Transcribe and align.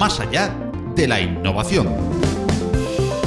más 0.00 0.18
allá 0.18 0.50
de 0.96 1.06
la 1.06 1.20
innovación. 1.20 1.86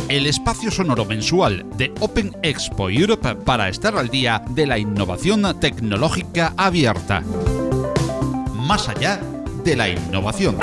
El 0.10 0.26
espacio 0.26 0.72
sonoro 0.72 1.06
mensual 1.06 1.68
de 1.78 1.94
Open 2.00 2.36
Expo 2.42 2.90
Europe 2.90 3.36
para 3.36 3.70
estar 3.70 3.96
al 3.96 4.10
día 4.10 4.44
de 4.50 4.66
la 4.66 4.80
innovación 4.80 5.60
tecnológica 5.60 6.52
abierta. 6.58 7.22
Más 8.56 8.90
allá 8.90 9.22
de 9.64 9.76
la 9.76 9.88
innovación. 9.88 10.58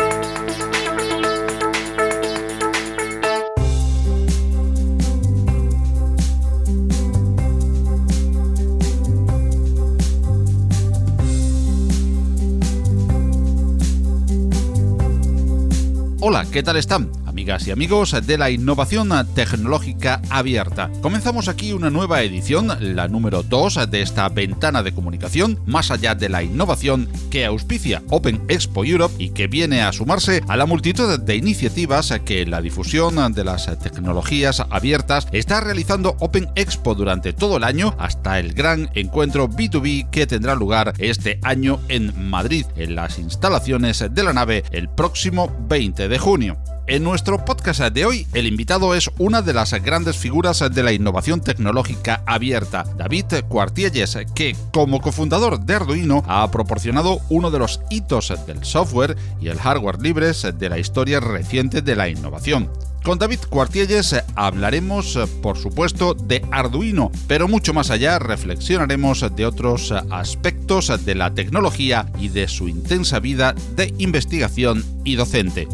Hola, 16.22 16.44
¿qué 16.52 16.62
tal 16.62 16.76
están? 16.76 17.10
Amigas 17.40 17.66
y 17.66 17.70
amigos 17.70 18.14
de 18.26 18.36
la 18.36 18.50
innovación 18.50 19.08
tecnológica 19.34 20.20
abierta. 20.28 20.90
Comenzamos 21.00 21.48
aquí 21.48 21.72
una 21.72 21.88
nueva 21.88 22.22
edición, 22.22 22.68
la 22.94 23.08
número 23.08 23.42
2 23.42 23.90
de 23.90 24.02
esta 24.02 24.28
ventana 24.28 24.82
de 24.82 24.92
comunicación 24.92 25.58
más 25.64 25.90
allá 25.90 26.14
de 26.14 26.28
la 26.28 26.42
innovación 26.42 27.08
que 27.30 27.46
auspicia 27.46 28.02
Open 28.10 28.42
Expo 28.48 28.84
Europe 28.84 29.14
y 29.16 29.30
que 29.30 29.46
viene 29.46 29.80
a 29.80 29.90
sumarse 29.90 30.42
a 30.48 30.56
la 30.58 30.66
multitud 30.66 31.18
de 31.18 31.34
iniciativas 31.34 32.12
que 32.26 32.44
la 32.44 32.60
difusión 32.60 33.32
de 33.32 33.44
las 33.44 33.74
tecnologías 33.78 34.62
abiertas 34.68 35.26
está 35.32 35.62
realizando 35.62 36.16
Open 36.20 36.50
Expo 36.56 36.94
durante 36.94 37.32
todo 37.32 37.56
el 37.56 37.64
año 37.64 37.94
hasta 37.98 38.38
el 38.38 38.52
gran 38.52 38.90
encuentro 38.92 39.48
B2B 39.48 40.10
que 40.10 40.26
tendrá 40.26 40.54
lugar 40.54 40.92
este 40.98 41.40
año 41.42 41.80
en 41.88 42.28
Madrid, 42.28 42.66
en 42.76 42.96
las 42.96 43.18
instalaciones 43.18 44.04
de 44.10 44.22
la 44.22 44.34
nave 44.34 44.62
el 44.72 44.90
próximo 44.90 45.50
20 45.70 46.06
de 46.06 46.18
junio. 46.18 46.58
En 46.86 47.04
nuestro 47.04 47.44
podcast 47.44 47.80
de 47.80 48.04
hoy, 48.04 48.26
el 48.34 48.46
invitado 48.46 48.94
es 48.94 49.10
una 49.18 49.42
de 49.42 49.52
las 49.52 49.72
grandes 49.74 50.16
figuras 50.16 50.64
de 50.72 50.82
la 50.82 50.92
innovación 50.92 51.40
tecnológica 51.40 52.22
abierta, 52.26 52.84
David 52.96 53.44
Cuartielles, 53.48 54.18
que 54.34 54.56
como 54.72 55.00
cofundador 55.00 55.60
de 55.60 55.74
Arduino 55.74 56.24
ha 56.26 56.50
proporcionado 56.50 57.20
uno 57.28 57.50
de 57.50 57.60
los 57.60 57.80
hitos 57.90 58.32
del 58.46 58.64
software 58.64 59.16
y 59.40 59.48
el 59.48 59.58
hardware 59.58 60.00
libres 60.00 60.46
de 60.58 60.68
la 60.68 60.78
historia 60.78 61.20
reciente 61.20 61.80
de 61.82 61.94
la 61.94 62.08
innovación. 62.08 62.70
Con 63.04 63.18
David 63.18 63.40
Cuartielles 63.48 64.14
hablaremos, 64.34 65.18
por 65.42 65.56
supuesto, 65.56 66.14
de 66.14 66.44
Arduino, 66.50 67.10
pero 67.28 67.48
mucho 67.48 67.72
más 67.72 67.90
allá 67.90 68.18
reflexionaremos 68.18 69.24
de 69.34 69.46
otros 69.46 69.92
aspectos 70.10 70.92
de 71.04 71.14
la 71.14 71.32
tecnología 71.32 72.06
y 72.18 72.28
de 72.28 72.46
su 72.46 72.68
intensa 72.68 73.18
vida 73.20 73.54
de 73.74 73.94
investigación 73.98 74.84
y 75.04 75.14
docente. 75.14 75.66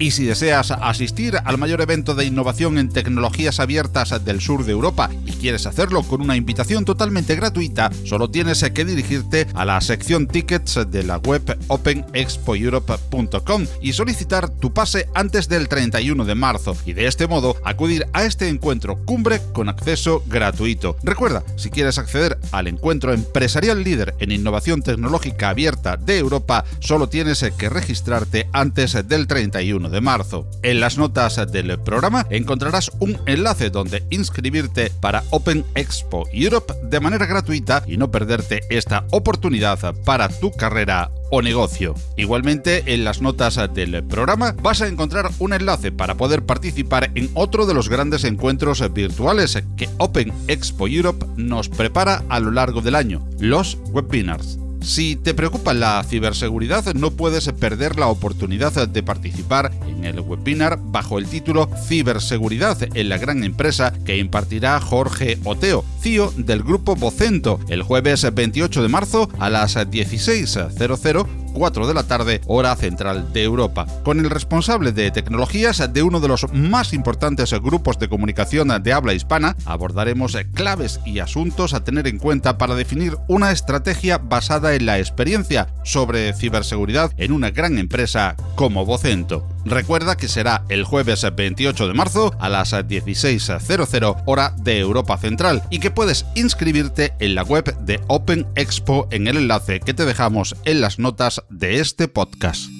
Y 0.00 0.12
si 0.12 0.24
deseas 0.24 0.70
asistir 0.70 1.36
al 1.44 1.58
mayor 1.58 1.82
evento 1.82 2.14
de 2.14 2.24
innovación 2.24 2.78
en 2.78 2.88
tecnologías 2.88 3.60
abiertas 3.60 4.24
del 4.24 4.40
sur 4.40 4.64
de 4.64 4.72
Europa 4.72 5.10
y 5.26 5.32
quieres 5.32 5.66
hacerlo 5.66 6.02
con 6.04 6.22
una 6.22 6.36
invitación 6.36 6.86
totalmente 6.86 7.36
gratuita, 7.36 7.90
solo 8.06 8.30
tienes 8.30 8.64
que 8.72 8.86
dirigirte 8.86 9.46
a 9.52 9.66
la 9.66 9.78
sección 9.82 10.26
tickets 10.26 10.80
de 10.90 11.02
la 11.02 11.18
web 11.18 11.42
openexpoeurope.com 11.68 13.66
y 13.82 13.92
solicitar 13.92 14.48
tu 14.48 14.72
pase 14.72 15.06
antes 15.12 15.50
del 15.50 15.68
31 15.68 16.24
de 16.24 16.34
marzo 16.34 16.74
y 16.86 16.94
de 16.94 17.06
este 17.06 17.26
modo 17.26 17.56
acudir 17.62 18.06
a 18.14 18.24
este 18.24 18.48
encuentro 18.48 19.04
cumbre 19.04 19.42
con 19.52 19.68
acceso 19.68 20.24
gratuito. 20.26 20.96
Recuerda, 21.02 21.44
si 21.56 21.68
quieres 21.68 21.98
acceder 21.98 22.38
al 22.52 22.68
encuentro 22.68 23.12
empresarial 23.12 23.84
líder 23.84 24.14
en 24.18 24.32
innovación 24.32 24.80
tecnológica 24.80 25.50
abierta 25.50 25.98
de 25.98 26.16
Europa, 26.16 26.64
solo 26.78 27.10
tienes 27.10 27.44
que 27.58 27.68
registrarte 27.68 28.48
antes 28.54 28.96
del 29.06 29.26
31 29.26 29.89
de 29.90 30.00
marzo. 30.00 30.46
En 30.62 30.80
las 30.80 30.98
notas 30.98 31.36
del 31.50 31.78
programa 31.80 32.26
encontrarás 32.30 32.90
un 33.00 33.18
enlace 33.26 33.70
donde 33.70 34.04
inscribirte 34.10 34.90
para 35.00 35.24
Open 35.30 35.64
Expo 35.74 36.28
Europe 36.32 36.74
de 36.84 37.00
manera 37.00 37.26
gratuita 37.26 37.82
y 37.86 37.96
no 37.96 38.10
perderte 38.10 38.62
esta 38.70 39.04
oportunidad 39.10 39.94
para 40.04 40.28
tu 40.28 40.52
carrera 40.52 41.10
o 41.30 41.42
negocio. 41.42 41.94
Igualmente, 42.16 42.82
en 42.92 43.04
las 43.04 43.22
notas 43.22 43.58
del 43.72 44.04
programa 44.04 44.54
vas 44.62 44.82
a 44.82 44.88
encontrar 44.88 45.30
un 45.38 45.52
enlace 45.52 45.92
para 45.92 46.16
poder 46.16 46.44
participar 46.44 47.10
en 47.14 47.30
otro 47.34 47.66
de 47.66 47.74
los 47.74 47.88
grandes 47.88 48.24
encuentros 48.24 48.82
virtuales 48.92 49.62
que 49.76 49.88
Open 49.98 50.32
Expo 50.48 50.88
Europe 50.88 51.24
nos 51.36 51.68
prepara 51.68 52.24
a 52.28 52.40
lo 52.40 52.50
largo 52.50 52.80
del 52.80 52.94
año, 52.94 53.26
los 53.38 53.78
webinars. 53.92 54.58
Si 54.82 55.16
te 55.16 55.34
preocupa 55.34 55.74
la 55.74 56.02
ciberseguridad, 56.02 56.94
no 56.94 57.10
puedes 57.10 57.50
perder 57.52 57.98
la 57.98 58.08
oportunidad 58.08 58.88
de 58.88 59.02
participar 59.02 59.72
en 59.86 60.04
el 60.04 60.20
webinar 60.20 60.78
bajo 60.80 61.18
el 61.18 61.26
título 61.26 61.68
Ciberseguridad 61.86 62.78
en 62.96 63.08
la 63.08 63.18
gran 63.18 63.44
empresa 63.44 63.92
que 64.04 64.16
impartirá 64.16 64.80
Jorge 64.80 65.38
Oteo, 65.44 65.84
CEO 66.00 66.32
del 66.36 66.62
grupo 66.62 66.96
Vocento, 66.96 67.60
el 67.68 67.82
jueves 67.82 68.26
28 68.32 68.82
de 68.82 68.88
marzo 68.88 69.28
a 69.38 69.50
las 69.50 69.76
16.00 69.76 71.49
4 71.52 71.86
de 71.86 71.94
la 71.94 72.02
tarde, 72.02 72.40
hora 72.46 72.74
central 72.76 73.32
de 73.32 73.42
Europa, 73.42 73.86
con 74.04 74.20
el 74.20 74.30
responsable 74.30 74.92
de 74.92 75.10
tecnologías 75.10 75.92
de 75.92 76.02
uno 76.02 76.20
de 76.20 76.28
los 76.28 76.52
más 76.52 76.92
importantes 76.92 77.52
grupos 77.52 77.98
de 77.98 78.08
comunicación 78.08 78.70
de 78.82 78.92
habla 78.92 79.14
hispana, 79.14 79.56
abordaremos 79.64 80.36
claves 80.54 81.00
y 81.04 81.18
asuntos 81.18 81.74
a 81.74 81.84
tener 81.84 82.06
en 82.06 82.18
cuenta 82.18 82.58
para 82.58 82.74
definir 82.74 83.16
una 83.28 83.50
estrategia 83.50 84.18
basada 84.18 84.74
en 84.74 84.86
la 84.86 84.98
experiencia 84.98 85.68
sobre 85.84 86.32
ciberseguridad 86.32 87.12
en 87.16 87.32
una 87.32 87.50
gran 87.50 87.78
empresa 87.78 88.36
como 88.54 88.84
Vocento. 88.84 89.46
Recuerda 89.64 90.16
que 90.16 90.28
será 90.28 90.64
el 90.68 90.84
jueves 90.84 91.26
28 91.34 91.88
de 91.88 91.94
marzo 91.94 92.34
a 92.38 92.48
las 92.48 92.72
16.00 92.72 94.22
hora 94.26 94.54
de 94.58 94.78
Europa 94.78 95.18
Central 95.18 95.62
y 95.70 95.80
que 95.80 95.90
puedes 95.90 96.26
inscribirte 96.34 97.12
en 97.18 97.34
la 97.34 97.42
web 97.42 97.76
de 97.80 98.00
Open 98.08 98.46
Expo 98.54 99.08
en 99.10 99.26
el 99.26 99.36
enlace 99.36 99.80
que 99.80 99.94
te 99.94 100.04
dejamos 100.04 100.56
en 100.64 100.80
las 100.80 100.98
notas 100.98 101.42
de 101.50 101.80
este 101.80 102.08
podcast. 102.08 102.70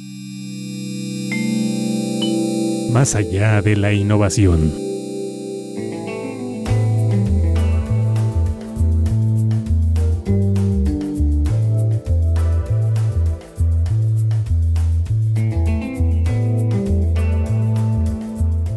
Más 2.92 3.14
allá 3.14 3.62
de 3.62 3.76
la 3.76 3.92
innovación. 3.92 4.90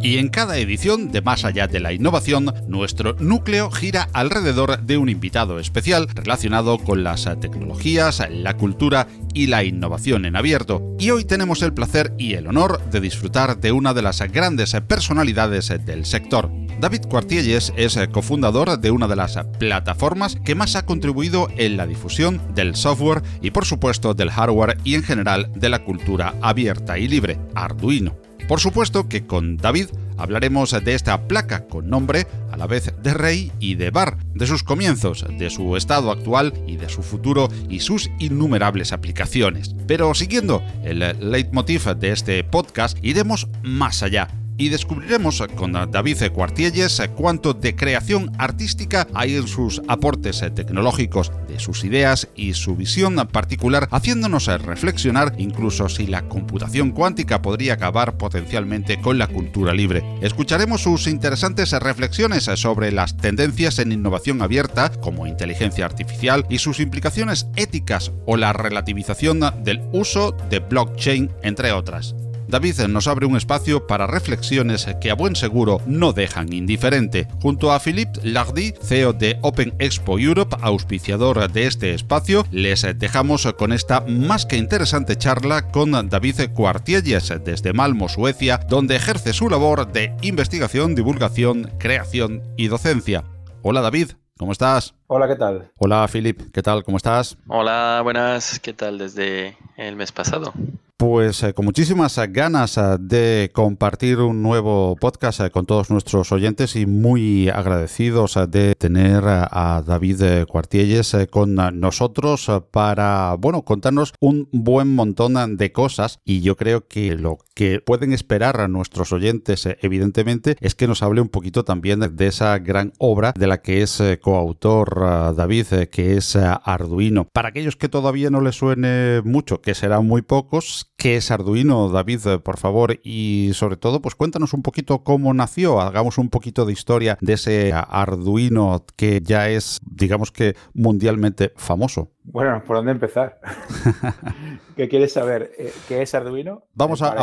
Y 0.03 0.17
en 0.17 0.27
cada 0.27 0.57
edición 0.57 1.13
de 1.13 1.21
Más 1.21 1.45
allá 1.45 1.67
de 1.67 1.79
la 1.79 1.93
innovación, 1.93 2.53
nuestro 2.67 3.15
núcleo 3.19 3.71
gira 3.71 4.09
alrededor 4.11 4.81
de 4.83 4.97
un 4.97 5.07
invitado 5.07 5.59
especial 5.59 6.09
relacionado 6.13 6.77
con 6.77 7.05
las 7.05 7.23
tecnologías, 7.39 8.21
la 8.29 8.57
cultura 8.57 9.07
y 9.33 9.47
la 9.47 9.63
innovación 9.63 10.25
en 10.25 10.35
abierto. 10.35 10.95
Y 10.99 11.11
hoy 11.11 11.23
tenemos 11.23 11.61
el 11.61 11.73
placer 11.73 12.13
y 12.17 12.33
el 12.33 12.47
honor 12.47 12.83
de 12.91 12.99
disfrutar 12.99 13.61
de 13.61 13.71
una 13.71 13.93
de 13.93 14.01
las 14.01 14.19
grandes 14.29 14.75
personalidades 14.85 15.71
del 15.85 16.05
sector. 16.05 16.51
David 16.81 17.05
Cuartielles 17.07 17.71
es 17.77 17.97
cofundador 18.11 18.77
de 18.77 18.91
una 18.91 19.07
de 19.07 19.15
las 19.15 19.39
plataformas 19.57 20.35
que 20.43 20.53
más 20.53 20.75
ha 20.75 20.85
contribuido 20.85 21.47
en 21.55 21.77
la 21.77 21.87
difusión 21.87 22.41
del 22.53 22.75
software 22.75 23.23
y 23.41 23.51
por 23.51 23.63
supuesto 23.63 24.13
del 24.13 24.31
hardware 24.31 24.77
y 24.83 24.95
en 24.95 25.03
general 25.03 25.49
de 25.55 25.69
la 25.69 25.85
cultura 25.85 26.33
abierta 26.41 26.99
y 26.99 27.07
libre, 27.07 27.39
Arduino. 27.55 28.22
Por 28.47 28.59
supuesto 28.59 29.07
que 29.07 29.25
con 29.25 29.57
David 29.57 29.87
hablaremos 30.17 30.71
de 30.71 30.93
esta 30.93 31.27
placa 31.27 31.65
con 31.67 31.89
nombre 31.89 32.27
a 32.51 32.57
la 32.57 32.67
vez 32.67 32.93
de 33.01 33.13
rey 33.13 33.51
y 33.59 33.75
de 33.75 33.89
bar, 33.89 34.17
de 34.35 34.45
sus 34.47 34.63
comienzos, 34.63 35.25
de 35.37 35.49
su 35.49 35.75
estado 35.75 36.11
actual 36.11 36.53
y 36.67 36.75
de 36.75 36.89
su 36.89 37.01
futuro 37.01 37.49
y 37.69 37.79
sus 37.79 38.09
innumerables 38.19 38.91
aplicaciones. 38.91 39.75
Pero 39.87 40.13
siguiendo 40.13 40.61
el 40.83 40.99
leitmotiv 41.31 41.85
de 41.95 42.11
este 42.11 42.43
podcast, 42.43 42.97
iremos 43.01 43.47
más 43.63 44.03
allá 44.03 44.27
y 44.57 44.69
descubriremos 44.69 45.43
con 45.55 45.73
David 45.73 46.31
Cuartielles 46.31 47.01
cuánto 47.15 47.53
de 47.53 47.75
creación 47.75 48.31
artística 48.37 49.07
hay 49.13 49.35
en 49.35 49.47
sus 49.47 49.81
aportes 49.87 50.43
tecnológicos, 50.55 51.31
de 51.47 51.59
sus 51.59 51.83
ideas 51.83 52.27
y 52.35 52.53
su 52.53 52.75
visión 52.75 53.15
particular, 53.31 53.87
haciéndonos 53.91 54.47
reflexionar 54.47 55.33
incluso 55.37 55.89
si 55.89 56.07
la 56.07 56.27
computación 56.27 56.91
cuántica 56.91 57.41
podría 57.41 57.73
acabar 57.73 58.17
potencialmente 58.17 58.99
con 58.99 59.17
la 59.17 59.27
cultura 59.27 59.73
libre. 59.73 60.03
Escucharemos 60.21 60.81
sus 60.81 61.07
interesantes 61.07 61.71
reflexiones 61.71 62.43
sobre 62.43 62.91
las 62.91 63.17
tendencias 63.17 63.79
en 63.79 63.91
innovación 63.91 64.41
abierta, 64.41 64.89
como 64.89 65.27
inteligencia 65.27 65.85
artificial, 65.85 66.45
y 66.49 66.59
sus 66.59 66.79
implicaciones 66.79 67.47
éticas 67.55 68.11
o 68.25 68.37
la 68.37 68.53
relativización 68.53 69.41
del 69.63 69.81
uso 69.91 70.35
de 70.49 70.59
blockchain, 70.59 71.31
entre 71.43 71.71
otras. 71.71 72.15
David 72.53 72.81
nos 72.81 73.07
abre 73.07 73.25
un 73.25 73.35
espacio 73.35 73.87
para 73.87 74.05
reflexiones 74.05 74.85
que 75.01 75.09
a 75.09 75.15
buen 75.15 75.35
seguro 75.35 75.81
no 75.87 76.13
dejan 76.13 76.53
indiferente. 76.53 77.27
Junto 77.41 77.71
a 77.71 77.79
Philippe 77.79 78.19
Lardy, 78.21 78.75
CEO 78.79 79.11
de 79.11 79.39
Open 79.41 79.73
Expo 79.79 80.19
Europe, 80.19 80.55
auspiciador 80.61 81.51
de 81.51 81.65
este 81.65 81.95
espacio, 81.95 82.45
les 82.51 82.85
dejamos 82.99 83.51
con 83.57 83.73
esta 83.73 84.01
más 84.01 84.45
que 84.45 84.57
interesante 84.57 85.15
charla 85.15 85.71
con 85.71 85.93
David 86.07 86.51
Cuartielles 86.53 87.33
desde 87.43 87.73
Malmo, 87.73 88.07
Suecia, 88.07 88.59
donde 88.69 88.97
ejerce 88.97 89.33
su 89.33 89.49
labor 89.49 89.91
de 89.91 90.15
investigación, 90.21 90.93
divulgación, 90.93 91.71
creación 91.79 92.43
y 92.55 92.67
docencia. 92.67 93.23
Hola 93.63 93.81
David, 93.81 94.11
¿cómo 94.37 94.51
estás? 94.51 94.93
Hola, 95.07 95.27
¿qué 95.27 95.37
tal? 95.37 95.71
Hola 95.79 96.07
Philip, 96.07 96.39
¿qué 96.53 96.61
tal? 96.61 96.83
¿Cómo 96.83 96.97
estás? 96.97 97.35
Hola, 97.47 98.01
buenas, 98.03 98.59
¿qué 98.59 98.73
tal 98.73 98.99
desde 98.99 99.57
el 99.75 99.95
mes 99.95 100.11
pasado? 100.11 100.53
Pues 100.95 101.41
eh, 101.41 101.53
con 101.53 101.65
muchísimas 101.65 102.17
eh, 102.19 102.27
ganas 102.29 102.77
eh, 102.77 102.97
de 102.99 103.51
compartir 103.51 104.19
un 104.19 104.43
nuevo 104.43 104.95
podcast 104.95 105.49
con 105.49 105.65
todos 105.65 105.89
nuestros 105.89 106.31
oyentes 106.31 106.75
y 106.75 106.85
muy 106.85 107.49
agradecidos 107.49 108.37
de 108.47 108.75
tener 108.75 109.23
a 109.25 109.83
David 109.85 110.45
Cuartielles 110.47 111.15
con 111.31 111.55
nosotros 111.79 112.49
para, 112.71 113.35
bueno, 113.39 113.63
contarnos 113.63 114.13
un 114.19 114.47
buen 114.51 114.93
montón 114.93 115.57
de 115.57 115.71
cosas. 115.71 116.19
Y 116.23 116.41
yo 116.41 116.55
creo 116.55 116.87
que 116.87 117.15
lo 117.15 117.39
que 117.53 117.79
pueden 117.79 118.13
esperar 118.13 118.61
a 118.61 118.67
nuestros 118.67 119.11
oyentes, 119.11 119.67
evidentemente, 119.81 120.55
es 120.59 120.75
que 120.75 120.87
nos 120.87 121.03
hable 121.03 121.21
un 121.21 121.29
poquito 121.29 121.63
también 121.63 121.99
de 121.99 122.27
esa 122.27 122.57
gran 122.59 122.93
obra 122.97 123.33
de 123.37 123.47
la 123.47 123.61
que 123.61 123.81
es 123.81 124.01
coautor 124.21 125.35
David, 125.35 125.87
que 125.91 126.17
es 126.17 126.35
Arduino. 126.35 127.27
Para 127.31 127.49
aquellos 127.49 127.75
que 127.75 127.89
todavía 127.89 128.29
no 128.29 128.41
les 128.41 128.55
suene 128.55 129.21
mucho, 129.23 129.61
que 129.61 129.75
serán 129.75 130.05
muy 130.05 130.21
pocos, 130.21 130.93
¿Qué 131.03 131.17
es 131.17 131.31
Arduino, 131.31 131.89
David, 131.89 132.39
por 132.45 132.57
favor? 132.57 132.97
Y 133.03 133.51
sobre 133.55 133.75
todo, 133.75 134.01
pues 134.01 134.15
cuéntanos 134.15 134.53
un 134.53 134.61
poquito 134.61 135.03
cómo 135.03 135.33
nació, 135.33 135.81
hagamos 135.81 136.17
un 136.17 136.29
poquito 136.29 136.65
de 136.65 136.71
historia 136.71 137.17
de 137.19 137.33
ese 137.33 137.73
Arduino 137.73 138.85
que 138.95 139.19
ya 139.21 139.49
es, 139.49 139.81
digamos 139.85 140.31
que, 140.31 140.55
mundialmente 140.73 141.51
famoso. 141.57 142.13
Bueno, 142.25 142.63
¿por 142.65 142.77
dónde 142.77 142.93
empezar? 142.93 143.39
¿Qué 144.75 144.87
quieres 144.87 145.13
saber? 145.13 145.51
Eh, 145.57 145.73
¿Qué 145.87 146.01
es 146.01 146.15
Arduino? 146.15 146.63
Vamos 146.73 147.01
a, 147.01 147.15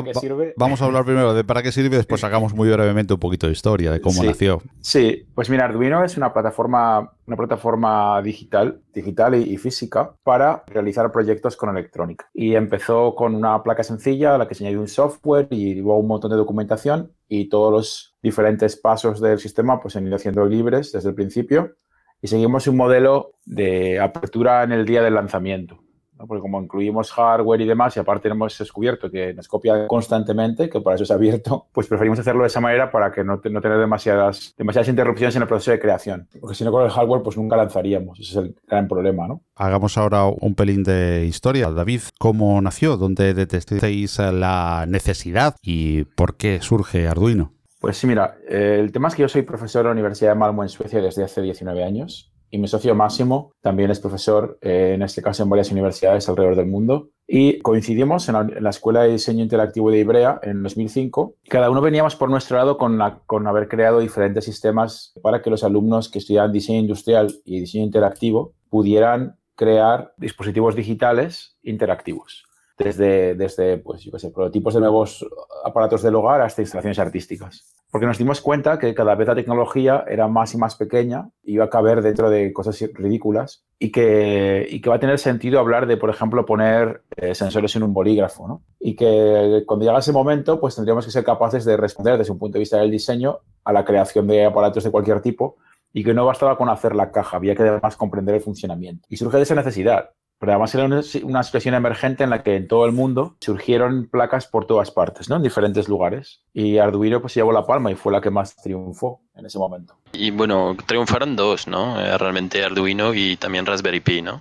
vamos 0.56 0.82
a 0.82 0.84
hablar 0.84 1.04
primero 1.04 1.32
de 1.34 1.42
para 1.42 1.62
qué 1.62 1.72
sirve, 1.72 1.96
después 1.96 2.20
sacamos 2.20 2.54
muy 2.54 2.70
brevemente 2.70 3.14
un 3.14 3.20
poquito 3.20 3.46
de 3.46 3.52
historia 3.52 3.92
de 3.92 4.00
cómo 4.00 4.22
nació. 4.22 4.62
Sí, 4.80 5.26
pues 5.34 5.48
mira, 5.48 5.64
Arduino 5.64 6.04
es 6.04 6.16
una 6.16 6.32
plataforma, 6.32 7.12
una 7.26 7.36
plataforma 7.36 8.20
digital, 8.22 8.82
digital 8.92 9.34
y, 9.34 9.56
física 9.56 10.14
para 10.22 10.64
realizar 10.66 11.10
proyectos 11.10 11.56
con 11.56 11.70
electrónica. 11.70 12.28
Y 12.34 12.54
empezó 12.54 13.14
con 13.14 13.34
una 13.34 13.62
placa 13.62 13.82
sencilla 13.82 14.34
a 14.34 14.38
la 14.38 14.48
que 14.48 14.54
se 14.54 14.64
añadió 14.64 14.80
un 14.80 14.88
software 14.88 15.48
y 15.50 15.74
luego 15.74 15.98
un 15.98 16.08
montón 16.08 16.30
de 16.30 16.36
documentación 16.36 17.12
y 17.28 17.48
todos 17.48 17.72
los 17.72 18.16
diferentes 18.22 18.76
pasos 18.76 19.20
del 19.20 19.38
sistema 19.38 19.80
pues 19.80 19.92
se 19.92 19.98
han 19.98 20.06
ido 20.06 20.16
haciendo 20.16 20.44
libres 20.44 20.92
desde 20.92 21.08
el 21.08 21.14
principio 21.14 21.74
y 22.22 22.28
seguimos 22.28 22.66
un 22.66 22.76
modelo 22.76 23.32
de 23.44 24.00
apertura 24.00 24.62
en 24.62 24.72
el 24.72 24.84
día 24.84 25.02
del 25.02 25.14
lanzamiento. 25.14 25.78
Porque 26.26 26.42
como 26.42 26.60
incluimos 26.60 27.12
hardware 27.12 27.62
y 27.62 27.66
demás, 27.66 27.96
y 27.96 28.00
aparte 28.00 28.28
hemos 28.28 28.58
descubierto 28.58 29.10
que 29.10 29.32
nos 29.32 29.48
copia 29.48 29.86
constantemente, 29.86 30.68
que 30.68 30.80
por 30.80 30.94
eso 30.94 31.04
es 31.04 31.10
abierto, 31.10 31.68
pues 31.72 31.86
preferimos 31.86 32.18
hacerlo 32.18 32.42
de 32.42 32.48
esa 32.48 32.60
manera 32.60 32.90
para 32.90 33.10
que 33.10 33.24
no, 33.24 33.40
no 33.42 33.60
tener 33.60 33.78
demasiadas, 33.78 34.54
demasiadas 34.58 34.88
interrupciones 34.88 35.34
en 35.36 35.42
el 35.42 35.48
proceso 35.48 35.70
de 35.70 35.80
creación. 35.80 36.28
Porque 36.38 36.54
si 36.54 36.64
no 36.64 36.72
con 36.72 36.84
el 36.84 36.90
hardware, 36.90 37.22
pues 37.22 37.38
nunca 37.38 37.56
lanzaríamos. 37.56 38.20
Ese 38.20 38.32
es 38.32 38.36
el 38.36 38.54
gran 38.68 38.86
problema, 38.86 39.26
¿no? 39.28 39.40
Hagamos 39.56 39.96
ahora 39.96 40.26
un 40.26 40.54
pelín 40.54 40.82
de 40.82 41.24
historia. 41.26 41.70
David, 41.70 42.02
¿cómo 42.18 42.60
nació? 42.60 42.98
¿Dónde 42.98 43.32
detectéis 43.32 44.18
la 44.18 44.84
necesidad 44.86 45.56
y 45.62 46.04
por 46.04 46.36
qué 46.36 46.60
surge 46.60 47.08
Arduino? 47.08 47.54
Pues 47.80 47.96
sí, 47.96 48.06
mira, 48.06 48.36
el 48.46 48.92
tema 48.92 49.08
es 49.08 49.14
que 49.14 49.22
yo 49.22 49.28
soy 49.28 49.40
profesor 49.40 49.80
en 49.80 49.86
la 49.86 49.92
Universidad 49.92 50.32
de 50.32 50.38
Malmo 50.38 50.62
en 50.62 50.68
Suecia 50.68 51.00
desde 51.00 51.24
hace 51.24 51.40
19 51.40 51.82
años 51.82 52.30
y 52.50 52.58
mi 52.58 52.68
socio 52.68 52.94
Máximo 52.94 53.54
también 53.62 53.90
es 53.90 54.00
profesor, 54.00 54.58
eh, 54.60 54.92
en 54.94 55.02
este 55.02 55.22
caso 55.22 55.42
en 55.42 55.48
varias 55.48 55.70
universidades 55.70 56.28
alrededor 56.28 56.56
del 56.56 56.66
mundo. 56.66 57.08
Y 57.26 57.60
coincidimos 57.60 58.28
en 58.28 58.62
la, 58.62 58.70
Escuela 58.70 59.04
de 59.04 59.12
Diseño 59.12 59.42
Interactivo 59.42 59.90
de 59.90 60.00
Ibrea 60.00 60.40
en 60.42 60.62
2005. 60.62 61.36
Cada 61.48 61.70
uno 61.70 61.80
veníamos 61.80 62.16
por 62.16 62.28
nuestro 62.28 62.58
lado 62.58 62.76
con, 62.76 62.98
con 63.24 63.46
haber 63.46 63.68
creado 63.68 64.00
diferentes 64.00 64.44
sistemas 64.44 65.14
para 65.22 65.40
que 65.40 65.48
los 65.48 65.64
alumnos 65.64 66.10
que 66.10 66.18
estudiaban 66.18 66.52
diseño 66.52 66.80
industrial 66.80 67.32
y 67.44 67.60
diseño 67.60 67.84
interactivo 67.84 68.52
pudieran 68.68 69.38
crear 69.54 70.12
dispositivos 70.18 70.74
digitales 70.74 71.56
interactivos 71.62 72.49
desde, 72.84 73.78
pues, 73.78 74.08
prototipos 74.32 74.74
de 74.74 74.80
nuevos 74.80 75.26
aparatos 75.64 76.02
del 76.02 76.14
hogar 76.14 76.40
hasta 76.40 76.62
instalaciones 76.62 76.98
artísticas. 76.98 77.74
Porque 77.90 78.06
nos 78.06 78.18
dimos 78.18 78.40
cuenta 78.40 78.78
que 78.78 78.94
cada 78.94 79.14
vez 79.14 79.28
la 79.28 79.34
tecnología 79.34 80.04
era 80.08 80.28
más 80.28 80.54
y 80.54 80.56
más 80.56 80.76
pequeña, 80.76 81.28
iba 81.42 81.64
a 81.64 81.70
caber 81.70 82.02
dentro 82.02 82.30
de 82.30 82.52
cosas 82.52 82.80
ridículas 82.94 83.64
y 83.78 83.90
que, 83.90 84.80
va 84.88 84.94
a 84.94 85.00
tener 85.00 85.18
sentido 85.18 85.58
hablar 85.58 85.86
de, 85.86 85.96
por 85.96 86.08
ejemplo, 86.08 86.46
poner 86.46 87.02
eh, 87.16 87.34
sensores 87.34 87.74
en 87.76 87.82
un 87.82 87.92
bolígrafo. 87.92 88.62
Y 88.78 88.94
que 88.94 89.64
cuando 89.66 89.84
llega 89.84 89.98
ese 89.98 90.12
momento, 90.12 90.60
pues 90.60 90.76
tendríamos 90.76 91.04
que 91.04 91.10
ser 91.10 91.24
capaces 91.24 91.64
de 91.64 91.76
responder 91.76 92.16
desde 92.16 92.32
un 92.32 92.38
punto 92.38 92.54
de 92.54 92.60
vista 92.60 92.78
del 92.78 92.90
diseño 92.90 93.40
a 93.64 93.72
la 93.72 93.84
creación 93.84 94.26
de 94.26 94.46
aparatos 94.46 94.84
de 94.84 94.90
cualquier 94.90 95.20
tipo 95.20 95.56
y 95.92 96.04
que 96.04 96.14
no 96.14 96.24
bastaba 96.24 96.56
con 96.56 96.68
hacer 96.68 96.94
la 96.94 97.10
caja, 97.10 97.36
había 97.36 97.54
que 97.54 97.62
además 97.62 97.96
comprender 97.96 98.36
el 98.36 98.40
funcionamiento. 98.40 99.06
Y 99.10 99.16
surge 99.16 99.36
de 99.36 99.42
esa 99.42 99.54
necesidad. 99.54 100.10
Pero 100.40 100.52
además 100.52 100.74
era 100.74 100.86
una, 100.86 101.42
situación 101.42 101.74
emergente 101.74 102.24
en 102.24 102.30
la 102.30 102.42
que 102.42 102.56
en 102.56 102.66
todo 102.66 102.86
el 102.86 102.92
mundo 102.92 103.36
surgieron 103.40 104.08
placas 104.10 104.46
por 104.46 104.66
todas 104.66 104.90
partes, 104.90 105.28
¿no? 105.28 105.36
En 105.36 105.42
diferentes 105.42 105.86
lugares. 105.86 106.42
Y 106.54 106.78
Arduino 106.78 107.20
pues 107.20 107.34
llevó 107.34 107.52
la 107.52 107.66
palma 107.66 107.92
y 107.92 107.94
fue 107.94 108.10
la 108.10 108.22
que 108.22 108.30
más 108.30 108.56
triunfó 108.56 109.20
en 109.34 109.44
ese 109.44 109.58
momento. 109.58 109.98
Y 110.14 110.30
bueno, 110.30 110.74
triunfaron 110.86 111.36
dos, 111.36 111.68
¿no? 111.68 112.00
Eh, 112.00 112.16
realmente 112.16 112.64
Arduino 112.64 113.12
y 113.12 113.36
también 113.36 113.66
Raspberry 113.66 114.00
Pi, 114.00 114.22
¿no? 114.22 114.40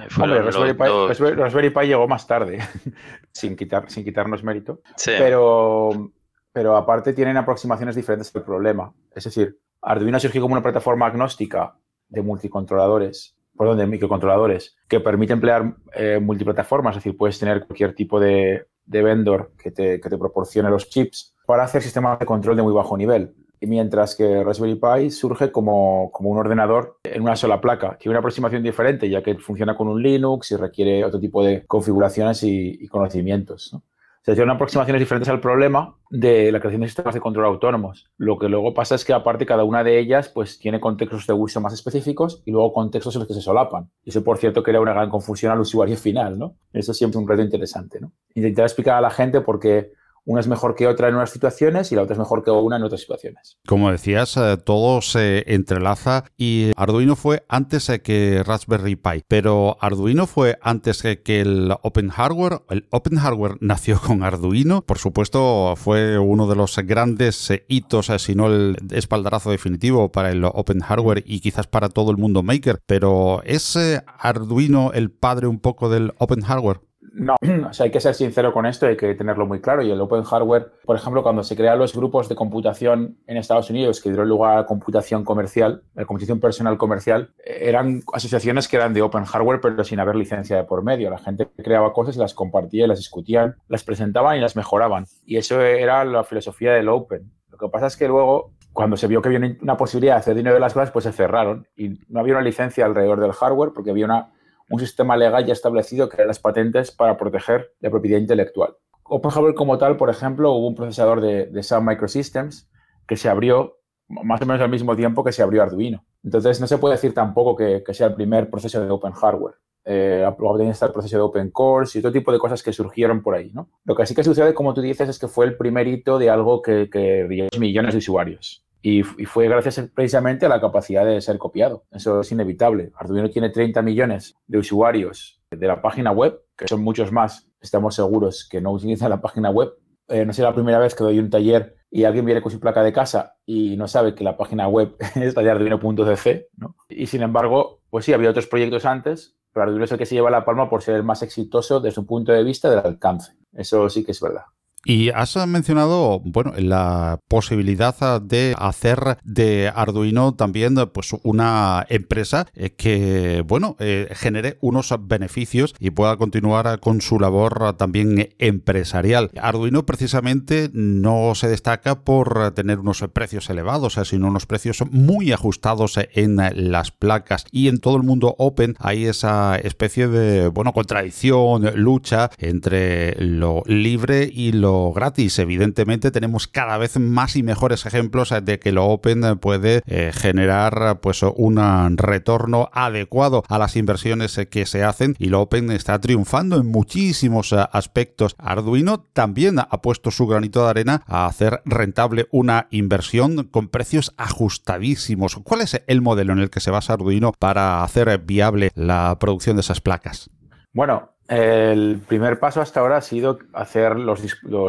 Eh, 0.00 0.08
Hombre, 0.20 0.42
Raspberry, 0.42 0.74
Pi, 0.74 1.32
Raspberry, 1.34 1.70
Pi, 1.70 1.86
llegó 1.86 2.08
más 2.08 2.26
tarde, 2.26 2.58
sin, 3.30 3.54
quitar, 3.54 3.88
sin 3.88 4.02
quitarnos 4.02 4.42
mérito. 4.42 4.80
Sí. 4.96 5.12
Pero, 5.16 6.10
pero 6.52 6.76
aparte 6.76 7.12
tienen 7.12 7.36
aproximaciones 7.36 7.94
diferentes 7.94 8.34
al 8.34 8.42
problema. 8.42 8.92
Es 9.14 9.22
decir, 9.22 9.60
Arduino 9.80 10.18
surgió 10.18 10.42
como 10.42 10.54
una 10.54 10.62
plataforma 10.62 11.06
agnóstica 11.06 11.76
de 12.08 12.20
multicontroladores 12.20 13.36
perdón, 13.60 13.76
de 13.76 13.86
microcontroladores 13.86 14.74
que 14.88 15.00
permite 15.00 15.34
emplear 15.34 15.74
eh, 15.92 16.18
multiplataformas, 16.18 16.96
es 16.96 17.04
decir, 17.04 17.18
puedes 17.18 17.38
tener 17.38 17.66
cualquier 17.66 17.94
tipo 17.94 18.18
de, 18.18 18.66
vendor 18.86 19.52
que 19.62 19.70
te, 19.70 20.00
que 20.00 20.08
te, 20.08 20.16
proporcione 20.16 20.70
los 20.70 20.88
chips 20.88 21.34
para 21.44 21.64
hacer 21.64 21.82
sistemas 21.82 22.18
de 22.18 22.24
control 22.24 22.56
de 22.56 22.62
muy 22.62 22.72
bajo 22.72 22.96
nivel. 22.96 23.34
Y 23.60 23.66
mientras 23.66 24.16
que 24.16 24.42
Raspberry 24.42 24.76
Pi 24.76 25.10
surge 25.10 25.52
como, 25.52 26.10
como 26.10 26.30
un 26.30 26.38
ordenador 26.38 26.96
en 27.04 27.20
una 27.20 27.36
sola 27.36 27.60
placa, 27.60 27.98
tiene 27.98 28.12
una 28.12 28.20
aproximación 28.20 28.62
diferente, 28.62 29.10
ya 29.10 29.22
que 29.22 29.34
funciona 29.34 29.76
con 29.76 29.88
un 29.88 30.02
Linux 30.02 30.52
y 30.52 30.56
requiere 30.56 31.04
otro 31.04 31.20
tipo 31.20 31.44
de 31.44 31.66
configuraciones 31.66 32.42
y, 32.42 32.88
conocimientos. 32.88 33.74
¿no? 33.74 33.82
Se 34.22 34.32
hicieron 34.32 34.50
aproximaciones 34.50 35.00
diferentes 35.00 35.30
al 35.30 35.40
problema 35.40 35.96
de 36.10 36.52
la 36.52 36.60
creación 36.60 36.82
de 36.82 36.88
sistemas 36.88 37.14
de 37.14 37.20
control 37.20 37.46
autónomos. 37.46 38.10
Lo 38.18 38.38
que 38.38 38.48
luego 38.48 38.74
pasa 38.74 38.94
es 38.94 39.04
que 39.04 39.14
aparte 39.14 39.46
cada 39.46 39.64
una 39.64 39.82
de 39.82 39.98
ellas 39.98 40.28
pues 40.28 40.58
tiene 40.58 40.78
contextos 40.78 41.26
de 41.26 41.32
uso 41.32 41.60
más 41.60 41.72
específicos 41.72 42.42
y 42.44 42.50
luego 42.50 42.72
contextos 42.72 43.14
en 43.14 43.20
los 43.20 43.28
que 43.28 43.34
se 43.34 43.40
solapan. 43.40 43.90
Y 44.04 44.10
eso, 44.10 44.22
por 44.22 44.36
cierto, 44.36 44.62
crea 44.62 44.80
una 44.80 44.92
gran 44.92 45.08
confusión 45.08 45.52
al 45.52 45.60
usuario 45.60 45.96
final, 45.96 46.38
¿no? 46.38 46.56
Eso 46.72 46.92
es 46.92 46.98
siempre 46.98 47.18
un 47.18 47.26
reto 47.26 47.42
interesante, 47.42 47.98
¿no? 47.98 48.12
Intentar 48.34 48.66
explicar 48.66 48.96
a 48.96 49.00
la 49.00 49.10
gente 49.10 49.40
por 49.40 49.58
qué 49.58 49.92
una 50.30 50.40
es 50.40 50.46
mejor 50.46 50.76
que 50.76 50.86
otra 50.86 51.08
en 51.08 51.16
unas 51.16 51.30
situaciones 51.30 51.90
y 51.90 51.96
la 51.96 52.02
otra 52.02 52.14
es 52.14 52.18
mejor 52.20 52.44
que 52.44 52.52
una 52.52 52.76
en 52.76 52.84
otras 52.84 53.00
situaciones. 53.00 53.58
Como 53.66 53.90
decías, 53.90 54.36
eh, 54.36 54.56
todo 54.64 55.02
se 55.02 55.52
entrelaza 55.52 56.24
y 56.36 56.70
Arduino 56.76 57.16
fue 57.16 57.44
antes 57.48 57.90
que 58.04 58.44
Raspberry 58.46 58.94
Pi, 58.94 59.24
pero 59.26 59.76
Arduino 59.80 60.28
fue 60.28 60.56
antes 60.62 61.02
que 61.02 61.40
el 61.40 61.74
Open 61.82 62.10
Hardware. 62.10 62.62
El 62.70 62.86
Open 62.90 63.18
Hardware 63.18 63.56
nació 63.60 64.00
con 64.00 64.22
Arduino, 64.22 64.82
por 64.82 64.98
supuesto 64.98 65.74
fue 65.76 66.16
uno 66.16 66.46
de 66.46 66.54
los 66.54 66.76
grandes 66.78 67.50
eh, 67.50 67.64
hitos, 67.66 68.08
eh, 68.10 68.20
si 68.20 68.36
no 68.36 68.46
el 68.46 68.76
espaldarazo 68.92 69.50
definitivo 69.50 70.12
para 70.12 70.30
el 70.30 70.44
Open 70.44 70.78
Hardware 70.78 71.24
y 71.26 71.40
quizás 71.40 71.66
para 71.66 71.88
todo 71.88 72.12
el 72.12 72.18
mundo 72.18 72.44
maker, 72.44 72.80
pero 72.86 73.42
¿es 73.44 73.76
Arduino 74.18 74.92
el 74.92 75.10
padre 75.10 75.48
un 75.48 75.58
poco 75.58 75.88
del 75.88 76.12
Open 76.18 76.42
Hardware? 76.42 76.80
No, 77.00 77.36
o 77.68 77.72
sea, 77.72 77.84
hay 77.84 77.90
que 77.90 78.00
ser 78.00 78.14
sincero 78.14 78.52
con 78.52 78.66
esto, 78.66 78.86
hay 78.86 78.96
que 78.96 79.14
tenerlo 79.14 79.46
muy 79.46 79.60
claro. 79.60 79.82
Y 79.82 79.90
el 79.90 80.00
Open 80.00 80.22
Hardware, 80.22 80.72
por 80.84 80.96
ejemplo, 80.96 81.22
cuando 81.22 81.42
se 81.42 81.56
crean 81.56 81.78
los 81.78 81.94
grupos 81.94 82.28
de 82.28 82.34
computación 82.34 83.18
en 83.26 83.36
Estados 83.36 83.70
Unidos, 83.70 84.00
que 84.00 84.10
dieron 84.10 84.28
lugar 84.28 84.58
a 84.58 84.66
computación 84.66 85.24
comercial, 85.24 85.82
la 85.94 86.04
computación 86.04 86.40
personal 86.40 86.78
comercial, 86.78 87.32
eran 87.44 88.02
asociaciones 88.12 88.68
que 88.68 88.76
eran 88.76 88.94
de 88.94 89.02
Open 89.02 89.24
Hardware, 89.24 89.60
pero 89.60 89.82
sin 89.84 90.00
haber 90.00 90.16
licencia 90.16 90.56
de 90.56 90.64
por 90.64 90.82
medio. 90.82 91.10
La 91.10 91.18
gente 91.18 91.48
creaba 91.56 91.92
cosas, 91.92 92.16
las 92.16 92.34
compartía, 92.34 92.86
las 92.86 92.98
discutían, 92.98 93.56
las 93.68 93.84
presentaban 93.84 94.36
y 94.36 94.40
las 94.40 94.56
mejoraban. 94.56 95.06
Y 95.24 95.36
eso 95.36 95.60
era 95.60 96.04
la 96.04 96.24
filosofía 96.24 96.72
del 96.72 96.88
Open. 96.88 97.32
Lo 97.50 97.58
que 97.58 97.68
pasa 97.68 97.86
es 97.86 97.96
que 97.96 98.08
luego 98.08 98.52
cuando 98.72 98.96
se 98.96 99.06
vio 99.08 99.20
que 99.20 99.28
había 99.28 99.56
una 99.60 99.76
posibilidad 99.76 100.14
de 100.14 100.20
hacer 100.20 100.34
dinero 100.36 100.54
de 100.54 100.60
las 100.60 100.74
cosas, 100.74 100.90
pues 100.90 101.04
se 101.04 101.12
cerraron 101.12 101.66
y 101.76 101.98
no 102.08 102.20
había 102.20 102.34
una 102.34 102.42
licencia 102.42 102.86
alrededor 102.86 103.20
del 103.20 103.32
hardware 103.32 103.72
porque 103.74 103.90
había 103.90 104.04
una 104.04 104.32
un 104.70 104.80
sistema 104.80 105.16
legal 105.16 105.44
ya 105.44 105.52
establecido 105.52 106.08
que 106.08 106.16
eran 106.16 106.28
las 106.28 106.38
patentes 106.38 106.90
para 106.90 107.16
proteger 107.16 107.74
la 107.80 107.90
propiedad 107.90 108.18
intelectual. 108.18 108.76
Open 109.02 109.30
Hardware 109.30 109.54
como 109.54 109.76
tal, 109.76 109.96
por 109.96 110.08
ejemplo, 110.08 110.52
hubo 110.52 110.68
un 110.68 110.74
procesador 110.74 111.20
de, 111.20 111.46
de 111.46 111.62
Sun 111.62 111.84
Microsystems 111.84 112.70
que 113.06 113.16
se 113.16 113.28
abrió 113.28 113.80
más 114.08 114.40
o 114.42 114.46
menos 114.46 114.62
al 114.62 114.70
mismo 114.70 114.96
tiempo 114.96 115.22
que 115.24 115.32
se 115.32 115.42
abrió 115.42 115.62
Arduino. 115.62 116.04
Entonces, 116.22 116.60
no 116.60 116.66
se 116.66 116.78
puede 116.78 116.94
decir 116.94 117.14
tampoco 117.14 117.56
que, 117.56 117.82
sea 117.92 118.08
el 118.08 118.14
primer 118.14 118.50
proceso 118.50 118.80
de 118.80 118.90
Open 118.90 119.12
Hardware. 119.12 119.54
Eh, 119.84 120.26
está 120.70 120.86
el 120.86 120.92
proceso 120.92 121.16
de 121.16 121.22
Open 121.22 121.50
Cores 121.50 121.94
y 121.96 122.00
otro 122.00 122.12
tipo 122.12 122.30
de 122.30 122.38
cosas 122.38 122.62
que 122.62 122.72
surgieron 122.72 123.22
por 123.22 123.34
ahí. 123.34 123.50
¿no? 123.52 123.70
Lo 123.84 123.94
que 123.94 124.06
sí 124.06 124.14
que 124.14 124.24
sucede, 124.24 124.52
como 124.52 124.74
tú 124.74 124.80
dices, 124.80 125.08
es 125.08 125.18
que 125.18 125.28
fue 125.28 125.46
el 125.46 125.56
primer 125.56 125.88
hito 125.88 126.18
de 126.18 126.28
algo 126.28 126.60
que, 126.60 126.90
que 126.90 127.48
millones 127.58 127.94
de 127.94 127.98
usuarios. 127.98 128.64
Y, 128.82 129.02
fue 129.02 129.48
gracias 129.48 129.90
precisamente 129.94 130.46
a 130.46 130.48
la 130.48 130.60
capacidad 130.60 131.04
de 131.04 131.20
ser 131.20 131.38
copiado. 131.38 131.84
Eso 131.90 132.20
es 132.20 132.32
inevitable. 132.32 132.92
Arduino 132.96 133.28
tiene 133.28 133.50
30 133.50 133.82
millones 133.82 134.36
de 134.46 134.58
usuarios 134.58 135.40
de 135.50 135.66
la 135.66 135.82
página 135.82 136.12
web, 136.12 136.40
que 136.56 136.68
son 136.68 136.82
muchos 136.82 137.12
más, 137.12 137.48
estamos 137.60 137.94
seguros 137.94 138.48
que 138.48 138.60
no 138.60 138.72
utilizan 138.72 139.10
la 139.10 139.20
página 139.20 139.50
web. 139.50 139.72
Eh, 140.08 140.24
no 140.24 140.32
sé 140.32 140.42
la 140.42 140.54
primera 140.54 140.78
vez 140.78 140.94
que 140.94 141.04
doy 141.04 141.18
un 141.18 141.30
taller 141.30 141.76
y 141.90 142.04
alguien 142.04 142.24
viene 142.24 142.42
con 142.42 142.50
su 142.50 142.58
placa 142.58 142.82
de 142.82 142.92
casa 142.92 143.36
y 143.44 143.76
no 143.76 143.86
sabe 143.86 144.14
que 144.14 144.24
la 144.24 144.36
página 144.36 144.66
web 144.68 144.96
es 145.16 145.36
la 145.36 145.42
de 145.42 145.50
Arduino.cc, 145.50 146.48
¿no? 146.56 146.76
Y 146.88 147.06
sin 147.06 147.22
embargo, 147.22 147.82
pues 147.90 148.04
sí, 148.04 148.12
había 148.12 148.30
otros 148.30 148.46
proyectos 148.46 148.86
antes, 148.86 149.36
pero 149.52 149.64
Arduino 149.64 149.84
es 149.84 149.92
el 149.92 149.98
que 149.98 150.06
se 150.06 150.14
lleva 150.14 150.30
la 150.30 150.44
palma 150.44 150.70
por 150.70 150.82
ser 150.82 150.96
el 150.96 151.02
más 151.02 151.22
exitoso 151.22 151.80
desde 151.80 152.00
un 152.00 152.06
punto 152.06 152.32
de 152.32 152.44
vista 152.44 152.70
del 152.70 152.80
alcance. 152.80 153.34
Eso 153.52 153.88
sí 153.88 154.04
que 154.04 154.12
es 154.12 154.20
verdad. 154.20 154.44
Y 154.84 155.10
has 155.10 155.36
mencionado, 155.46 156.20
bueno, 156.24 156.54
la 156.56 157.20
posibilidad 157.28 158.20
de 158.22 158.54
hacer 158.58 159.18
de 159.24 159.70
Arduino 159.74 160.34
también 160.34 160.76
pues 160.92 161.10
una 161.22 161.84
empresa 161.90 162.46
eh, 162.54 162.70
que, 162.70 163.44
bueno, 163.46 163.76
eh, 163.78 164.08
genere 164.12 164.56
unos 164.62 164.94
beneficios 165.02 165.74
y 165.78 165.90
pueda 165.90 166.16
continuar 166.16 166.80
con 166.80 167.02
su 167.02 167.20
labor 167.20 167.74
también 167.76 168.30
empresarial. 168.38 169.30
Arduino 169.40 169.84
precisamente 169.84 170.70
no 170.72 171.34
se 171.34 171.48
destaca 171.48 172.00
por 172.02 172.52
tener 172.52 172.78
unos 172.78 173.04
precios 173.12 173.50
elevados, 173.50 173.98
eh, 173.98 174.04
sino 174.06 174.28
unos 174.28 174.46
precios 174.46 174.82
muy 174.90 175.32
ajustados 175.32 175.98
en 176.14 176.38
las 176.70 176.90
placas 176.90 177.44
y 177.52 177.68
en 177.68 177.80
todo 177.80 177.96
el 177.96 178.02
mundo 178.02 178.34
open 178.38 178.76
hay 178.78 179.04
esa 179.04 179.56
especie 179.56 180.08
de, 180.08 180.48
bueno, 180.48 180.72
contradicción, 180.72 181.70
lucha 181.74 182.30
entre 182.38 183.14
lo 183.22 183.62
libre 183.66 184.30
y 184.32 184.52
lo 184.52 184.69
gratis. 184.94 185.38
Evidentemente 185.38 186.10
tenemos 186.10 186.48
cada 186.48 186.78
vez 186.78 186.98
más 186.98 187.36
y 187.36 187.42
mejores 187.42 187.86
ejemplos 187.86 188.34
de 188.42 188.58
que 188.58 188.72
lo 188.72 188.86
Open 188.86 189.38
puede 189.38 189.82
eh, 189.86 190.12
generar 190.14 191.00
pues 191.00 191.22
un 191.22 191.58
retorno 191.96 192.70
adecuado 192.72 193.44
a 193.48 193.58
las 193.58 193.76
inversiones 193.76 194.40
que 194.50 194.66
se 194.66 194.84
hacen 194.84 195.14
y 195.18 195.26
lo 195.26 195.40
Open 195.40 195.70
está 195.70 196.00
triunfando 196.00 196.56
en 196.56 196.66
muchísimos 196.66 197.52
eh, 197.52 197.56
aspectos. 197.72 198.34
Arduino 198.38 199.00
también 199.12 199.58
ha 199.58 199.82
puesto 199.82 200.10
su 200.10 200.26
granito 200.26 200.64
de 200.64 200.70
arena 200.70 201.02
a 201.06 201.26
hacer 201.26 201.62
rentable 201.64 202.28
una 202.30 202.68
inversión 202.70 203.44
con 203.44 203.68
precios 203.68 204.14
ajustadísimos. 204.16 205.36
¿Cuál 205.44 205.62
es 205.62 205.82
el 205.86 206.02
modelo 206.02 206.32
en 206.32 206.40
el 206.40 206.50
que 206.50 206.60
se 206.60 206.70
basa 206.70 206.94
Arduino 206.94 207.32
para 207.38 207.82
hacer 207.82 208.18
viable 208.18 208.70
la 208.74 209.16
producción 209.18 209.56
de 209.56 209.60
esas 209.60 209.80
placas? 209.80 210.30
Bueno, 210.72 211.09
el 211.30 212.00
primer 212.08 212.40
paso 212.40 212.60
hasta 212.60 212.80
ahora 212.80 212.96
ha 212.96 213.00
sido 213.00 213.38
hacer 213.52 213.96
los, 213.96 214.20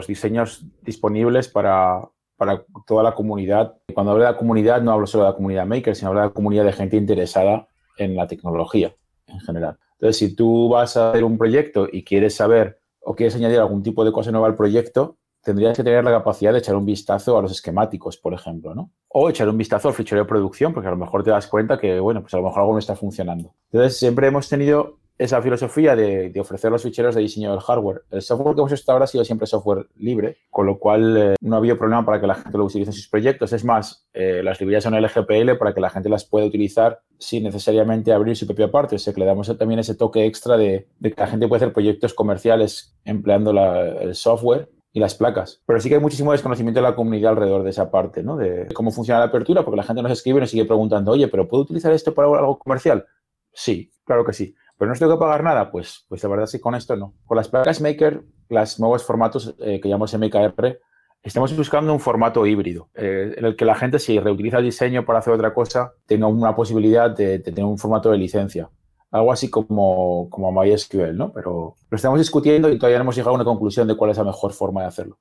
diseños 0.07 0.63
disponibles 0.83 1.47
para, 1.47 2.01
toda 2.85 3.01
la 3.01 3.15
comunidad. 3.15 3.77
Cuando 3.91 4.11
hablo 4.11 4.23
de 4.23 4.31
la 4.31 4.37
comunidad, 4.37 4.81
no 4.81 4.91
hablo 4.91 5.07
solo 5.07 5.23
de 5.23 5.31
la 5.31 5.35
comunidad 5.35 5.65
maker, 5.65 5.95
sino 5.95 6.09
hablo 6.09 6.21
de 6.21 6.27
la 6.27 6.33
comunidad 6.33 6.65
de 6.65 6.73
gente 6.73 6.97
interesada 6.97 7.67
en 7.97 8.15
la 8.15 8.27
tecnología 8.27 8.95
en 9.25 9.39
general. 9.39 9.79
Entonces, 9.93 10.17
si 10.17 10.35
tú 10.35 10.69
vas 10.69 10.97
a 10.97 11.09
hacer 11.09 11.23
un 11.23 11.39
proyecto 11.39 11.87
y 11.91 12.03
quieres 12.03 12.35
saber 12.35 12.79
o 12.99 13.15
quieres 13.15 13.35
añadir 13.35 13.59
algún 13.59 13.81
tipo 13.81 14.05
de 14.05 14.11
cosa 14.11 14.31
nueva 14.31 14.45
al 14.45 14.55
proyecto, 14.55 15.17
tendrías 15.41 15.75
que 15.75 15.83
tener 15.83 16.03
la 16.03 16.11
capacidad 16.11 16.53
de 16.53 16.59
echar 16.59 16.75
un 16.75 16.85
vistazo 16.85 17.39
a 17.39 17.41
los 17.41 17.51
esquemáticos, 17.51 18.17
por 18.17 18.35
ejemplo, 18.35 18.75
¿no? 18.75 18.91
O 19.07 19.29
echar 19.31 19.49
un 19.49 19.57
vistazo 19.57 19.87
al 19.87 19.95
fichero 19.95 20.21
de 20.21 20.27
producción, 20.27 20.73
porque 20.73 20.87
a 20.87 20.91
lo 20.91 20.97
mejor 20.97 21.23
te 21.23 21.31
das 21.31 21.47
cuenta 21.47 21.79
que, 21.79 21.99
bueno, 21.99 22.21
pues 22.21 22.35
a 22.35 22.37
lo 22.37 22.43
mejor 22.43 22.59
algo 22.59 22.73
no 22.73 22.79
está 22.79 22.95
funcionando. 22.95 23.55
Entonces, 23.71 23.97
siempre 23.97 24.27
hemos 24.27 24.47
tenido 24.47 25.00
esa 25.21 25.39
filosofía 25.39 25.95
de, 25.95 26.33
ofrecer 26.39 26.71
los 26.71 26.81
ficheros 26.81 27.13
de 27.13 27.21
diseño 27.21 27.51
del 27.51 27.59
hardware. 27.59 28.01
El 28.09 28.23
software 28.23 28.55
que 28.55 28.61
hemos 28.61 28.71
estado 28.71 28.95
ahora 28.95 29.03
ha 29.03 29.07
sido 29.07 29.23
siempre 29.23 29.45
software 29.45 29.85
libre, 29.97 30.39
con 30.49 30.65
lo 30.65 30.79
cual 30.79 31.15
eh, 31.15 31.35
no 31.41 31.55
ha 31.55 31.59
habido 31.59 31.77
problema 31.77 32.03
para 32.03 32.19
que 32.19 32.25
la 32.25 32.33
gente 32.33 32.57
lo 32.57 32.65
utilice 32.65 32.89
en 32.89 32.93
sus 32.93 33.07
proyectos. 33.07 33.53
Es 33.53 33.63
más, 33.63 34.07
eh, 34.13 34.41
las 34.43 34.59
librerías 34.59 34.83
son 34.83 34.99
LGPL 34.99 35.57
para 35.59 35.75
que 35.75 35.79
la 35.79 35.91
gente 35.91 36.09
las 36.09 36.25
pueda 36.25 36.47
utilizar 36.47 37.01
sin 37.19 37.43
necesariamente 37.43 38.11
abrir 38.11 38.35
su 38.35 38.47
propia 38.47 38.71
parte. 38.71 38.95
O 38.95 38.99
sea, 38.99 39.13
que 39.13 39.19
le 39.19 39.27
damos 39.27 39.55
también 39.59 39.79
ese 39.79 39.93
toque 39.93 40.25
extra 40.25 40.57
de, 40.57 40.87
que 41.03 41.13
la 41.15 41.27
gente 41.27 41.47
puede 41.47 41.63
hacer 41.63 41.73
proyectos 41.73 42.15
comerciales 42.15 42.95
empleando 43.05 43.51
el 43.51 44.15
software 44.15 44.69
y 44.91 44.99
las 44.99 45.13
placas. 45.13 45.61
Pero 45.67 45.79
sí 45.79 45.87
que 45.87 45.95
hay 45.95 46.01
muchísimo 46.01 46.31
desconocimiento 46.31 46.79
de 46.79 46.87
la 46.87 46.95
comunidad 46.95 47.33
alrededor 47.33 47.61
de 47.61 47.69
esa 47.69 47.91
parte, 47.91 48.23
¿no? 48.23 48.37
De 48.37 48.69
cómo 48.73 48.89
funciona 48.89 49.19
la 49.19 49.27
apertura, 49.27 49.63
porque 49.63 49.77
la 49.77 49.83
gente 49.83 50.01
nos 50.01 50.11
escribe 50.13 50.39
y 50.39 50.41
nos 50.41 50.49
sigue 50.49 50.65
preguntando, 50.65 51.11
oye, 51.11 51.27
¿pero 51.27 51.47
puedo 51.47 51.61
utilizar 51.61 51.93
esto 51.93 52.11
para 52.11 52.27
algo 52.27 52.57
comercial? 52.57 53.05
Sí, 53.53 53.91
claro 54.03 54.25
que 54.25 54.33
sí. 54.33 54.55
¿Pero 54.81 54.93
no 54.93 54.97
tengo 54.97 55.13
que 55.13 55.19
pagar 55.19 55.43
nada? 55.43 55.69
Pues, 55.69 56.07
pues 56.09 56.23
la 56.23 56.29
verdad 56.29 56.47
sí, 56.47 56.59
con 56.59 56.73
esto 56.73 56.95
no. 56.95 57.13
Con 57.27 57.38
las 57.38 57.47
placas 57.47 57.81
Maker, 57.81 58.23
los 58.50 58.79
nuevos 58.79 59.03
formatos 59.03 59.53
eh, 59.59 59.79
que 59.79 59.88
llamamos 59.88 60.11
MKR, 60.17 60.79
estamos 61.21 61.55
buscando 61.55 61.93
un 61.93 62.00
formato 62.00 62.47
híbrido, 62.47 62.89
eh, 62.95 63.31
en 63.38 63.45
el 63.45 63.55
que 63.55 63.63
la 63.63 63.75
gente, 63.75 64.00
si 64.00 64.19
reutiliza 64.19 64.57
el 64.57 64.63
diseño 64.63 65.05
para 65.05 65.19
hacer 65.19 65.33
otra 65.33 65.53
cosa, 65.53 65.93
tenga 66.07 66.25
una 66.25 66.55
posibilidad 66.55 67.11
de, 67.11 67.38
tener 67.38 67.63
un 67.63 67.77
formato 67.77 68.09
de 68.09 68.17
licencia. 68.17 68.71
Algo 69.11 69.31
así 69.31 69.51
como, 69.51 70.27
como 70.31 70.51
MySQL, 70.51 71.15
¿no? 71.15 71.31
Pero 71.31 71.75
lo 71.88 71.95
estamos 71.95 72.17
discutiendo 72.17 72.67
y 72.67 72.79
todavía 72.79 72.97
no 72.97 73.03
hemos 73.03 73.15
llegado 73.15 73.33
a 73.33 73.35
una 73.35 73.45
conclusión 73.45 73.88
de 73.88 73.95
cuál 73.95 74.09
es 74.09 74.17
la 74.17 74.23
mejor 74.23 74.51
forma 74.51 74.81
de 74.81 74.88
hacerlo. 74.88 75.19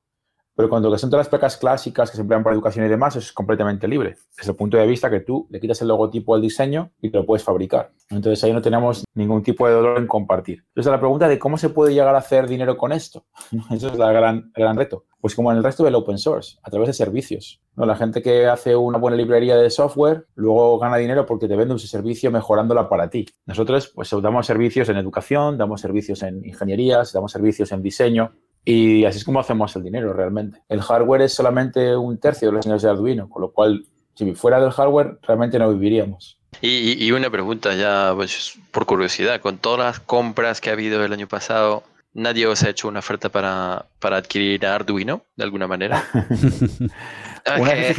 Pero 0.61 0.69
cuando 0.69 0.99
son 0.99 1.09
todas 1.09 1.25
las 1.25 1.31
placas 1.31 1.57
clásicas 1.57 2.11
que 2.11 2.17
se 2.17 2.21
emplean 2.21 2.43
para 2.43 2.53
educación 2.53 2.85
y 2.85 2.89
demás, 2.91 3.17
es 3.17 3.33
completamente 3.33 3.89
libre. 3.89 4.19
Desde 4.37 4.51
el 4.51 4.59
punto 4.59 4.77
de 4.77 4.87
vista 4.87 5.09
que 5.09 5.21
tú 5.21 5.47
le 5.49 5.59
quitas 5.59 5.81
el 5.81 5.89
logotipo 5.89 6.35
al 6.35 6.43
diseño 6.43 6.91
y 7.01 7.09
te 7.09 7.17
lo 7.17 7.25
puedes 7.25 7.43
fabricar. 7.43 7.93
Entonces 8.11 8.45
ahí 8.45 8.53
no 8.53 8.61
tenemos 8.61 9.05
ningún 9.15 9.43
tipo 9.43 9.67
de 9.67 9.73
dolor 9.73 9.97
en 9.97 10.07
compartir. 10.07 10.63
Entonces 10.69 10.93
la 10.93 11.01
pregunta 11.01 11.29
de 11.29 11.39
cómo 11.39 11.57
se 11.57 11.71
puede 11.71 11.95
llegar 11.95 12.15
a 12.15 12.19
hacer 12.19 12.47
dinero 12.47 12.77
con 12.77 12.93
esto, 12.93 13.25
eso 13.71 13.89
es 13.89 13.97
la 13.97 14.13
gran, 14.13 14.53
el 14.55 14.63
gran 14.63 14.77
reto. 14.77 15.07
Pues 15.19 15.35
como 15.35 15.51
en 15.51 15.57
el 15.57 15.65
resto 15.65 15.83
del 15.83 15.95
open 15.95 16.19
source, 16.19 16.59
a 16.63 16.71
través 16.71 16.89
de 16.89 16.93
servicios. 16.93 17.63
¿no? 17.75 17.87
La 17.87 17.97
gente 17.97 18.21
que 18.21 18.47
hace 18.47 18.77
una 18.77 18.99
buena 18.99 19.17
librería 19.17 19.57
de 19.57 19.71
software 19.71 20.27
luego 20.35 20.79
gana 20.79 20.99
dinero 20.99 21.25
porque 21.25 21.49
te 21.49 21.57
vende 21.57 21.73
un 21.73 21.79
servicio 21.79 22.31
mejorándola 22.31 22.87
para 22.91 23.09
ti. 23.09 23.25
Nosotros 23.47 23.93
pues 23.95 24.11
damos 24.23 24.47
servicios 24.47 24.91
en 24.91 24.99
educación, 24.99 25.57
damos 25.57 25.81
servicios 25.81 26.23
en 26.23 26.45
ingenierías, 26.45 27.15
damos 27.15 27.33
servicios 27.33 27.73
en 27.73 27.83
diseño. 27.83 28.33
Y 28.65 29.05
así 29.05 29.19
es 29.19 29.25
como 29.25 29.41
hacemos 29.41 29.75
el 29.77 29.83
dinero 29.83 30.13
realmente. 30.13 30.61
El 30.69 30.83
hardware 30.83 31.23
es 31.23 31.33
solamente 31.33 31.97
un 31.97 32.19
tercio 32.19 32.49
de 32.49 32.53
los 32.55 32.67
ingresos 32.67 32.83
de 32.83 32.91
Arduino, 32.91 33.29
con 33.29 33.43
lo 33.43 33.53
cual, 33.53 33.85
si 34.15 34.33
fuera 34.35 34.61
del 34.61 34.71
hardware, 34.71 35.19
realmente 35.23 35.59
no 35.59 35.73
viviríamos. 35.73 36.39
Y, 36.61 37.11
una 37.13 37.31
pregunta 37.31 37.75
ya, 37.75 38.13
pues, 38.15 38.59
por 38.71 38.85
curiosidad, 38.85 39.41
con 39.41 39.59
todas 39.59 39.79
las 39.79 40.01
compras 40.01 40.61
que 40.61 40.69
ha 40.69 40.75
habido 40.75 41.03
el 41.03 41.13
año 41.13 41.27
pasado, 41.27 41.85
¿nadie 42.13 42.47
os 42.47 42.63
ha 42.63 42.69
hecho 42.69 42.89
una 42.89 42.99
oferta 42.99 43.31
para, 43.31 43.87
para 43.99 44.19
adquirir 44.19 44.67
Arduino 44.67 45.25
de 45.37 45.45
alguna 45.45 45.67
manera? 45.67 46.05
una, 47.59 47.73
vez 47.73 47.99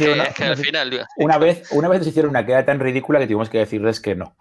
una, 1.16 1.38
vez, 1.38 1.72
una 1.72 1.88
vez 1.88 1.98
nos 2.00 2.06
hicieron 2.06 2.30
una 2.30 2.46
queda 2.46 2.64
tan 2.64 2.78
ridícula 2.78 3.18
que 3.18 3.26
tuvimos 3.26 3.48
que 3.48 3.58
decirles 3.58 3.98
que 3.98 4.14
no. 4.14 4.36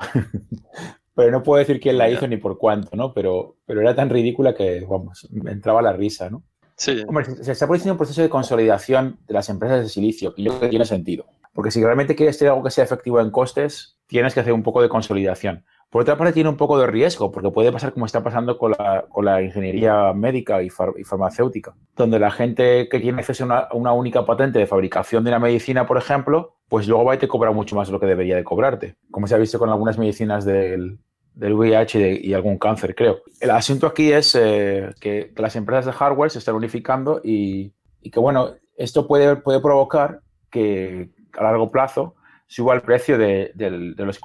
Pero 1.13 1.31
no 1.31 1.43
puedo 1.43 1.59
decir 1.59 1.79
quién 1.79 1.97
la 1.97 2.09
hizo 2.09 2.27
ni 2.27 2.37
por 2.37 2.57
cuánto, 2.57 2.95
¿no? 2.95 3.13
Pero, 3.13 3.57
pero 3.65 3.81
era 3.81 3.95
tan 3.95 4.09
ridícula 4.09 4.55
que, 4.55 4.85
vamos, 4.87 5.27
me 5.31 5.51
entraba 5.51 5.81
la 5.81 5.93
risa, 5.93 6.29
¿no? 6.29 6.43
Sí. 6.75 7.03
Hombre, 7.07 7.25
se 7.25 7.51
está 7.51 7.67
produciendo 7.67 7.93
un 7.93 7.97
proceso 7.97 8.21
de 8.21 8.29
consolidación 8.29 9.19
de 9.27 9.33
las 9.33 9.49
empresas 9.49 9.81
de 9.81 9.89
silicio, 9.89 10.33
que 10.33 10.43
yo 10.43 10.51
creo 10.51 10.61
que 10.61 10.69
tiene 10.69 10.85
sentido. 10.85 11.25
Porque 11.53 11.69
si 11.69 11.83
realmente 11.83 12.15
quieres 12.15 12.37
tener 12.37 12.53
algo 12.53 12.63
que 12.63 12.71
sea 12.71 12.83
efectivo 12.83 13.19
en 13.19 13.29
costes, 13.29 13.97
tienes 14.07 14.33
que 14.33 14.39
hacer 14.39 14.53
un 14.53 14.63
poco 14.63 14.81
de 14.81 14.89
consolidación. 14.89 15.65
Por 15.91 16.03
otra 16.03 16.17
parte, 16.17 16.31
tiene 16.31 16.49
un 16.49 16.55
poco 16.55 16.79
de 16.79 16.87
riesgo, 16.87 17.33
porque 17.33 17.51
puede 17.51 17.69
pasar 17.69 17.91
como 17.91 18.05
está 18.05 18.23
pasando 18.23 18.57
con 18.57 18.71
la, 18.71 19.07
con 19.09 19.25
la 19.25 19.41
ingeniería 19.41 20.13
médica 20.13 20.63
y, 20.63 20.69
farmacéutica, 20.69 21.75
donde 21.97 22.17
la 22.17 22.31
gente 22.31 22.87
que 22.87 23.01
tiene 23.01 23.19
acceso 23.19 23.45
a 23.51 23.67
una, 23.73 23.91
única 23.91 24.25
patente 24.25 24.57
de 24.57 24.67
fabricación 24.67 25.25
de 25.25 25.31
una 25.31 25.39
medicina, 25.39 25.85
por 25.85 25.97
ejemplo, 25.97 26.55
pues 26.69 26.87
luego 26.87 27.03
va 27.03 27.15
y 27.15 27.17
te 27.17 27.27
cobra 27.27 27.51
mucho 27.51 27.75
más 27.75 27.89
de 27.89 27.91
lo 27.91 27.99
que 27.99 28.05
debería 28.05 28.37
de 28.37 28.45
cobrarte, 28.45 28.95
como 29.11 29.27
se 29.27 29.35
ha 29.35 29.37
visto 29.37 29.59
con 29.59 29.69
algunas 29.69 29.97
medicinas 29.97 30.45
del, 30.45 30.97
del 31.35 31.53
VIH 31.55 32.21
y, 32.23 32.33
algún 32.33 32.57
cáncer, 32.57 32.95
creo. 32.95 33.19
El 33.41 33.51
asunto 33.51 33.85
aquí 33.85 34.13
es 34.13 34.33
eh, 34.35 34.91
que, 35.01 35.33
las 35.35 35.57
empresas 35.57 35.87
de 35.87 35.91
hardware 35.91 36.31
se 36.31 36.39
están 36.39 36.55
unificando 36.55 37.19
y, 37.21 37.73
y, 38.01 38.11
que, 38.11 38.19
bueno, 38.21 38.51
esto 38.77 39.07
puede, 39.07 39.35
puede 39.35 39.59
provocar 39.59 40.21
que 40.49 41.09
a 41.37 41.43
largo 41.43 41.69
plazo 41.69 42.15
suba 42.51 42.75
el 42.75 42.81
precio 42.81 43.17
de, 43.17 43.53
los, 43.97 44.19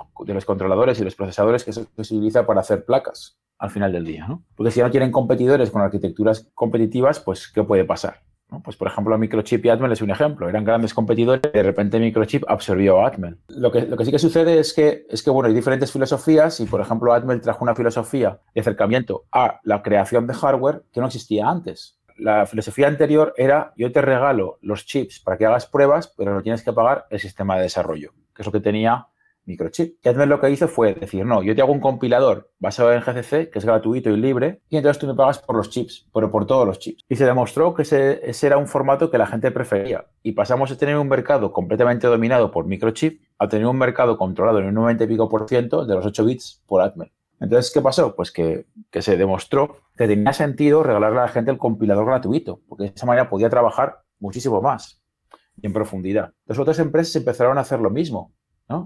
controladores 0.45 0.99
y 0.99 1.05
los 1.05 1.15
procesadores 1.15 1.63
que 1.63 1.73
se, 1.73 1.87
utiliza 1.97 2.45
para 2.45 2.61
hacer 2.61 2.85
placas 2.85 3.39
al 3.57 3.71
final 3.71 3.93
del 3.93 4.05
día. 4.05 4.27
¿no? 4.27 4.43
Porque 4.57 4.73
si 4.73 4.81
no 4.81 4.91
tienen 4.91 5.13
competidores 5.13 5.71
con 5.71 5.81
arquitecturas 5.81 6.49
competitivas, 6.53 7.21
pues 7.21 7.47
¿qué 7.47 7.63
puede 7.63 7.85
pasar? 7.85 8.23
Pues 8.65 8.77
por 8.77 8.89
ejemplo, 8.89 9.17
Microchip 9.17 9.65
y 9.65 9.69
Atmel 9.69 9.93
es 9.93 10.03
un 10.03 10.11
ejemplo. 10.11 10.49
Eran 10.49 10.65
grandes 10.65 10.93
competidores 10.93 11.53
de 11.53 11.63
repente 11.63 12.01
Microchip 12.01 12.43
absorbió 12.49 13.01
a 13.01 13.07
Atmel. 13.07 13.39
Lo 13.47 13.71
que, 13.71 13.83
lo 13.83 13.97
que 13.97 14.05
sí 14.05 14.11
que 14.11 14.19
sucede 14.19 14.59
es 14.59 14.75
que, 14.75 15.07
es 15.09 15.23
que 15.23 15.31
bueno, 15.31 15.49
hay 15.49 15.55
diferentes 15.55 15.93
filosofías 15.93 16.59
y 16.59 16.67
por 16.67 16.81
ejemplo 16.81 17.13
Atmel 17.13 17.41
trajo 17.41 17.63
una 17.63 17.77
filosofía 17.77 18.41
de 18.55 18.61
acercamiento 18.61 19.27
a 19.31 19.61
la 19.63 19.83
creación 19.83 20.27
de 20.27 20.35
hardware 20.35 20.83
que 20.93 21.01
no 21.01 21.07
existía 21.07 21.49
antes 21.49 21.97
la 22.19 22.47
filosofía 22.47 22.89
anterior 22.89 23.35
era 23.37 23.73
yo 23.77 23.93
te 23.93 24.01
regalo 24.03 24.59
los 24.63 24.87
chips 24.87 25.21
para 25.21 25.37
que 25.37 25.47
hagas 25.47 25.67
pruebas, 25.67 26.13
pero 26.17 26.35
no 26.35 26.43
tienes 26.43 26.63
que 26.63 26.73
pagar 26.73 27.07
el 27.11 27.21
sistema 27.21 27.57
de 27.57 27.63
desarrollo, 27.63 28.13
que 28.35 28.43
es 28.43 28.47
lo 28.47 28.53
que 28.53 28.61
tenía 28.61 29.09
Microchip. 29.47 29.99
Y 30.05 30.09
Admet 30.09 30.29
lo 30.29 30.41
que 30.41 30.51
hizo 30.51 30.69
fue 30.69 30.95
decir, 30.95 31.25
no, 31.25 31.43
yo 31.43 31.55
te 31.55 31.63
hago 31.63 31.73
un 31.73 31.81
compilador 31.81 32.51
basado 32.59 32.93
en 32.93 33.01
GCC, 33.01 33.51
que 33.51 33.59
es 33.59 33.65
gratuito 33.65 34.11
y 34.11 34.17
libre, 34.17 34.61
y 34.69 34.77
entonces 34.77 35.01
tú 35.01 35.07
me 35.07 35.15
pagas 35.15 35.39
por 35.39 35.57
los 35.57 35.71
chips, 35.71 36.07
pero 36.13 36.31
por 36.31 36.47
todos 36.47 36.67
los 36.67 36.79
chips. 36.79 37.05
Y 37.09 37.17
se 37.17 37.25
demostró 37.25 37.75
que 37.75 37.83
ese, 37.83 38.47
era 38.47 38.59
un 38.59 38.67
formato 38.67 39.11
que 39.11 39.19
la 39.19 39.27
gente 39.27 39.51
prefería. 39.51 40.07
Y 40.23 40.33
pasamos 40.33 40.71
de 40.71 40.77
tener 40.77 40.97
un 40.97 41.09
mercado 41.09 41.53
completamente 41.53 42.07
dominado 42.07 42.51
por 42.51 42.67
Microchip 42.67 43.23
a 43.39 43.49
tener 43.49 43.67
un 43.67 43.79
mercado 43.79 44.19
controlado 44.19 44.59
en 44.59 44.67
un 44.67 44.75
90 44.75 45.05
y 45.05 45.07
pico 45.07 45.29
por 45.29 45.49
ciento 45.49 45.87
de 45.87 45.95
los 45.95 46.05
8 46.05 46.25
bits 46.25 46.63
por 46.67 46.83
Atmel. 46.83 47.13
Entonces, 47.41 47.73
¿qué 47.73 47.81
pasó? 47.81 48.15
Pues 48.17 48.33
que, 48.33 48.67
se 48.93 49.17
demostró 49.17 49.83
que 49.97 50.07
tenía 50.07 50.33
sentido 50.33 50.83
regalarle 50.83 51.19
a 51.19 51.23
la 51.23 51.29
gente 51.29 51.51
el 51.51 51.59
compilador 51.59 52.07
gratuito, 52.07 52.61
porque 52.69 52.85
de 52.85 52.93
esa 52.95 53.07
manera 53.07 53.29
podía 53.29 53.51
trabajar 53.51 54.01
muchísimo 54.19 54.63
más 54.63 55.03
y 55.61 55.67
en 55.67 55.73
profundidad. 55.73 56.33
Las 56.47 56.59
otras 56.59 56.79
empresas 56.79 57.15
empezaron 57.17 57.59
a 57.59 57.63
hacer 57.63 57.81
lo 57.81 57.91
mismo. 57.91 58.33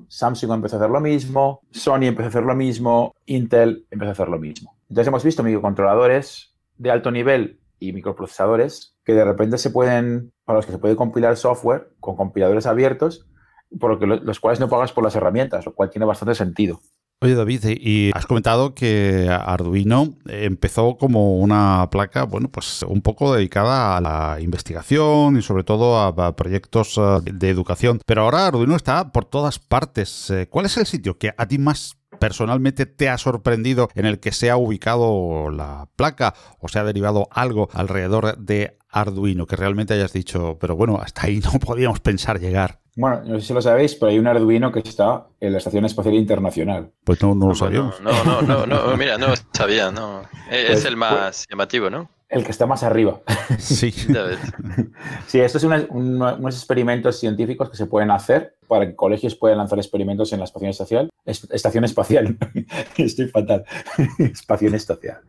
Samsung 0.09 0.53
empezó 0.53 0.77
a 0.77 0.79
hacer 0.81 0.91
lo 0.91 1.01
mismo, 1.01 1.63
Sony 1.71 2.05
empezó 2.05 2.27
a 2.27 2.29
hacer 2.29 2.43
lo 2.43 2.55
mismo, 2.55 3.15
Intel 3.25 3.87
empezó 3.91 4.11
a 4.11 4.13
hacer 4.13 4.29
lo 4.29 4.39
mismo. 4.39 4.77
Entonces 4.91 5.09
hemos 5.09 5.25
visto 5.25 5.43
microcontroladores 5.43 6.55
de 6.77 6.91
alto 6.91 7.11
nivel 7.11 7.61
y 7.79 7.93
microprocesadores 7.95 8.95
que 9.05 9.15
de 9.15 9.25
repente 9.25 9.57
se 9.57 9.71
pueden, 9.71 10.33
para 10.45 10.59
los 10.59 10.67
que 10.67 10.73
se 10.73 10.79
puede 10.79 10.97
compilar 10.97 11.37
software 11.39 11.95
con 11.99 12.15
compiladores 12.15 12.67
abiertos, 12.67 13.27
por 13.79 13.93
lo 13.93 13.99
que 13.99 14.07
los 14.07 14.41
cuales 14.41 14.61
no 14.61 14.69
pagas 14.69 14.93
por 14.93 15.03
las 15.03 15.17
herramientas, 15.17 15.65
lo 15.65 15.75
cual 15.75 15.89
tiene 15.89 16.05
bastante 16.05 16.35
sentido. 16.35 16.81
Oye 17.23 17.35
David, 17.35 17.65
y 17.79 18.11
has 18.15 18.25
comentado 18.25 18.75
que 18.75 19.29
Arduino 19.29 20.15
empezó 20.27 20.97
como 20.97 21.37
una 21.37 21.91
placa, 21.91 22.25
bueno, 22.25 22.49
pues 22.49 22.83
un 22.83 23.03
poco 23.03 23.35
dedicada 23.35 23.99
a 23.99 24.01
la 24.01 24.41
investigación 24.41 25.37
y 25.37 25.43
sobre 25.43 25.63
todo 25.63 26.01
a, 26.01 26.35
proyectos 26.35 26.97
eh, 26.97 27.21
de 27.31 27.51
educación, 27.51 28.01
pero 28.07 28.23
ahora 28.23 28.47
Arduino 28.47 28.75
está 28.75 29.13
por 29.13 29.27
todas 29.27 29.59
partes. 29.59 30.31
Eh, 30.31 30.49
¿Cuál 30.49 30.65
es 30.65 30.79
el 30.79 30.87
sitio 30.87 31.19
que 31.19 31.35
a 31.37 31.47
ti 31.47 31.59
más 31.59 31.99
personalmente 32.19 32.87
te 32.87 33.11
ha 33.11 33.19
sorprendido 33.19 33.91
en 33.95 34.07
el 34.07 34.19
que 34.19 34.33
se 34.33 34.49
ha 34.49 34.57
ubicado 34.57 35.51
la 35.51 35.91
placa 35.97 36.33
o 36.59 36.69
se 36.69 36.79
ha 36.79 36.85
derivado 36.85 37.29
algo 37.33 37.69
alrededor 37.75 38.39
de 38.39 38.79
Arduino 38.89 39.45
que 39.45 39.57
realmente 39.57 39.93
hayas 39.93 40.15
dicho, 40.15 40.57
pero 40.59 40.75
bueno, 40.75 40.99
hasta 41.03 41.27
ahí 41.27 41.41
no 41.41 41.53
podíamos 41.61 42.01
pensar 42.01 42.41
llegar? 42.41 42.80
Bueno, 42.97 43.23
no 43.25 43.41
sé 43.41 43.47
si 43.47 43.55
lo 43.55 43.63
sabéis, 43.63 43.95
pero 43.95 44.11
hay 44.11 44.19
un 44.19 44.27
Arduino 44.27 44.73
que 44.73 44.81
está 44.81 45.27
en 45.41 45.53
la 45.53 45.59
Estación 45.59 45.85
Espacial 45.85 46.15
Internacional. 46.15 46.91
Pues 47.05 47.23
no, 47.23 47.35
no 47.35 47.49
lo 47.49 47.55
sabíamos. 47.55 48.01
No, 48.01 48.25
no, 48.25 48.43
no, 48.43 48.67
no, 48.67 48.97
mira, 48.97 49.17
no 49.17 49.29
sabía, 49.53 49.91
no. 49.91 50.23
Es 50.51 50.67
pues, 50.67 50.85
el 50.85 50.97
más 50.97 51.13
pues, 51.13 51.47
llamativo, 51.49 51.91
¿no? 51.91 52.11
El 52.29 52.45
que 52.45 52.51
está 52.51 52.67
más 52.67 52.83
arriba. 52.83 53.21
Sí. 53.59 53.91
sí, 55.27 55.41
estos 55.41 55.61
son 55.61 55.87
unos 55.91 56.57
experimentos 56.57 57.19
científicos 57.19 57.69
que 57.69 57.77
se 57.77 57.87
pueden 57.87 58.11
hacer 58.11 58.57
para 58.69 58.87
que 58.87 58.95
colegios 58.95 59.35
puedan 59.35 59.59
lanzar 59.59 59.79
experimentos 59.79 60.33
en 60.33 60.39
la 60.39 60.45
estación 60.45 60.71
espacial. 60.71 61.11
Estación 61.27 61.85
espacial. 61.85 62.39
Estoy 62.97 63.29
fatal. 63.29 63.65
Estación 64.19 64.75
espacial. 64.75 65.21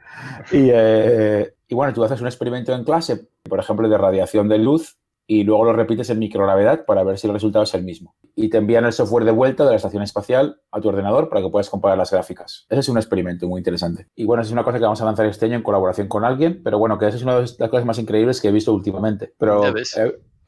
Y, 0.51 0.69
eh, 0.71 1.53
y 1.67 1.75
bueno, 1.75 1.93
tú 1.93 2.03
haces 2.03 2.21
un 2.21 2.27
experimento 2.27 2.73
en 2.73 2.83
clase, 2.83 3.27
por 3.43 3.59
ejemplo, 3.59 3.89
de 3.89 3.97
radiación 3.97 4.47
de 4.47 4.59
luz 4.59 4.97
y 5.33 5.45
luego 5.45 5.63
lo 5.63 5.71
repites 5.71 6.09
en 6.09 6.19
microgravedad 6.19 6.83
para 6.83 7.05
ver 7.05 7.17
si 7.17 7.25
el 7.25 7.31
resultado 7.31 7.63
es 7.63 7.73
el 7.73 7.85
mismo. 7.85 8.17
Y 8.35 8.49
te 8.49 8.57
envían 8.57 8.83
el 8.83 8.91
software 8.91 9.23
de 9.23 9.31
vuelta 9.31 9.63
de 9.63 9.69
la 9.69 9.77
estación 9.77 10.03
espacial 10.03 10.59
a 10.73 10.81
tu 10.81 10.89
ordenador 10.89 11.29
para 11.29 11.41
que 11.41 11.47
puedas 11.47 11.69
comparar 11.69 11.97
las 11.97 12.11
gráficas. 12.11 12.65
Ese 12.67 12.81
es 12.81 12.89
un 12.89 12.97
experimento 12.97 13.47
muy 13.47 13.59
interesante. 13.59 14.09
Y 14.13 14.25
bueno, 14.25 14.43
es 14.43 14.51
una 14.51 14.65
cosa 14.65 14.77
que 14.77 14.83
vamos 14.83 15.01
a 15.01 15.05
lanzar 15.05 15.25
este 15.27 15.45
año 15.45 15.55
en 15.55 15.63
colaboración 15.63 16.09
con 16.09 16.25
alguien, 16.25 16.59
pero 16.61 16.79
bueno, 16.79 16.99
que 16.99 17.07
esa 17.07 17.15
es 17.15 17.23
una 17.23 17.39
de 17.39 17.43
las 17.43 17.69
cosas 17.69 17.85
más 17.85 17.97
increíbles 17.97 18.41
que 18.41 18.49
he 18.49 18.51
visto 18.51 18.73
últimamente. 18.73 19.33
Pero 19.37 19.65
he, 19.65 19.73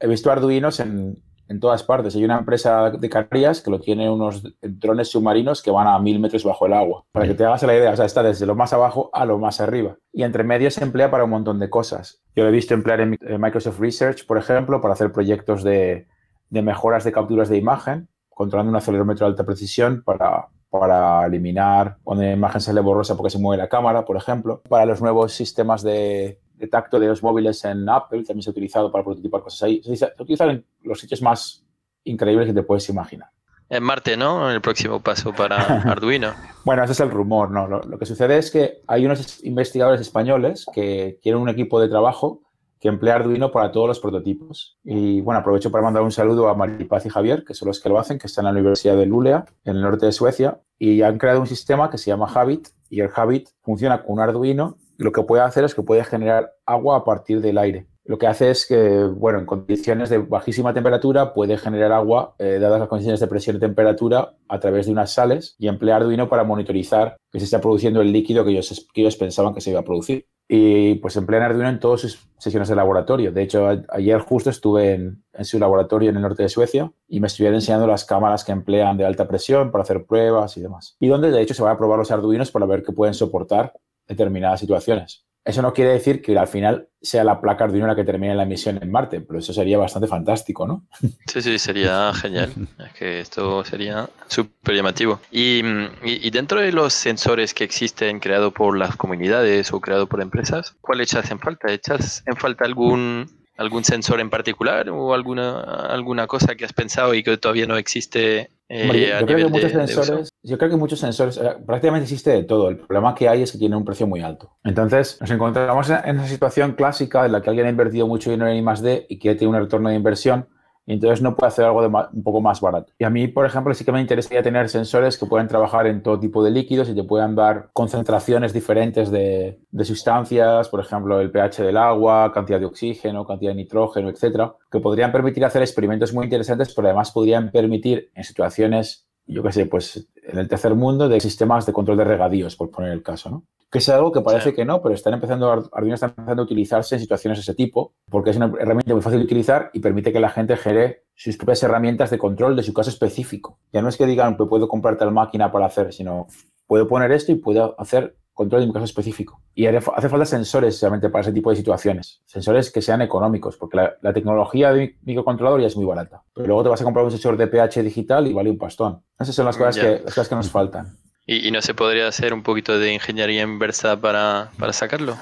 he 0.00 0.06
visto 0.06 0.30
arduinos 0.30 0.78
en, 0.80 1.16
en 1.48 1.60
todas 1.60 1.82
partes. 1.82 2.14
Hay 2.14 2.24
una 2.24 2.38
empresa 2.38 2.90
de 2.90 3.08
Canarias 3.08 3.60
que 3.60 3.70
lo 3.70 3.80
tiene 3.80 4.10
unos 4.10 4.42
drones 4.62 5.08
submarinos 5.08 5.62
que 5.62 5.70
van 5.70 5.86
a 5.86 5.98
mil 5.98 6.18
metros 6.18 6.44
bajo 6.44 6.66
el 6.66 6.72
agua. 6.72 7.04
Para 7.12 7.26
que 7.26 7.34
te 7.34 7.44
hagas 7.44 7.62
la 7.62 7.76
idea, 7.76 7.92
o 7.92 7.96
sea, 7.96 8.06
está 8.06 8.22
desde 8.22 8.46
lo 8.46 8.54
más 8.54 8.72
abajo 8.72 9.10
a 9.12 9.24
lo 9.24 9.38
más 9.38 9.60
arriba. 9.60 9.96
Y 10.12 10.22
entre 10.22 10.44
medio 10.44 10.70
se 10.70 10.82
emplea 10.82 11.10
para 11.10 11.24
un 11.24 11.30
montón 11.30 11.58
de 11.58 11.70
cosas. 11.70 12.22
Yo 12.34 12.44
lo 12.44 12.48
he 12.48 12.52
visto 12.52 12.74
emplear 12.74 13.00
en 13.00 13.18
Microsoft 13.38 13.80
Research, 13.80 14.26
por 14.26 14.38
ejemplo, 14.38 14.80
para 14.80 14.94
hacer 14.94 15.12
proyectos 15.12 15.62
de, 15.62 16.06
mejoras 16.50 17.04
de 17.04 17.12
capturas 17.12 17.48
de 17.48 17.58
imagen, 17.58 18.08
controlando 18.28 18.70
un 18.70 18.76
acelerómetro 18.76 19.26
de 19.26 19.32
alta 19.32 19.44
precisión 19.44 20.02
para, 20.04 20.48
para 20.70 21.26
eliminar 21.26 21.98
cuando 22.02 22.24
la 22.24 22.32
imagen 22.32 22.60
sale 22.60 22.80
borrosa 22.80 23.16
porque 23.16 23.30
se 23.30 23.38
mueve 23.38 23.62
la 23.62 23.68
cámara, 23.68 24.04
por 24.04 24.16
ejemplo. 24.16 24.62
Para 24.68 24.86
los 24.86 25.00
nuevos 25.00 25.32
sistemas 25.32 25.82
de, 25.82 26.40
de 26.54 26.68
tacto 26.68 26.98
de 26.98 27.08
los 27.08 27.22
móviles 27.22 27.64
en 27.64 27.88
Apple 27.88 28.24
también 28.24 28.42
se 28.42 28.50
ha 28.50 28.52
utilizado 28.52 28.90
para 28.90 29.04
prototipar 29.04 29.42
cosas 29.42 29.62
ahí. 29.64 29.82
Se, 29.82 30.12
utilizan 30.18 30.50
en 30.50 30.66
los 30.82 31.00
sitios 31.00 31.22
más 31.22 31.64
increíbles 32.04 32.46
que 32.46 32.54
te 32.54 32.62
puedes 32.62 32.88
imaginar. 32.88 33.28
En 33.68 33.82
Marte, 33.82 34.16
¿no? 34.16 34.50
El 34.50 34.60
próximo 34.60 35.00
paso 35.00 35.32
para 35.32 35.56
Arduino. 35.90 36.34
bueno, 36.64 36.84
ese 36.84 36.92
es 36.92 37.00
el 37.00 37.10
rumor, 37.10 37.50
¿no? 37.50 37.66
Lo, 37.66 37.98
que 37.98 38.06
sucede 38.06 38.38
es 38.38 38.50
que 38.50 38.82
hay 38.86 39.06
unos 39.06 39.42
investigadores 39.44 40.00
españoles 40.00 40.66
que 40.72 41.18
quieren 41.22 41.40
un 41.40 41.48
equipo 41.48 41.80
de 41.80 41.88
trabajo 41.88 42.42
que 42.78 42.88
emplea 42.88 43.14
Arduino 43.14 43.50
para 43.50 43.72
todos 43.72 43.88
los 43.88 43.98
prototipos. 43.98 44.78
Y 44.84 45.22
bueno, 45.22 45.40
aprovecho 45.40 45.70
para 45.70 45.82
mandar 45.82 46.02
un 46.02 46.12
saludo 46.12 46.48
a 46.50 46.54
Maripaz 46.54 47.06
y 47.06 47.08
Javier, 47.08 47.42
que 47.42 47.54
son 47.54 47.68
los 47.68 47.80
que 47.80 47.88
lo 47.88 47.98
hacen, 47.98 48.18
que 48.18 48.26
están 48.26 48.42
en 48.42 48.52
la 48.52 48.60
Universidad 48.60 48.96
de 48.96 49.06
Luleå, 49.06 49.46
en 49.64 49.76
el 49.76 49.80
norte 49.80 50.04
de 50.04 50.12
Suecia, 50.12 50.60
y 50.78 51.00
han 51.00 51.16
creado 51.16 51.40
un 51.40 51.46
sistema 51.46 51.88
que 51.88 51.96
se 51.96 52.10
llama 52.10 52.30
Habit, 52.32 52.68
y 52.90 53.00
el 53.00 53.08
Habit 53.14 53.48
funciona 53.62 54.02
con 54.02 54.12
un 54.12 54.20
Arduino 54.20 54.76
lo 54.96 55.12
que 55.12 55.22
puede 55.22 55.42
hacer 55.42 55.64
es 55.64 55.74
que 55.74 55.82
puede 55.82 56.04
generar 56.04 56.54
agua 56.66 56.98
a 56.98 57.04
partir 57.04 57.40
del 57.40 57.58
aire. 57.58 57.86
Lo 58.06 58.18
que 58.18 58.26
hace 58.26 58.50
es 58.50 58.66
que, 58.66 59.04
bueno, 59.04 59.38
en 59.38 59.46
condiciones 59.46 60.10
de 60.10 60.18
bajísima 60.18 60.74
temperatura 60.74 61.32
puede 61.32 61.56
generar 61.56 61.90
agua, 61.92 62.34
eh, 62.38 62.58
dadas 62.60 62.78
las 62.78 62.88
condiciones 62.88 63.18
de 63.18 63.26
presión 63.28 63.56
y 63.56 63.60
temperatura, 63.60 64.34
a 64.46 64.60
través 64.60 64.86
de 64.86 64.92
unas 64.92 65.12
sales 65.12 65.56
y 65.58 65.68
emplea 65.68 65.96
Arduino 65.96 66.28
para 66.28 66.44
monitorizar 66.44 67.16
que 67.32 67.38
se 67.38 67.46
está 67.46 67.62
produciendo 67.62 68.02
el 68.02 68.12
líquido 68.12 68.44
que 68.44 68.50
ellos, 68.50 68.86
que 68.92 69.00
ellos 69.00 69.16
pensaban 69.16 69.54
que 69.54 69.62
se 69.62 69.70
iba 69.70 69.80
a 69.80 69.84
producir. 69.84 70.26
Y 70.46 70.96
pues 70.96 71.16
emplean 71.16 71.44
Arduino 71.44 71.70
en 71.70 71.80
todas 71.80 72.02
sus 72.02 72.28
sesiones 72.36 72.68
de 72.68 72.76
laboratorio. 72.76 73.32
De 73.32 73.42
hecho, 73.42 73.66
ayer 73.88 74.20
justo 74.20 74.50
estuve 74.50 74.92
en, 74.92 75.24
en, 75.32 75.44
su 75.46 75.58
laboratorio 75.58 76.10
en 76.10 76.16
el 76.16 76.22
norte 76.22 76.42
de 76.42 76.50
Suecia 76.50 76.92
y 77.08 77.20
me 77.20 77.28
estuvieron 77.28 77.54
enseñando 77.54 77.86
las 77.86 78.04
cámaras 78.04 78.44
que 78.44 78.52
emplean 78.52 78.98
de 78.98 79.06
alta 79.06 79.26
presión 79.26 79.70
para 79.70 79.80
hacer 79.80 80.04
pruebas 80.04 80.58
y 80.58 80.60
demás. 80.60 80.98
Y 81.00 81.08
donde 81.08 81.30
de 81.30 81.40
hecho 81.40 81.54
se 81.54 81.62
van 81.62 81.72
a 81.72 81.78
probar 81.78 81.98
los 81.98 82.10
Arduinos 82.10 82.50
para 82.50 82.66
ver 82.66 82.82
qué 82.82 82.92
pueden 82.92 83.14
soportar 83.14 83.72
determinadas 84.06 84.60
situaciones. 84.60 85.24
Eso 85.44 85.60
no 85.60 85.74
quiere 85.74 85.92
decir 85.92 86.22
que 86.22 86.38
al 86.38 86.46
final 86.46 86.88
sea 87.02 87.22
la 87.22 87.38
placa 87.38 87.64
Arduino 87.64 87.94
que 87.94 88.04
termine 88.04 88.34
la 88.34 88.46
misión 88.46 88.78
en 88.80 88.90
Marte, 88.90 89.20
pero 89.20 89.38
eso 89.38 89.52
sería 89.52 89.76
bastante 89.76 90.08
fantástico, 90.08 90.66
¿no? 90.66 90.86
Sí, 91.26 91.42
sí, 91.42 91.58
sería 91.58 92.12
genial. 92.14 92.50
Es 92.78 92.92
que 92.94 93.20
esto 93.20 93.62
sería 93.64 94.08
súper 94.26 94.76
llamativo. 94.76 95.20
Y, 95.30 95.60
y, 96.02 96.30
dentro 96.30 96.60
de 96.60 96.72
los 96.72 96.94
sensores 96.94 97.52
que 97.52 97.64
existen 97.64 98.20
creados 98.20 98.54
por 98.54 98.78
las 98.78 98.96
comunidades 98.96 99.72
o 99.72 99.80
creados 99.80 100.08
por 100.08 100.22
empresas, 100.22 100.76
¿cuál 100.80 101.02
echas 101.02 101.30
en 101.30 101.38
falta? 101.38 101.70
¿Echas 101.70 102.22
en 102.26 102.36
falta 102.36 102.64
algún, 102.64 103.26
algún 103.56 103.84
sensor 103.84 104.20
en 104.20 104.30
particular 104.30 104.88
o 104.90 105.14
alguna, 105.14 105.60
alguna 105.60 106.26
cosa 106.26 106.54
que 106.54 106.64
has 106.64 106.72
pensado 106.72 107.14
y 107.14 107.22
que 107.22 107.36
todavía 107.36 107.66
no 107.66 107.76
existe 107.76 108.50
eh, 108.68 109.18
yo, 109.20 109.26
creo 109.26 109.38
que 109.38 109.52
muchos 109.52 109.72
sensores, 109.72 110.28
yo 110.42 110.58
creo 110.58 110.70
que 110.70 110.76
muchos 110.76 110.98
sensores, 110.98 111.36
eh, 111.36 111.54
prácticamente 111.66 112.04
existe 112.04 112.30
de 112.30 112.44
todo. 112.44 112.70
El 112.70 112.78
problema 112.78 113.14
que 113.14 113.28
hay 113.28 113.42
es 113.42 113.52
que 113.52 113.58
tiene 113.58 113.76
un 113.76 113.84
precio 113.84 114.06
muy 114.06 114.22
alto. 114.22 114.56
Entonces, 114.64 115.18
nos 115.20 115.30
encontramos 115.30 115.90
en 115.90 116.16
esa 116.16 116.26
situación 116.26 116.72
clásica 116.72 117.26
en 117.26 117.32
la 117.32 117.42
que 117.42 117.50
alguien 117.50 117.66
ha 117.66 117.70
invertido 117.70 118.06
mucho 118.06 118.30
dinero 118.30 118.50
en 118.50 118.56
I+.D. 118.56 119.06
y 119.08 119.18
quiere 119.18 119.38
tener 119.38 119.54
un 119.54 119.60
retorno 119.60 119.90
de 119.90 119.96
inversión 119.96 120.48
y 120.86 120.92
entonces 120.92 121.22
no 121.22 121.34
puede 121.34 121.48
hacer 121.48 121.64
algo 121.64 121.80
un 122.12 122.22
poco 122.22 122.40
más 122.40 122.60
barato. 122.60 122.92
Y 122.98 123.04
a 123.04 123.10
mí, 123.10 123.28
por 123.28 123.46
ejemplo, 123.46 123.72
sí 123.74 123.84
que 123.84 123.92
me 123.92 124.00
interesaría 124.00 124.42
tener 124.42 124.68
sensores 124.68 125.16
que 125.16 125.26
puedan 125.26 125.48
trabajar 125.48 125.86
en 125.86 126.02
todo 126.02 126.20
tipo 126.20 126.44
de 126.44 126.50
líquidos 126.50 126.88
y 126.88 126.94
te 126.94 127.04
puedan 127.04 127.34
dar 127.34 127.70
concentraciones 127.72 128.52
diferentes 128.52 129.10
de, 129.10 129.60
de 129.70 129.84
sustancias, 129.84 130.68
por 130.68 130.80
ejemplo, 130.80 131.20
el 131.20 131.30
pH 131.30 131.62
del 131.62 131.76
agua, 131.76 132.32
cantidad 132.32 132.60
de 132.60 132.66
oxígeno, 132.66 133.26
cantidad 133.26 133.52
de 133.52 133.56
nitrógeno, 133.56 134.10
etcétera, 134.10 134.54
que 134.70 134.80
podrían 134.80 135.12
permitir 135.12 135.44
hacer 135.44 135.62
experimentos 135.62 136.12
muy 136.12 136.24
interesantes, 136.24 136.74
pero 136.74 136.88
además 136.88 137.10
podrían 137.10 137.50
permitir 137.50 138.10
en 138.14 138.24
situaciones 138.24 139.06
yo 139.26 139.42
qué 139.42 139.52
sé, 139.52 139.66
pues 139.66 140.06
en 140.22 140.38
el 140.38 140.48
tercer 140.48 140.74
mundo 140.74 141.08
de 141.08 141.20
sistemas 141.20 141.64
de 141.66 141.72
control 141.72 141.96
de 141.96 142.04
regadíos, 142.04 142.56
por 142.56 142.70
poner 142.70 142.92
el 142.92 143.02
caso, 143.02 143.30
¿no? 143.30 143.44
Que 143.74 143.78
es 143.78 143.88
algo 143.88 144.12
que 144.12 144.20
parece 144.20 144.54
que 144.54 144.64
no, 144.64 144.80
pero 144.80 144.94
están 144.94 145.14
empezando, 145.14 145.50
Arduino 145.50 145.96
está 145.96 146.06
empezando 146.06 146.42
a 146.42 146.44
utilizarse 146.44 146.94
en 146.94 147.00
situaciones 147.00 147.38
de 147.38 147.40
ese 147.40 147.54
tipo, 147.54 147.92
porque 148.08 148.30
es 148.30 148.36
una 148.36 148.46
herramienta 148.60 148.92
muy 148.92 149.02
fácil 149.02 149.18
de 149.18 149.24
utilizar 149.24 149.70
y 149.72 149.80
permite 149.80 150.12
que 150.12 150.20
la 150.20 150.28
gente 150.28 150.56
genere 150.56 151.06
sus 151.16 151.36
propias 151.36 151.60
herramientas 151.64 152.08
de 152.10 152.16
control 152.16 152.54
de 152.54 152.62
su 152.62 152.72
caso 152.72 152.90
específico. 152.90 153.58
Ya 153.72 153.82
no 153.82 153.88
es 153.88 153.96
que 153.96 154.06
digan, 154.06 154.36
pues 154.36 154.48
puedo 154.48 154.68
comprar 154.68 154.96
tal 154.96 155.10
máquina 155.10 155.50
para 155.50 155.66
hacer, 155.66 155.92
sino 155.92 156.28
puedo 156.68 156.86
poner 156.86 157.10
esto 157.10 157.32
y 157.32 157.34
puedo 157.34 157.74
hacer 157.80 158.16
control 158.32 158.60
de 158.60 158.68
un 158.68 158.72
caso 158.72 158.84
específico. 158.84 159.42
Y 159.56 159.66
hace 159.66 159.80
falta 159.80 160.24
sensores 160.24 160.80
realmente 160.80 161.08
para 161.08 161.22
ese 161.22 161.32
tipo 161.32 161.50
de 161.50 161.56
situaciones. 161.56 162.22
Sensores 162.26 162.70
que 162.70 162.80
sean 162.80 163.02
económicos, 163.02 163.56
porque 163.56 163.76
la, 164.00 164.12
tecnología 164.12 164.72
de 164.72 164.98
microcontrolador 165.02 165.60
ya 165.60 165.66
es 165.66 165.76
muy 165.76 165.84
barata. 165.84 166.22
Pero 166.32 166.46
luego 166.46 166.62
te 166.62 166.68
vas 166.68 166.80
a 166.80 166.84
comprar 166.84 167.04
un 167.04 167.10
sensor 167.10 167.36
de 167.36 167.48
pH 167.48 167.82
digital 167.82 168.28
y 168.28 168.32
vale 168.32 168.50
un 168.50 168.58
pastón. 168.58 169.02
Esas 169.18 169.34
son 169.34 169.46
las 169.46 169.56
cosas, 169.56 169.76
que, 169.76 169.90
las 170.04 170.14
cosas 170.14 170.28
que 170.28 170.36
nos 170.36 170.48
faltan. 170.48 170.96
¿Y, 171.26 171.50
no 171.50 171.62
se 171.62 171.74
podría 171.74 172.06
hacer 172.06 172.34
un 172.34 172.42
poquito 172.42 172.78
de 172.78 172.92
ingeniería 172.92 173.42
inversa 173.42 174.00
para, 174.00 174.50
para 174.58 174.72
sacarlo? 174.72 175.16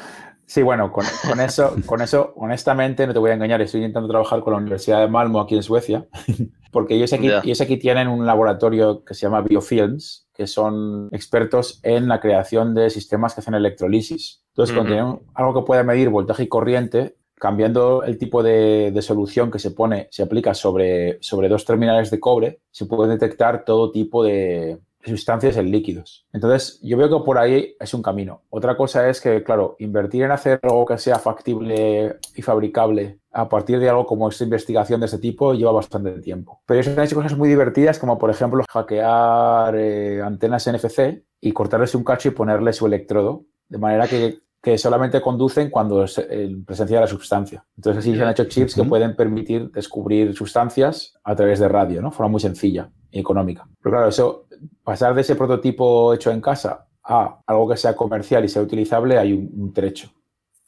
Sí, 0.47 0.63
bueno, 0.63 0.93
con, 0.93 1.07
eso, 1.41 1.75
con 1.87 2.03
eso, 2.03 2.35
honestamente, 2.37 3.07
no 3.07 3.13
te 3.13 3.19
voy 3.19 3.31
a 3.31 3.35
engañar, 3.35 3.63
estoy 3.63 3.81
intentando 3.81 4.09
trabajar 4.09 4.41
con 4.41 4.53
la 4.53 4.59
Universidad 4.59 5.01
de 5.01 5.09
Malmo 5.09 5.41
aquí 5.41 5.55
en 5.55 5.63
Suecia, 5.63 6.07
porque 6.73 6.95
ellos 6.95 7.13
aquí, 7.13 7.31
ellos 7.45 7.61
aquí 7.61 7.79
tienen 7.79 8.09
un 8.09 8.27
laboratorio 8.27 9.05
que 9.05 9.15
se 9.15 9.23
llama 9.23 9.41
Biofilms, 9.41 10.29
que 10.35 10.47
son 10.47 11.09
expertos 11.13 11.81
en 11.85 12.09
la 12.09 12.21
creación 12.21 12.75
de 12.75 12.91
sistemas 12.91 13.35
que 13.35 13.41
hacen 13.41 13.55
electrolisis. 13.55 14.43
Entonces, 14.49 14.75
cuando 14.75 14.93
tienen 14.93 15.21
algo 15.35 15.55
que 15.55 15.67
pueda 15.67 15.85
medir 15.85 16.11
voltaje 16.11 16.43
y 16.43 16.49
corriente, 16.49 17.17
cambiando 17.37 18.03
el 18.03 18.19
tipo 18.19 18.43
de, 18.43 18.95
solución 19.01 19.51
que 19.51 19.59
se 19.59 19.71
pone, 19.71 20.09
se 20.11 20.23
aplica 20.23 20.53
sobre, 20.53 21.17
sobre 21.23 21.49
dos 21.49 21.65
terminales 21.65 22.11
de 22.11 22.21
cobre, 22.21 22.61
se 22.71 22.87
puede 22.87 23.13
detectar 23.13 23.65
todo 23.65 23.91
tipo 23.91 24.23
de, 24.23 24.79
sustancias 25.05 25.57
en 25.57 25.71
líquidos. 25.71 26.27
Entonces, 26.33 26.81
yo 26.83 26.97
veo 26.97 27.09
que 27.09 27.25
por 27.25 27.39
ahí 27.39 27.75
es 27.79 27.95
un 27.95 28.03
camino. 28.03 28.43
Otra 28.51 28.77
cosa 28.77 29.09
es 29.09 29.21
que, 29.21 29.43
claro, 29.43 29.77
invertir 29.79 30.23
en 30.23 30.31
hacer 30.31 30.61
algo 30.63 30.87
que 30.87 30.99
sea 30.99 31.19
factible 31.19 32.19
y 32.35 32.43
fabricable 32.43 33.19
a 33.33 33.49
partir 33.49 33.79
de 33.79 33.89
algo 33.89 34.07
como 34.07 34.29
esta 34.29 34.45
investigación 34.45 35.01
de 35.01 35.07
este 35.07 35.19
tipo 35.19 35.55
lleva 35.55 35.73
bastante 35.73 36.13
tiempo. 36.21 36.63
Pero 36.67 36.81
ellos 36.81 36.97
han 36.97 37.05
hecho 37.05 37.17
cosas 37.17 37.37
muy 37.37 37.49
divertidas, 37.49 37.99
como 37.99 38.19
por 38.19 38.31
ejemplo 38.31 38.63
hackear 38.69 39.75
eh, 39.77 40.21
antenas 40.23 40.71
NFC 40.71 41.25
y 41.41 41.53
cortarles 41.53 41.95
un 41.95 42.05
cacho 42.05 42.29
y 42.29 42.33
ponerle 42.33 42.73
su 42.73 42.87
electrodo, 42.87 43.47
de 43.69 43.79
manera 43.79 44.07
que 44.07 44.43
que 44.63 44.79
solamente 44.79 45.21
conducen 45.21 45.71
cuando 45.71 46.05
es 46.05 46.17
en 46.19 46.65
presencia 46.65 46.99
de 46.99 47.01
la 47.01 47.09
sustancia. 47.09 47.65
Entonces 47.77 47.99
así 47.99 48.15
se 48.15 48.23
han 48.23 48.31
hecho 48.31 48.45
chips 48.45 48.77
que 48.77 48.85
pueden 48.85 49.17
permitir 49.17 49.73
descubrir 49.73 50.37
sustancias 50.37 51.19
a 51.25 51.35
través 51.35 51.59
de 51.59 51.69
radio, 51.69 52.01
¿no? 52.01 52.11
De 52.11 52.17
forma 52.17 52.31
muy 52.31 52.41
sencilla 52.41 52.89
y 53.11 53.19
económica. 53.19 53.67
Pero 53.83 53.93
claro, 53.93 54.09
eso, 54.09 54.42
pasar 54.85 55.15
de 55.15 55.23
ese 55.23 55.37
prototipo 55.37 56.15
hecho 56.15 56.31
en 56.31 56.41
casa 56.41 56.87
a 57.05 57.41
algo 57.47 57.69
que 57.69 57.77
sea 57.77 57.97
comercial 57.97 58.45
y 58.45 58.49
sea 58.49 58.63
utilizable, 58.63 59.19
hay 59.19 59.33
un, 59.33 59.73
trecho. 59.73 60.13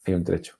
Hay 0.05 0.15
un 0.15 0.25
trecho. 0.25 0.55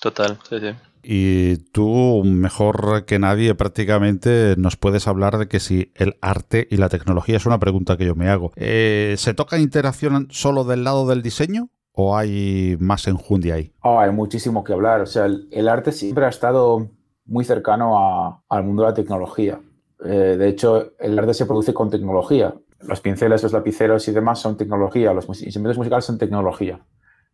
Total, 0.00 0.38
sí, 0.48 0.58
sí. 0.60 0.74
Y 1.04 1.56
tú, 1.72 2.22
mejor 2.24 3.04
que 3.06 3.18
nadie, 3.18 3.54
prácticamente 3.54 4.54
nos 4.56 4.76
puedes 4.76 5.08
hablar 5.08 5.38
de 5.38 5.48
que 5.48 5.60
si 5.60 5.92
el 5.96 6.16
arte 6.20 6.68
y 6.70 6.76
la 6.76 6.88
tecnología 6.88 7.36
es 7.36 7.46
una 7.46 7.58
pregunta 7.58 7.96
que 7.96 8.06
yo 8.06 8.14
me 8.14 8.28
hago. 8.28 8.52
Eh, 8.56 9.14
¿Se 9.18 9.34
toca 9.34 9.58
interacción 9.58 10.28
solo 10.30 10.64
del 10.64 10.84
lado 10.84 11.06
del 11.06 11.22
diseño 11.22 11.70
¿O 11.94 12.16
hay 12.16 12.76
más 12.80 13.06
enjundia 13.06 13.54
ahí? 13.54 13.72
Oh, 13.82 14.00
hay 14.00 14.10
muchísimo 14.10 14.64
que 14.64 14.72
hablar. 14.72 15.02
O 15.02 15.06
sea, 15.06 15.26
el, 15.26 15.68
arte 15.68 15.92
siempre 15.92 16.24
ha 16.24 16.30
estado 16.30 16.88
muy 17.26 17.44
cercano 17.44 18.42
al 18.48 18.64
mundo 18.64 18.82
de 18.82 18.88
la 18.88 18.94
tecnología. 18.94 19.60
Eh, 20.04 20.36
de 20.38 20.48
hecho, 20.48 20.92
el 20.98 21.18
arte 21.18 21.34
se 21.34 21.44
produce 21.44 21.74
con 21.74 21.90
tecnología. 21.90 22.54
Los 22.86 23.00
pinceles, 23.00 23.42
los 23.42 23.52
lapiceros 23.52 24.06
y 24.08 24.12
demás 24.12 24.40
son 24.40 24.56
tecnología. 24.56 25.12
Los 25.12 25.26
instrumentos 25.42 25.78
musicales 25.78 26.04
son 26.04 26.18
tecnología. 26.18 26.80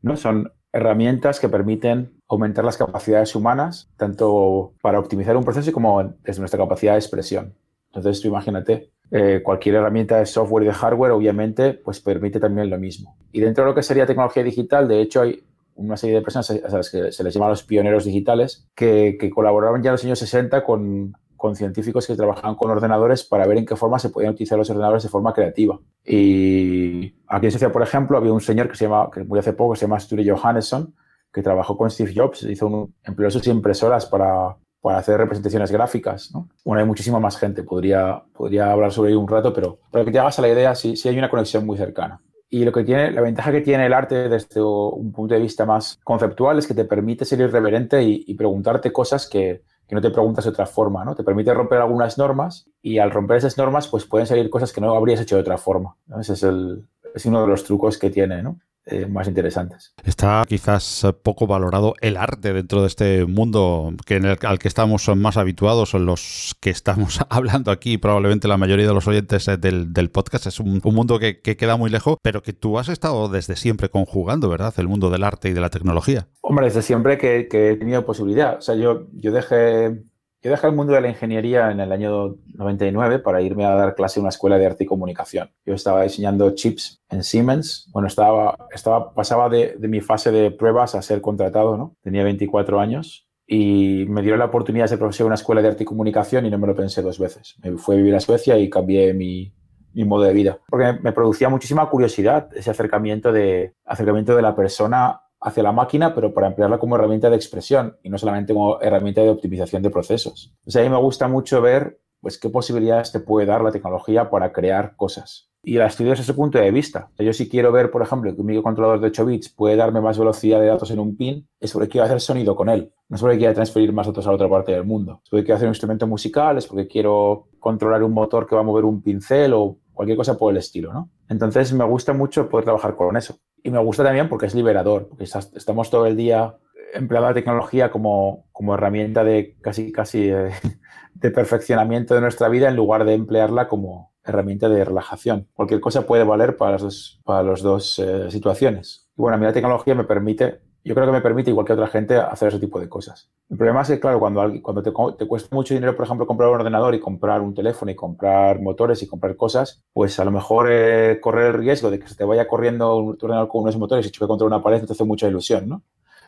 ¿no? 0.03 0.17
Son 0.17 0.53
herramientas 0.73 1.41
que 1.41 1.49
permiten 1.49 2.13
aumentar 2.29 2.65
las 2.65 2.77
capacidades 2.77 3.35
humanas, 3.35 3.91
tanto 3.97 4.75
para 4.83 4.99
optimizar 4.99 5.37
un 5.37 5.45
proceso 5.45 5.73
como 5.73 6.15
desde 6.23 6.41
nuestra 6.41 6.59
capacidad 6.59 6.93
de 6.93 6.99
expresión. 6.99 7.55
Entonces, 7.93 8.25
imagínate, 8.25 8.93
eh, 9.11 9.41
cualquier 9.43 9.77
herramienta 9.77 10.19
de 10.19 10.27
software 10.27 10.65
y 10.65 10.67
de 10.67 10.75
hardware, 10.75 11.13
obviamente, 11.13 11.73
pues 11.73 12.01
permite 12.01 12.39
también 12.39 12.69
lo 12.69 12.79
mismo. 12.79 13.17
Y 13.33 13.41
dentro 13.41 13.65
de 13.65 13.71
lo 13.71 13.75
que 13.75 13.83
sería 13.83 14.07
tecnología 14.07 14.43
digital, 14.43 14.87
de 14.87 15.01
hecho, 15.01 15.23
hay 15.23 15.43
una 15.75 15.97
serie 15.97 16.17
de 16.17 16.23
personas 16.23 16.51
a 16.51 16.77
las 16.77 16.91
que 16.91 17.13
se 17.13 17.25
les 17.25 17.33
llama 17.33 17.49
los 17.49 17.63
pioneros 17.63 18.05
digitales, 18.05 18.69
que, 18.75 19.17
colaboraron 19.35 19.83
ya 19.83 19.91
en 19.91 19.93
los 19.93 20.05
años 20.05 20.19
60 20.19 20.65
con, 20.65 21.15
con, 21.39 21.57
científicos 21.57 22.07
que 22.07 22.17
trabajaban 22.17 22.57
con 22.57 22.71
ordenadores 22.71 23.25
para 23.25 23.47
ver 23.47 23.57
en 23.57 23.65
qué 23.65 23.77
forma 23.77 23.99
se 23.99 24.11
podían 24.11 24.33
utilizar 24.33 24.59
los 24.59 24.69
ordenadores 24.69 25.05
de 25.05 25.09
forma 25.09 25.33
creativa. 25.33 25.81
Y 26.05 27.15
aquí 27.27 27.47
en 27.47 27.53
Suecia, 27.53 27.73
por 27.73 27.83
ejemplo, 27.83 28.19
había 28.19 28.33
un 28.33 28.41
señor 28.43 28.69
que 28.69 28.77
se 28.77 28.85
llama, 28.85 29.09
que 29.11 29.25
murió 29.25 29.41
hace 29.41 29.55
poco, 29.55 29.73
que 29.73 29.79
se 29.79 29.87
llama 29.87 30.01
Sture 30.01 30.29
Johannesson, 30.29 30.95
que 31.33 31.43
trabajó 31.43 31.77
con 31.77 31.91
Steve 31.91 32.13
Jobs, 32.15 32.43
hizo 32.43 32.67
un, 32.67 32.95
empleó 33.05 33.31
sus 33.31 33.47
impresoras 33.47 34.05
para, 34.05 34.57
para 34.81 34.99
hacer 34.99 35.19
representaciones 35.19 35.71
gráficas. 35.71 36.31
¿no? 36.35 36.49
Bueno, 36.65 36.81
hay 36.81 36.87
muchísima 36.87 37.21
más 37.21 37.37
gente, 37.39 37.63
podría, 37.63 38.23
podría 38.35 38.73
hablar 38.73 38.93
sobre 38.93 39.11
ello 39.11 39.21
un 39.21 39.29
rato, 39.29 39.53
pero 39.53 39.79
para 39.91 40.05
que 40.05 40.11
te 40.11 40.19
hagas 40.19 40.39
a 40.39 40.43
la 40.43 40.49
idea, 40.49 40.75
sí, 40.75 40.97
sí 40.97 41.09
hay 41.09 41.19
una 41.19 41.31
conexión 41.31 41.65
muy 41.65 41.77
cercana. 41.77 42.21
Y 42.51 42.65
lo 42.65 42.73
que 42.73 42.83
tiene, 42.83 43.11
la 43.11 43.21
ventaja 43.21 43.53
que 43.53 43.61
tiene 43.61 43.87
el 43.87 43.93
arte 43.93 44.29
desde 44.29 44.63
un 44.63 45.13
punto 45.13 45.35
de 45.35 45.41
vista 45.41 45.67
más 45.67 45.99
conceptual 46.03 46.59
es 46.59 46.67
que 46.67 46.73
te 46.73 46.87
permite 46.87 47.27
ser 47.27 47.41
irreverente 47.41 48.03
y, 48.03 48.35
preguntarte 48.35 48.91
cosas 48.91 49.29
que, 49.29 49.63
que, 49.89 49.95
no 49.95 50.01
te 50.01 50.11
preguntas 50.11 50.45
de 50.45 50.51
otra 50.51 50.67
forma, 50.67 51.05
¿no? 51.05 51.15
Te 51.15 51.25
permite 51.25 51.53
romper 51.55 51.79
algunas 51.79 52.19
normas 52.19 52.69
y 52.83 52.99
al 52.99 53.11
romper 53.11 53.39
esas 53.39 53.57
normas 53.57 53.89
pues 53.89 54.05
pueden 54.05 54.27
salir 54.27 54.51
cosas 54.51 54.73
que 54.73 54.81
no 54.81 54.95
habrías 54.95 55.21
hecho 55.21 55.37
de 55.37 55.43
otra 55.43 55.59
forma. 55.59 55.97
Ese 56.21 56.35
es, 56.35 56.43
el, 56.43 56.87
es 57.15 57.27
uno 57.27 57.41
de 57.43 57.49
los 57.49 57.65
trucos 57.65 57.99
que 57.99 58.11
tiene, 58.11 58.43
¿no? 58.43 58.61
Eh, 58.91 59.07
más 59.07 59.29
interesantes. 59.29 59.93
Está 60.03 60.43
quizás 60.49 61.07
poco 61.23 61.47
valorado 61.47 61.95
el 62.01 62.17
arte 62.17 62.55
dentro 62.55 62.81
de 62.81 62.87
este 62.87 63.27
mundo 63.27 63.93
que 64.07 64.17
en 64.17 64.25
el, 64.25 64.39
al 64.43 64.59
que 64.59 64.69
estamos 64.69 65.09
más 65.15 65.37
habituados, 65.37 65.91
son 65.91 66.07
los 66.07 66.57
que 66.61 66.71
estamos 66.71 67.21
hablando 67.29 67.71
aquí, 67.71 67.99
probablemente 67.99 68.49
la 68.49 68.57
mayoría 68.57 68.87
de 68.87 68.95
los 68.95 69.07
oyentes 69.07 69.47
eh, 69.49 69.59
del, 69.59 70.11
podcast. 70.11 70.47
Es 70.47 70.59
un, 70.61 70.81
mundo 70.83 71.19
que, 71.19 71.41
queda 71.41 71.77
muy 71.77 71.91
lejos, 71.91 72.17
pero 72.23 72.43
que 72.43 72.53
tú 72.53 72.79
has 72.79 72.89
estado 72.89 73.29
desde 73.29 73.57
siempre 73.57 73.91
conjugando, 73.91 74.49
¿verdad? 74.49 74.73
El 74.79 74.89
mundo 74.89 75.11
del 75.11 75.25
arte 75.25 75.51
y 75.51 75.53
de 75.53 75.61
la 75.61 75.69
tecnología. 75.69 76.29
Hombre, 76.41 76.67
desde 76.67 76.83
siempre 76.83 77.19
que, 77.19 77.47
que 77.49 77.73
he 77.73 77.77
tenido 77.77 78.07
posibilidad. 78.07 78.57
O 78.57 78.63
sea, 78.63 78.75
yo, 78.75 79.07
yo 79.13 79.33
dejé 79.33 80.03
yo 80.43 80.51
dejé 80.53 80.69
el 80.69 80.75
mundo 80.75 80.93
de 80.93 81.01
la 81.01 81.09
ingeniería 81.09 81.71
en 81.71 81.81
el 81.81 81.91
año 81.91 82.37
99 82.55 83.19
para 83.19 83.43
irme 83.43 83.65
a 83.65 83.75
dar 83.75 83.95
clase 83.95 84.21
en 84.21 84.23
una 84.23 84.31
escuela 84.31 84.57
de 84.57 84.67
arte 84.67 84.85
y 84.85 84.87
comunicación. 84.87 85.51
Yo 85.67 85.75
estaba 85.75 86.03
diseñando 86.03 86.51
chips 86.55 87.03
en 87.11 87.25
Siemens. 87.25 87.89
Bueno, 87.93 88.07
estaba, 88.07 88.57
estaba, 88.73 89.13
pasaba 89.15 89.49
de, 89.49 89.77
mi 89.81 90.01
fase 90.01 90.31
de 90.31 90.53
pruebas 90.53 90.95
a 90.95 91.03
ser 91.03 91.21
contratado, 91.21 91.77
¿no? 91.77 91.97
Tenía 92.03 92.23
24 92.23 92.79
años 92.79 93.29
y 93.47 94.05
me 94.09 94.23
dieron 94.23 94.39
la 94.39 94.45
oportunidad 94.45 94.85
de 94.85 94.89
ser 94.89 94.99
profesor 94.99 95.25
en 95.25 95.29
una 95.29 95.35
escuela 95.35 95.61
de 95.61 95.69
arte 95.69 95.83
y 95.83 95.87
comunicación 95.87 96.47
y 96.47 96.51
no 96.51 96.59
me 96.59 96.69
lo 96.69 96.77
pensé 96.77 97.03
dos 97.03 97.19
veces. 97.19 97.57
Me 97.63 97.77
fui 97.77 97.97
a 97.97 97.99
vivir 97.99 98.15
a 98.15 98.21
Suecia 98.21 98.57
y 98.59 98.71
cambié 98.71 99.15
mi, 99.15 99.53
mi 99.93 100.05
modo 100.05 100.23
de 100.23 100.33
vida. 100.33 100.61
Porque 100.69 100.99
me 101.03 101.13
producía 101.13 101.49
muchísima 101.49 101.91
curiosidad 101.91 102.49
ese 102.55 102.71
acercamiento 102.71 103.33
de, 103.33 103.75
acercamiento 103.85 104.37
de 104.37 104.43
la 104.43 104.55
persona 104.55 105.23
hacia 105.41 105.63
la 105.63 105.73
máquina, 105.73 106.15
pero 106.15 106.33
para 106.35 106.49
emplearla 106.49 106.79
como 106.79 106.97
herramienta 106.97 107.31
de 107.31 107.37
expresión 107.37 107.97
y 108.03 108.11
no 108.11 108.19
solamente 108.19 108.53
como 108.53 108.81
herramienta 108.81 109.23
de 109.23 109.31
optimización 109.31 109.83
de 109.83 109.91
procesos. 109.91 110.55
O 110.67 110.71
sea, 110.71 110.83
a 110.83 110.85
mí 110.85 110.91
me 110.91 111.01
gusta 111.01 111.29
mucho 111.29 111.61
ver 111.61 112.01
pues, 112.21 112.39
qué 112.39 112.51
posibilidades 112.51 113.13
te 113.13 113.21
puede 113.21 113.47
dar 113.47 113.63
la 113.63 113.71
tecnología 113.71 114.31
para 114.31 114.53
crear 114.53 114.97
cosas. 114.97 115.49
Y 115.63 115.75
la 115.75 115.87
estudio 115.87 116.11
desde 116.11 116.23
ese 116.23 116.35
punto 116.35 116.59
de 116.59 116.71
vista. 116.71 117.11
Yo 117.19 117.33
si 117.33 117.49
quiero 117.49 117.73
ver, 117.73 117.91
por 117.91 118.01
ejemplo, 118.01 118.35
que 118.35 118.41
un 118.41 118.47
microcontrolador 118.47 119.01
de 119.01 119.09
8 119.09 119.27
bits 119.27 119.49
puede 119.51 119.77
darme 119.77 120.01
más 120.01 120.19
velocidad 120.19 120.61
de 120.61 120.67
datos 120.67 120.91
en 120.91 121.01
un 121.01 121.17
pin, 121.17 121.49
es 121.61 121.73
porque 121.73 121.89
quiero 121.89 122.05
hacer 122.05 122.21
sonido 122.21 122.55
con 122.55 122.69
él. 122.69 122.93
No 123.09 123.17
es 123.17 123.21
porque 123.21 123.39
quiera 123.39 123.55
transferir 123.55 123.93
más 123.93 124.07
datos 124.07 124.27
a 124.27 124.33
otra 124.33 124.49
parte 124.49 124.73
del 124.73 124.85
mundo. 124.85 125.21
Es 125.25 125.31
porque 125.31 125.45
quiero 125.45 125.57
hacer 125.57 125.67
un 125.67 125.73
instrumento 125.73 126.07
musical, 126.07 126.59
es 126.59 126.67
porque 126.67 126.87
quiero 126.87 127.49
controlar 127.59 128.03
un 128.03 128.13
motor 128.13 128.47
que 128.47 128.55
va 128.55 128.61
a 128.61 128.65
mover 128.65 128.85
un 128.85 129.03
pincel 129.03 129.53
o 129.53 129.79
cualquier 129.93 130.17
cosa 130.17 130.39
por 130.39 130.53
el 130.53 130.59
estilo, 130.59 130.93
¿no? 130.93 131.11
Entonces 131.29 131.73
me 131.73 131.85
gusta 131.85 132.13
mucho 132.13 132.49
poder 132.49 132.65
trabajar 132.65 132.95
con 132.95 133.17
eso. 133.17 133.37
Y 133.63 133.71
me 133.71 133.79
gusta 133.79 134.05
también 134.05 134.29
porque 134.29 134.47
es 134.47 134.55
liberador, 134.55 135.09
porque 135.09 135.25
estamos 135.25 135.91
todo 135.91 136.07
el 136.07 136.17
día 136.17 136.57
empleando 136.95 137.29
la 137.29 137.35
tecnología 137.35 137.91
como, 137.91 138.47
como 138.53 138.75
herramienta 138.75 139.25
de 139.25 139.57
casi, 139.61 139.93
casi 139.93 140.31
eh, 140.31 140.51
de 141.15 141.31
perfeccionamiento 141.31 142.15
de 142.15 142.21
nuestra 142.21 142.49
vida 142.49 142.69
en 142.69 142.77
lugar 142.77 143.05
de 143.05 143.15
emplearla 143.15 143.69
como 143.69 144.13
herramienta 144.25 144.69
de 144.69 144.85
relajación. 144.85 145.49
Cualquier 145.55 145.81
cosa 145.81 146.07
puede 146.07 146.25
valer 146.25 146.57
para 146.57 146.73
las 146.73 146.83
dos, 146.83 147.21
para 147.25 147.43
las 147.43 147.63
dos 147.63 147.99
eh, 147.99 148.31
situaciones. 148.31 149.09
Y 149.17 149.23
bueno, 149.23 149.37
a 149.37 149.39
mí 149.39 149.47
la 149.47 149.53
tecnología 149.53 149.95
me 149.95 150.05
permite 150.05 150.61
yo 150.89 150.95
creo 150.95 151.07
que 151.07 151.13
me 151.13 151.21
permite, 151.21 151.51
igual 151.51 151.67
que 151.67 151.75
otra 151.75 151.87
gente, 151.87 152.17
hacer 152.17 152.49
ese 152.49 152.59
tipo 152.59 152.81
de 152.81 152.89
cosas. 152.89 153.29
El 153.51 153.59
problema 153.59 153.83
es 153.83 153.89
que, 153.89 154.01
claro, 154.01 154.19
cuando, 154.19 154.41
cuando 154.63 154.83
te, 154.83 154.91
te, 155.19 155.27
cuesta 155.27 155.55
mucho 155.55 155.75
dinero, 155.75 155.95
por 155.95 156.07
ejemplo, 156.07 156.27
comprar 156.27 156.49
un 156.49 156.55
ordenador 156.55 156.95
y 156.95 157.01
comprar 157.01 157.43
un 157.43 157.55
teléfono 157.55 157.91
y 157.91 157.95
comprar 157.95 158.59
motores 158.63 159.03
y 159.03 159.07
comprar 159.07 159.37
cosas, 159.37 159.83
pues 159.93 160.19
a 160.19 160.25
lo 160.25 160.31
mejor 160.31 160.69
eh, 160.71 161.21
correr 161.21 161.55
el 161.55 161.61
riesgo 161.61 161.91
de 161.91 161.99
que 161.99 162.09
se 162.09 162.15
te 162.15 162.25
vaya 162.25 162.49
corriendo 162.49 162.97
un 162.97 163.19
ordenador 163.21 163.49
con 163.49 163.65
unos 163.65 163.77
motores 163.77 164.07
y 164.07 164.11
choque 164.11 164.27
contra 164.27 164.47
una 164.47 164.63
pared 164.63 164.83
te 164.83 164.95
hace 164.95 165.05
mucha 165.05 165.29
ilusión, 165.29 165.69
¿no? 165.69 165.83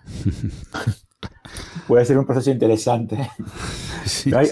Puede 1.88 2.04
ser 2.04 2.18
un 2.18 2.26
proceso 2.26 2.50
interesante. 2.50 3.16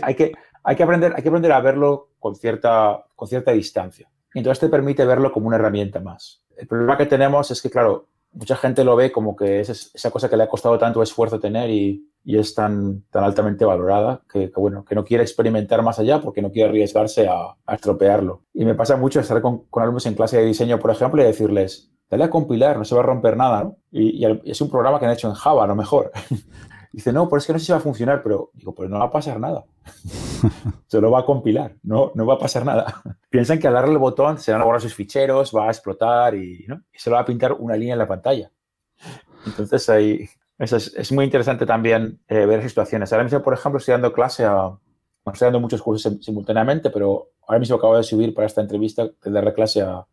hay, 0.03 0.14
que, 0.14 0.33
hay, 0.62 0.75
que 0.75 0.83
aprender, 0.83 1.12
hay 1.14 1.23
que 1.23 1.29
aprender 1.29 1.53
a 1.53 1.61
verlo 1.61 2.09
con 2.18 2.35
cierta, 2.35 3.05
con 3.14 3.29
cierta 3.29 3.53
distancia. 3.53 4.09
Entonces 4.33 4.61
te 4.61 4.71
permite 4.71 5.05
verlo 5.05 5.31
como 5.33 5.49
una 5.49 5.57
herramienta 5.57 6.01
más. 6.01 6.40
El 6.57 6.66
problema 6.66 6.97
que 6.97 7.05
tenemos 7.05 7.51
es 7.51 7.61
que, 7.61 7.68
claro, 7.68 8.07
mucha 8.32 8.56
gente 8.56 8.84
lo 8.84 8.96
ve 8.96 9.10
como 9.10 9.34
que 9.36 9.60
es 9.60 9.92
esa 9.94 10.10
cosa 10.10 10.28
que 10.28 10.36
le 10.36 10.44
ha 10.44 10.48
costado 10.48 10.78
tanto 10.78 11.02
esfuerzo 11.02 11.40
tener 11.40 11.70
y, 11.70 12.04
es 12.24 12.54
tan, 12.54 13.04
tan 13.10 13.24
altamente 13.24 13.64
valorada 13.64 14.20
que, 14.30 14.52
bueno, 14.54 14.84
que 14.84 14.94
no 14.94 15.02
quiere 15.02 15.22
experimentar 15.22 15.82
más 15.82 15.98
allá 15.98 16.20
porque 16.20 16.42
no 16.42 16.52
quiere 16.52 16.68
arriesgarse 16.68 17.26
a, 17.26 17.56
estropearlo. 17.72 18.42
Y 18.52 18.66
me 18.66 18.74
pasa 18.74 18.96
mucho 18.96 19.20
estar 19.20 19.40
con, 19.40 19.64
con, 19.70 19.82
alumnos 19.82 20.04
en 20.04 20.14
clase 20.14 20.36
de 20.36 20.44
diseño, 20.44 20.78
por 20.78 20.90
ejemplo, 20.90 21.22
y 21.22 21.24
decirles, 21.24 21.90
dale 22.10 22.24
a 22.24 22.30
compilar, 22.30 22.76
no 22.76 22.84
se 22.84 22.94
va 22.94 23.00
a 23.00 23.04
romper 23.04 23.36
nada. 23.36 23.72
Y, 23.90 24.26
y 24.26 24.40
es 24.44 24.60
un 24.60 24.68
programa 24.68 24.98
que 24.98 25.06
han 25.06 25.12
hecho 25.12 25.28
en 25.28 25.34
Java, 25.34 25.64
a 25.64 25.68
lo 25.68 25.74
mejor. 25.74 26.12
Dice, 26.92 27.12
no, 27.12 27.29
pero 27.29 27.38
es 27.38 27.46
que 27.46 27.53
no 27.53 27.59
sé 27.59 27.66
si 27.66 27.72
va 27.72 27.79
a 27.79 27.83
funcionar, 27.83 28.22
pero 28.22 28.51
digo, 28.55 28.74
pues 28.74 28.88
no 28.88 28.98
va 28.98 29.07
a 29.07 29.11
pasar 29.11 29.38
nada. 29.38 29.64
Se 30.87 31.01
lo 31.01 31.11
va 31.11 31.20
a 31.20 31.24
compilar, 31.24 31.77
no, 31.83 32.12
no 32.14 32.27
va 32.27 32.35
a 32.35 32.38
pasar 32.38 32.64
nada. 32.64 33.03
Piensan 33.31 33.59
que 33.59 33.68
al 33.68 33.74
darle 33.74 33.92
el 33.92 33.98
botón 33.98 34.38
se 34.38 34.53
van 34.53 34.62
a 34.62 34.64
borrar 34.64 34.81
sus 34.81 34.94
ficheros, 34.94 35.55
va 35.55 35.66
a 35.66 35.70
explotar 35.70 36.35
y, 36.35 36.64
¿no? 36.66 36.83
y 36.92 36.98
se 36.98 37.11
lo 37.11 37.16
va 37.16 37.22
a 37.22 37.27
pintar 37.27 37.53
una 37.53 37.77
línea 37.77 37.94
en 37.94 37.98
la 37.98 38.09
pantalla. 38.09 38.51
Entonces 39.46 39.88
hay, 39.88 40.29
Eso 40.59 40.77
es, 40.77 41.12
muy 41.12 41.24
interesante 41.24 41.66
también 41.66 42.20
eh, 42.27 42.46
ver 42.46 42.62
situaciones. 42.62 43.12
Ahora 43.12 43.24
mismo, 43.24 43.42
por 43.42 43.55
ejemplo, 43.55 43.79
estoy 43.79 43.92
dando 43.92 44.12
clase 44.12 44.44
a, 44.44 44.70
estoy 45.27 45.46
dando 45.46 45.61
muchos 45.61 45.83
cursos 45.83 46.16
simultáneamente, 46.20 46.90
pero 46.90 47.31
ahora 47.46 47.59
mismo 47.59 47.77
acabo 47.77 47.96
de 47.96 48.03
subir 48.03 48.35
para 48.35 48.46
esta 48.46 48.61
entrevista, 48.61 49.05
de 49.05 49.31
darle 49.31 49.53
clase 49.53 49.83
a, 49.83 50.07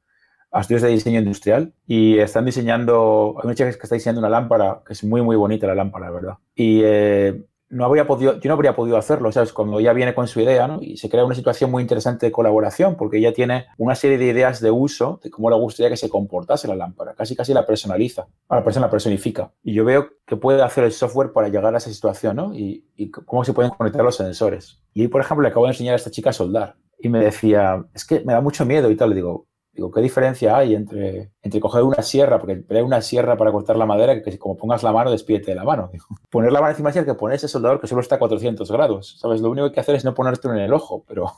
a 0.51 0.61
estudios 0.61 0.81
de 0.81 0.89
diseño 0.89 1.19
industrial 1.19 1.73
y 1.85 2.19
están 2.19 2.45
diseñando, 2.45 3.35
hay 3.37 3.45
una 3.45 3.55
chica 3.55 3.69
que 3.69 3.79
está 3.81 3.95
diseñando 3.95 4.19
una 4.19 4.29
lámpara, 4.29 4.81
que 4.85 4.93
es 4.93 5.03
muy, 5.03 5.21
muy 5.21 5.35
bonita 5.35 5.67
la 5.67 5.75
lámpara, 5.75 6.05
la 6.05 6.11
verdad. 6.11 6.37
Y 6.55 6.81
eh, 6.83 7.45
no 7.69 7.83
habría 7.85 8.05
podido, 8.05 8.39
yo 8.39 8.47
no 8.47 8.53
habría 8.53 8.75
podido 8.75 8.97
hacerlo, 8.97 9.31
¿sabes? 9.31 9.51
Cuando 9.51 9.79
ella 9.79 9.91
viene 9.93 10.13
con 10.13 10.27
su 10.27 10.39
idea, 10.39 10.67
¿no? 10.67 10.81
Y 10.81 10.97
se 10.97 11.09
crea 11.09 11.25
una 11.25 11.35
situación 11.35 11.71
muy 11.71 11.81
interesante 11.81 12.27
de 12.27 12.31
colaboración, 12.31 12.95
porque 12.95 13.17
ella 13.17 13.33
tiene 13.33 13.65
una 13.77 13.95
serie 13.95 14.17
de 14.17 14.25
ideas 14.25 14.61
de 14.61 14.71
uso 14.71 15.19
de 15.23 15.31
cómo 15.31 15.49
le 15.49 15.55
gustaría 15.57 15.89
que 15.89 15.97
se 15.97 16.07
comportase 16.07 16.67
la 16.67 16.75
lámpara. 16.75 17.15
Casi, 17.15 17.35
casi 17.35 17.53
la 17.53 17.65
personaliza, 17.65 18.27
a 18.47 18.55
la 18.55 18.63
persona 18.63 18.85
la 18.85 18.91
personifica. 18.91 19.51
Y 19.63 19.73
yo 19.73 19.83
veo 19.83 20.09
que 20.25 20.37
puede 20.37 20.61
hacer 20.61 20.83
el 20.83 20.91
software 20.91 21.33
para 21.33 21.49
llegar 21.49 21.73
a 21.73 21.77
esa 21.79 21.89
situación, 21.89 22.35
¿no? 22.35 22.53
Y, 22.53 22.85
y 22.95 23.09
cómo 23.09 23.43
se 23.43 23.53
pueden 23.53 23.71
conectar 23.71 24.03
los 24.03 24.15
sensores. 24.15 24.81
Y, 24.93 25.07
por 25.07 25.21
ejemplo, 25.21 25.41
le 25.41 25.49
acabo 25.49 25.65
de 25.65 25.71
enseñar 25.71 25.93
a 25.93 25.97
esta 25.97 26.11
chica 26.11 26.29
a 26.29 26.33
soldar. 26.33 26.75
Y 26.99 27.09
me 27.09 27.19
decía, 27.19 27.83
es 27.93 28.05
que 28.05 28.21
me 28.21 28.33
da 28.33 28.41
mucho 28.41 28.65
miedo 28.65 28.89
y 28.89 28.95
tal. 28.95 29.09
Le 29.09 29.15
digo, 29.15 29.47
Digo, 29.75 29.91
¿qué 29.91 29.99
diferencia 29.99 30.55
hay 30.55 30.73
entre, 30.73 31.31
entre 31.41 31.59
coger 31.59 31.83
una 31.83 32.01
sierra, 32.01 32.39
porque 32.39 32.63
hay 32.69 32.81
una 32.81 33.01
sierra 33.01 33.35
para 33.35 33.51
cortar 33.51 33.75
la 33.75 33.85
madera 33.85 34.21
que 34.23 34.39
como 34.39 34.55
pongas 34.55 34.83
la 34.83 34.93
mano, 34.93 35.11
despídete 35.11 35.51
de 35.51 35.55
la 35.55 35.65
mano? 35.65 35.91
poner 36.29 36.53
la 36.53 36.61
mano 36.61 36.71
encima 36.71 36.91
de 36.91 37.03
que 37.03 37.13
poner 37.13 37.35
ese 37.35 37.49
soldador 37.49 37.81
que 37.81 37.87
solo 37.87 37.99
está 37.99 38.15
a 38.15 38.19
400 38.19 38.71
grados, 38.71 39.17
¿sabes? 39.19 39.41
Lo 39.41 39.49
único 39.49 39.65
que 39.65 39.71
hay 39.71 39.73
que 39.73 39.79
hacer 39.81 39.95
es 39.95 40.05
no 40.05 40.13
ponerte 40.13 40.47
en 40.47 40.55
el 40.55 40.71
ojo, 40.71 41.03
pero 41.05 41.33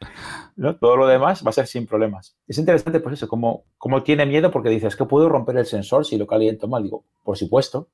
todo 0.80 0.96
lo 0.96 1.08
demás 1.08 1.44
va 1.44 1.50
a 1.50 1.52
ser 1.52 1.66
sin 1.66 1.84
problemas. 1.84 2.36
Es 2.46 2.58
interesante, 2.58 3.00
pues 3.00 3.14
eso, 3.14 3.26
como, 3.26 3.64
como 3.76 4.04
tiene 4.04 4.24
miedo 4.24 4.52
porque 4.52 4.68
dices, 4.68 4.94
que 4.94 5.04
puedo 5.04 5.28
romper 5.28 5.56
el 5.56 5.66
sensor 5.66 6.06
si 6.06 6.16
lo 6.16 6.28
caliento 6.28 6.68
mal. 6.68 6.84
Digo, 6.84 7.04
por 7.24 7.36
supuesto. 7.36 7.88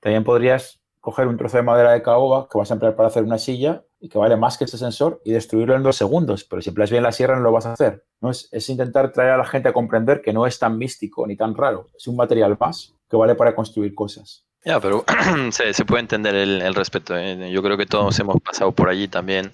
También 0.00 0.24
podrías 0.24 0.80
coger 1.00 1.28
un 1.28 1.36
trozo 1.36 1.58
de 1.58 1.62
madera 1.62 1.92
de 1.92 2.02
caoba 2.02 2.48
que 2.48 2.58
vas 2.58 2.72
a 2.72 2.74
emplear 2.74 2.96
para 2.96 3.06
hacer 3.06 3.22
una 3.22 3.38
silla 3.38 3.84
que 4.08 4.18
vale 4.18 4.36
más 4.36 4.58
que 4.58 4.64
ese 4.64 4.78
sensor 4.78 5.20
y 5.24 5.32
destruirlo 5.32 5.74
en 5.74 5.82
dos 5.82 5.96
segundos, 5.96 6.44
pero 6.44 6.62
si 6.62 6.70
empleas 6.70 6.90
bien 6.90 7.02
la 7.02 7.12
sierra 7.12 7.36
no 7.36 7.42
lo 7.42 7.52
vas 7.52 7.66
a 7.66 7.72
hacer. 7.72 8.04
Es, 8.52 8.68
intentar 8.68 9.12
traer 9.12 9.32
a 9.32 9.36
la 9.36 9.44
gente 9.44 9.68
a 9.68 9.72
comprender 9.72 10.22
que 10.22 10.32
no 10.32 10.46
es 10.46 10.58
tan 10.58 10.78
místico 10.78 11.26
ni 11.26 11.36
tan 11.36 11.54
raro, 11.54 11.88
es 11.96 12.06
un 12.06 12.16
material 12.16 12.56
más 12.58 12.94
que 13.08 13.16
vale 13.16 13.34
para 13.34 13.54
construir 13.54 13.94
cosas. 13.94 14.44
Ya, 14.64 14.80
pero 14.80 15.04
se, 15.50 15.84
puede 15.84 16.00
entender 16.00 16.34
el, 16.34 16.60
el 16.60 16.74
respeto. 16.74 17.16
¿eh? 17.16 17.50
Yo 17.52 17.62
creo 17.62 17.76
que 17.76 17.86
todos 17.86 18.18
hemos 18.18 18.40
pasado 18.42 18.72
por 18.72 18.88
allí 18.88 19.06
también 19.06 19.52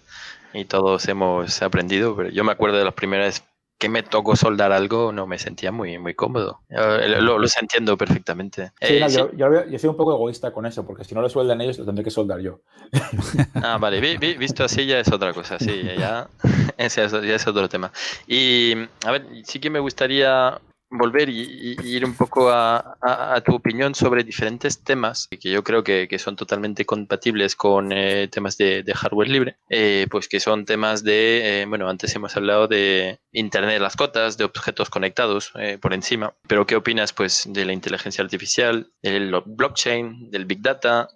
y 0.55 0.65
todos 0.65 1.07
hemos 1.09 1.61
aprendido, 1.63 2.17
pero 2.17 2.31
yo 2.31 2.45
me 2.45 2.53
acuerdo 2.53 2.79
de 2.79 2.85
las 2.85 2.95
primeras 2.95 3.45
que 3.83 3.89
me 3.89 4.05
tocó 4.05 4.37
soldar 4.37 4.71
algo, 4.71 5.11
no 5.11 5.27
me 5.27 5.41
sentía 5.41 5.73
muy, 5.73 5.99
muy 5.99 6.15
cómodo. 6.15 6.61
Lo, 6.69 7.37
lo 7.37 7.49
entiendo 7.61 7.99
perfectamente. 7.99 8.71
Sí, 8.81 8.95
eh, 8.95 9.07
Yo, 9.11 9.33
yo, 9.35 9.77
soy 9.77 9.91
un 9.91 9.97
poco 9.97 10.15
egoísta 10.15 10.53
con 10.53 10.67
eso, 10.67 10.87
porque 10.87 11.03
si 11.03 11.17
no 11.17 11.21
lo 11.21 11.29
sueldan 11.29 11.61
ellos, 11.61 11.81
lo 11.81 11.85
tendré 11.85 12.05
que 12.05 12.13
soldar 12.13 12.39
yo. 12.39 12.61
Ah, 13.55 13.79
vale, 13.79 14.01
visto 14.39 14.63
así 14.63 14.87
ya 14.87 15.01
es 15.01 15.11
otra 15.11 15.33
cosa, 15.33 15.59
sí, 15.59 15.83
ya, 15.99 16.29
ese 16.79 17.09
ya 17.09 17.35
es 17.35 17.47
otro 17.49 17.69
tema. 17.69 17.91
Y, 18.29 18.75
a 19.05 19.11
ver, 19.11 19.27
sí 19.45 19.59
que 19.59 19.69
me 19.69 19.81
gustaría 19.81 20.61
volver 20.93 21.29
y, 21.29 21.77
ir 21.83 22.05
un 22.05 22.15
poco 22.15 22.51
a, 22.51 23.43
tu 23.45 23.55
opinión 23.55 23.95
sobre 23.95 24.25
diferentes 24.25 24.85
temas 24.85 25.29
que 25.29 25.51
yo 25.51 25.65
creo 25.65 25.83
que, 25.83 26.09
son 26.19 26.37
totalmente 26.37 26.85
compatibles 26.85 27.57
con 27.57 27.91
eh, 27.91 28.29
temas 28.29 28.57
de, 28.59 28.85
hardware 28.95 29.29
libre, 29.29 29.57
eh, 29.69 30.07
pues 30.11 30.29
que 30.29 30.39
son 30.39 30.65
temas 30.65 31.03
de, 31.03 31.63
eh, 31.63 31.67
bueno, 31.67 31.89
antes 31.89 32.15
hemos 32.15 32.37
hablado 32.37 32.69
de 32.69 33.19
Internet 33.33 33.73
de 33.73 33.81
las 33.81 33.97
cotas, 33.97 34.37
de 34.37 34.45
objetos 34.45 34.91
conectados 34.91 35.53
por 35.81 35.95
encima, 35.95 36.35
pero 36.47 36.67
¿qué 36.67 36.77
opinas 36.77 37.13
pues 37.13 37.45
de 37.49 37.65
la 37.65 37.73
inteligencia 37.73 38.23
artificial, 38.23 38.93
del 39.03 39.35
blockchain, 39.45 40.31
del 40.31 40.45
big 40.45 40.61
data? 40.61 41.09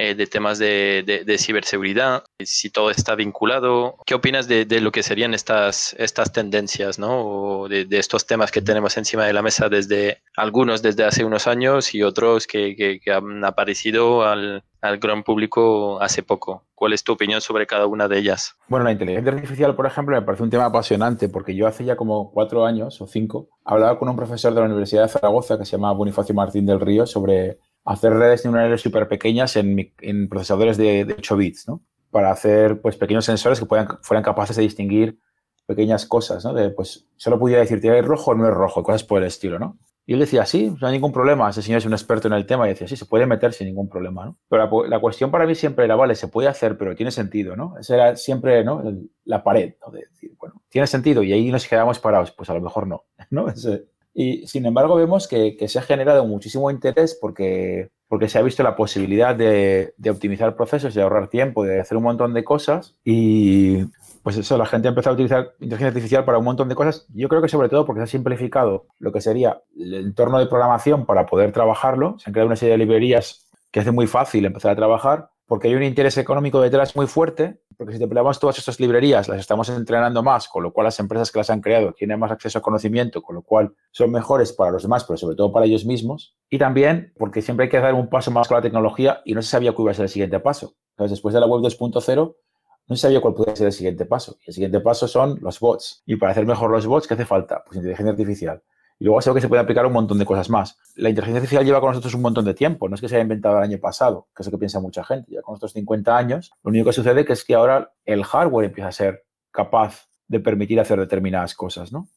Eh, 0.00 0.14
de 0.14 0.28
temas 0.28 0.60
de, 0.60 1.24
de, 1.26 1.38
ciberseguridad, 1.38 2.22
si 2.38 2.70
todo 2.70 2.92
está 2.92 3.16
vinculado. 3.16 3.96
¿Qué 4.06 4.14
opinas 4.14 4.46
de, 4.46 4.64
de, 4.64 4.80
lo 4.80 4.92
que 4.92 5.02
serían 5.02 5.34
estas, 5.34 5.96
estas 5.98 6.32
tendencias, 6.32 7.00
¿no? 7.00 7.26
O 7.26 7.68
de, 7.68 7.84
estos 7.90 8.24
temas 8.24 8.52
que 8.52 8.62
tenemos 8.62 8.96
encima 8.96 9.24
de 9.24 9.32
la 9.32 9.42
mesa 9.42 9.68
desde 9.68 10.22
algunos 10.36 10.82
desde 10.82 11.02
hace 11.02 11.24
unos 11.24 11.48
años 11.48 11.96
y 11.96 12.04
otros 12.04 12.46
que, 12.46 13.00
que, 13.02 13.12
han 13.12 13.44
aparecido 13.44 14.22
al, 14.22 14.62
al, 14.82 14.98
gran 14.98 15.24
público 15.24 16.00
hace 16.00 16.22
poco? 16.22 16.62
¿Cuál 16.76 16.92
es 16.92 17.02
tu 17.02 17.14
opinión 17.14 17.40
sobre 17.40 17.66
cada 17.66 17.86
una 17.86 18.06
de 18.06 18.18
ellas? 18.20 18.54
Bueno, 18.68 18.84
la 18.84 18.92
inteligencia 18.92 19.32
artificial, 19.32 19.74
por 19.74 19.86
ejemplo, 19.86 20.14
me 20.14 20.22
parece 20.22 20.44
un 20.44 20.50
tema 20.50 20.66
apasionante 20.66 21.28
porque 21.28 21.56
yo 21.56 21.66
hace 21.66 21.84
ya 21.84 21.96
como 21.96 22.30
cuatro 22.30 22.64
años 22.64 23.00
o 23.00 23.08
cinco 23.08 23.48
hablaba 23.64 23.98
con 23.98 24.08
un 24.08 24.14
profesor 24.14 24.54
de 24.54 24.60
la 24.60 24.66
Universidad 24.66 25.02
de 25.02 25.08
Zaragoza 25.08 25.58
que 25.58 25.64
se 25.64 25.72
llama 25.72 25.90
Bonifacio 25.90 26.36
Martín 26.36 26.66
del 26.66 26.78
Río 26.78 27.04
sobre 27.04 27.58
hacer 27.84 28.12
redes 28.12 28.44
neuronales 28.44 28.80
súper 28.80 29.08
pequeñas 29.08 29.56
en, 29.56 30.28
procesadores 30.28 30.76
de, 30.76 31.04
de, 31.04 31.14
8 31.14 31.36
bits, 31.36 31.68
¿no? 31.68 31.82
Para 32.10 32.30
hacer 32.30 32.80
pues, 32.80 32.96
pequeños 32.96 33.24
sensores 33.24 33.58
que 33.58 33.66
puedan, 33.66 33.88
fueran 34.02 34.24
capaces 34.24 34.56
de 34.56 34.62
distinguir 34.62 35.18
pequeñas 35.66 36.06
cosas, 36.06 36.44
¿no? 36.44 36.54
De, 36.54 36.70
pues 36.70 37.06
solo 37.16 37.38
pudiera 37.38 37.60
decir, 37.60 37.84
¿es 37.84 38.04
rojo 38.04 38.30
o 38.30 38.34
no 38.34 38.48
es 38.48 38.54
rojo? 38.54 38.82
Cosas 38.82 39.04
por 39.04 39.20
el 39.20 39.26
estilo, 39.26 39.58
¿no? 39.58 39.78
Y 40.08 40.14
él 40.14 40.20
decía, 40.20 40.46
sí, 40.46 40.74
no 40.80 40.86
hay 40.86 40.94
ningún 40.94 41.12
problema. 41.12 41.50
Ese 41.50 41.60
señor 41.60 41.80
es 41.80 41.84
un 41.84 41.92
experto 41.92 42.28
en 42.28 42.32
el 42.32 42.46
tema 42.46 42.64
y 42.64 42.70
decía, 42.70 42.88
sí, 42.88 42.96
se 42.96 43.04
puede 43.04 43.26
meter 43.26 43.52
sin 43.52 43.66
ningún 43.66 43.90
problema, 43.90 44.24
¿no? 44.24 44.38
Pero 44.48 44.86
la, 44.86 45.00
cuestión 45.00 45.30
para 45.30 45.46
mí 45.46 45.54
siempre 45.54 45.84
era, 45.84 45.96
vale, 45.96 46.14
se 46.14 46.28
puede 46.28 46.48
hacer, 46.48 46.78
pero 46.78 46.96
tiene 46.96 47.10
sentido, 47.10 47.54
¿no? 47.54 47.76
Esa 47.78 47.94
era 47.94 48.16
siempre, 48.16 48.64
¿no? 48.64 48.82
la 49.24 49.44
pared, 49.44 49.74
¿no? 49.84 49.92
De 49.92 50.06
decir, 50.10 50.34
bueno, 50.38 50.62
tiene 50.70 50.86
sentido 50.86 51.22
y 51.22 51.34
ahí 51.34 51.50
nos 51.52 51.68
quedamos 51.68 51.98
parados. 51.98 52.30
Pues 52.30 52.48
a 52.48 52.54
lo 52.54 52.62
mejor 52.62 52.86
no, 52.86 53.04
¿no? 53.30 53.48
Y 54.20 54.48
sin 54.48 54.66
embargo 54.66 54.96
vemos 54.96 55.28
que, 55.28 55.56
se 55.68 55.78
ha 55.78 55.82
generado 55.82 56.26
muchísimo 56.26 56.72
interés 56.72 57.16
porque, 57.20 57.90
porque 58.08 58.28
se 58.28 58.36
ha 58.36 58.42
visto 58.42 58.64
la 58.64 58.74
posibilidad 58.74 59.32
de, 59.36 59.94
optimizar 60.10 60.56
procesos, 60.56 60.92
de 60.92 61.02
ahorrar 61.02 61.28
tiempo, 61.28 61.62
de 61.62 61.78
hacer 61.78 61.96
un 61.96 62.02
montón 62.02 62.34
de 62.34 62.42
cosas. 62.42 62.98
Y 63.04 63.84
pues 64.24 64.36
eso, 64.36 64.58
la 64.58 64.66
gente 64.66 64.88
ha 64.88 64.90
empezado 64.90 65.12
a 65.12 65.14
utilizar 65.14 65.52
inteligencia 65.60 65.86
artificial 65.86 66.24
para 66.24 66.38
un 66.38 66.46
montón 66.46 66.68
de 66.68 66.74
cosas. 66.74 67.06
Yo 67.14 67.28
creo 67.28 67.40
que 67.40 67.48
sobre 67.48 67.68
todo 67.68 67.86
porque 67.86 68.00
se 68.00 68.04
ha 68.04 68.06
simplificado 68.08 68.86
lo 68.98 69.12
que 69.12 69.20
sería 69.20 69.62
el 69.76 69.94
entorno 69.94 70.40
de 70.40 70.46
programación 70.46 71.06
para 71.06 71.24
poder 71.24 71.52
trabajarlo. 71.52 72.18
Se 72.18 72.28
han 72.28 72.32
creado 72.32 72.48
una 72.48 72.56
serie 72.56 72.72
de 72.72 72.78
librerías 72.78 73.48
que 73.70 73.78
hace 73.78 73.92
muy 73.92 74.08
fácil 74.08 74.44
empezar 74.46 74.72
a 74.72 74.76
trabajar 74.76 75.30
porque 75.46 75.68
hay 75.68 75.76
un 75.76 75.84
interés 75.84 76.18
económico 76.18 76.60
detrás 76.60 76.96
muy 76.96 77.06
fuerte, 77.06 77.60
porque 77.78 77.92
si 77.92 78.00
deployamos 78.00 78.40
todas 78.40 78.58
estas 78.58 78.80
librerías, 78.80 79.28
las 79.28 79.38
estamos 79.38 79.68
entrenando 79.68 80.20
más, 80.24 80.48
con 80.48 80.64
lo 80.64 80.72
cual 80.72 80.86
las 80.86 80.98
empresas 80.98 81.30
que 81.30 81.38
las 81.38 81.48
han 81.48 81.60
creado 81.60 81.92
tienen 81.92 82.18
más 82.18 82.32
acceso 82.32 82.58
a 82.58 82.60
conocimiento, 82.60 83.22
con 83.22 83.36
lo 83.36 83.42
cual 83.42 83.72
son 83.92 84.10
mejores 84.10 84.52
para 84.52 84.72
los 84.72 84.82
demás, 84.82 85.04
pero 85.04 85.16
sobre 85.16 85.36
todo 85.36 85.52
para 85.52 85.64
ellos 85.64 85.84
mismos. 85.84 86.34
Y 86.50 86.58
también 86.58 87.12
porque 87.16 87.40
siempre 87.40 87.64
hay 87.64 87.70
que 87.70 87.78
dar 87.78 87.94
un 87.94 88.08
paso 88.08 88.32
más 88.32 88.48
con 88.48 88.56
la 88.56 88.62
tecnología 88.62 89.22
y 89.24 89.32
no 89.32 89.42
se 89.42 89.50
sabía 89.50 89.72
cuál 89.72 89.84
iba 89.84 89.90
a 89.92 89.94
ser 89.94 90.02
el 90.02 90.08
siguiente 90.08 90.40
paso. 90.40 90.74
Entonces, 90.90 91.12
después 91.12 91.32
de 91.32 91.40
la 91.40 91.46
web 91.46 91.62
2.0, 91.62 92.36
no 92.88 92.96
se 92.96 93.00
sabía 93.00 93.20
cuál 93.20 93.34
podía 93.34 93.54
ser 93.54 93.68
el 93.68 93.72
siguiente 93.72 94.06
paso. 94.06 94.38
Y 94.44 94.50
el 94.50 94.54
siguiente 94.54 94.80
paso 94.80 95.06
son 95.06 95.38
los 95.40 95.60
bots. 95.60 96.02
Y 96.04 96.16
para 96.16 96.32
hacer 96.32 96.46
mejor 96.46 96.72
los 96.72 96.84
bots, 96.84 97.06
¿qué 97.06 97.14
hace 97.14 97.26
falta? 97.26 97.62
Pues 97.64 97.76
inteligencia 97.76 98.10
artificial. 98.10 98.62
Y 98.98 99.04
luego 99.04 99.20
sé 99.20 99.32
que 99.32 99.40
se 99.40 99.48
puede 99.48 99.62
aplicar 99.62 99.86
un 99.86 99.92
montón 99.92 100.18
de 100.18 100.24
cosas 100.24 100.50
más. 100.50 100.76
La 100.96 101.08
inteligencia 101.08 101.38
artificial 101.38 101.64
lleva 101.64 101.80
con 101.80 101.90
nosotros 101.90 102.14
un 102.14 102.22
montón 102.22 102.44
de 102.44 102.54
tiempo, 102.54 102.88
no 102.88 102.94
es 102.94 103.00
que 103.00 103.08
se 103.08 103.14
haya 103.14 103.22
inventado 103.22 103.58
el 103.58 103.62
año 103.64 103.78
pasado, 103.78 104.28
que 104.34 104.42
es 104.42 104.46
lo 104.46 104.52
que 104.52 104.58
piensa 104.58 104.80
mucha 104.80 105.04
gente. 105.04 105.32
Ya 105.32 105.42
con 105.42 105.54
estos 105.54 105.72
50 105.72 106.16
años, 106.16 106.50
lo 106.62 106.70
único 106.70 106.86
que 106.86 106.92
sucede 106.92 107.24
es 107.28 107.44
que 107.44 107.54
ahora 107.54 107.92
el 108.04 108.24
hardware 108.24 108.66
empieza 108.66 108.88
a 108.88 108.92
ser 108.92 109.24
capaz 109.52 110.08
de 110.26 110.40
permitir 110.40 110.80
hacer 110.80 110.98
determinadas 110.98 111.54
cosas, 111.54 111.92
¿no? 111.92 112.08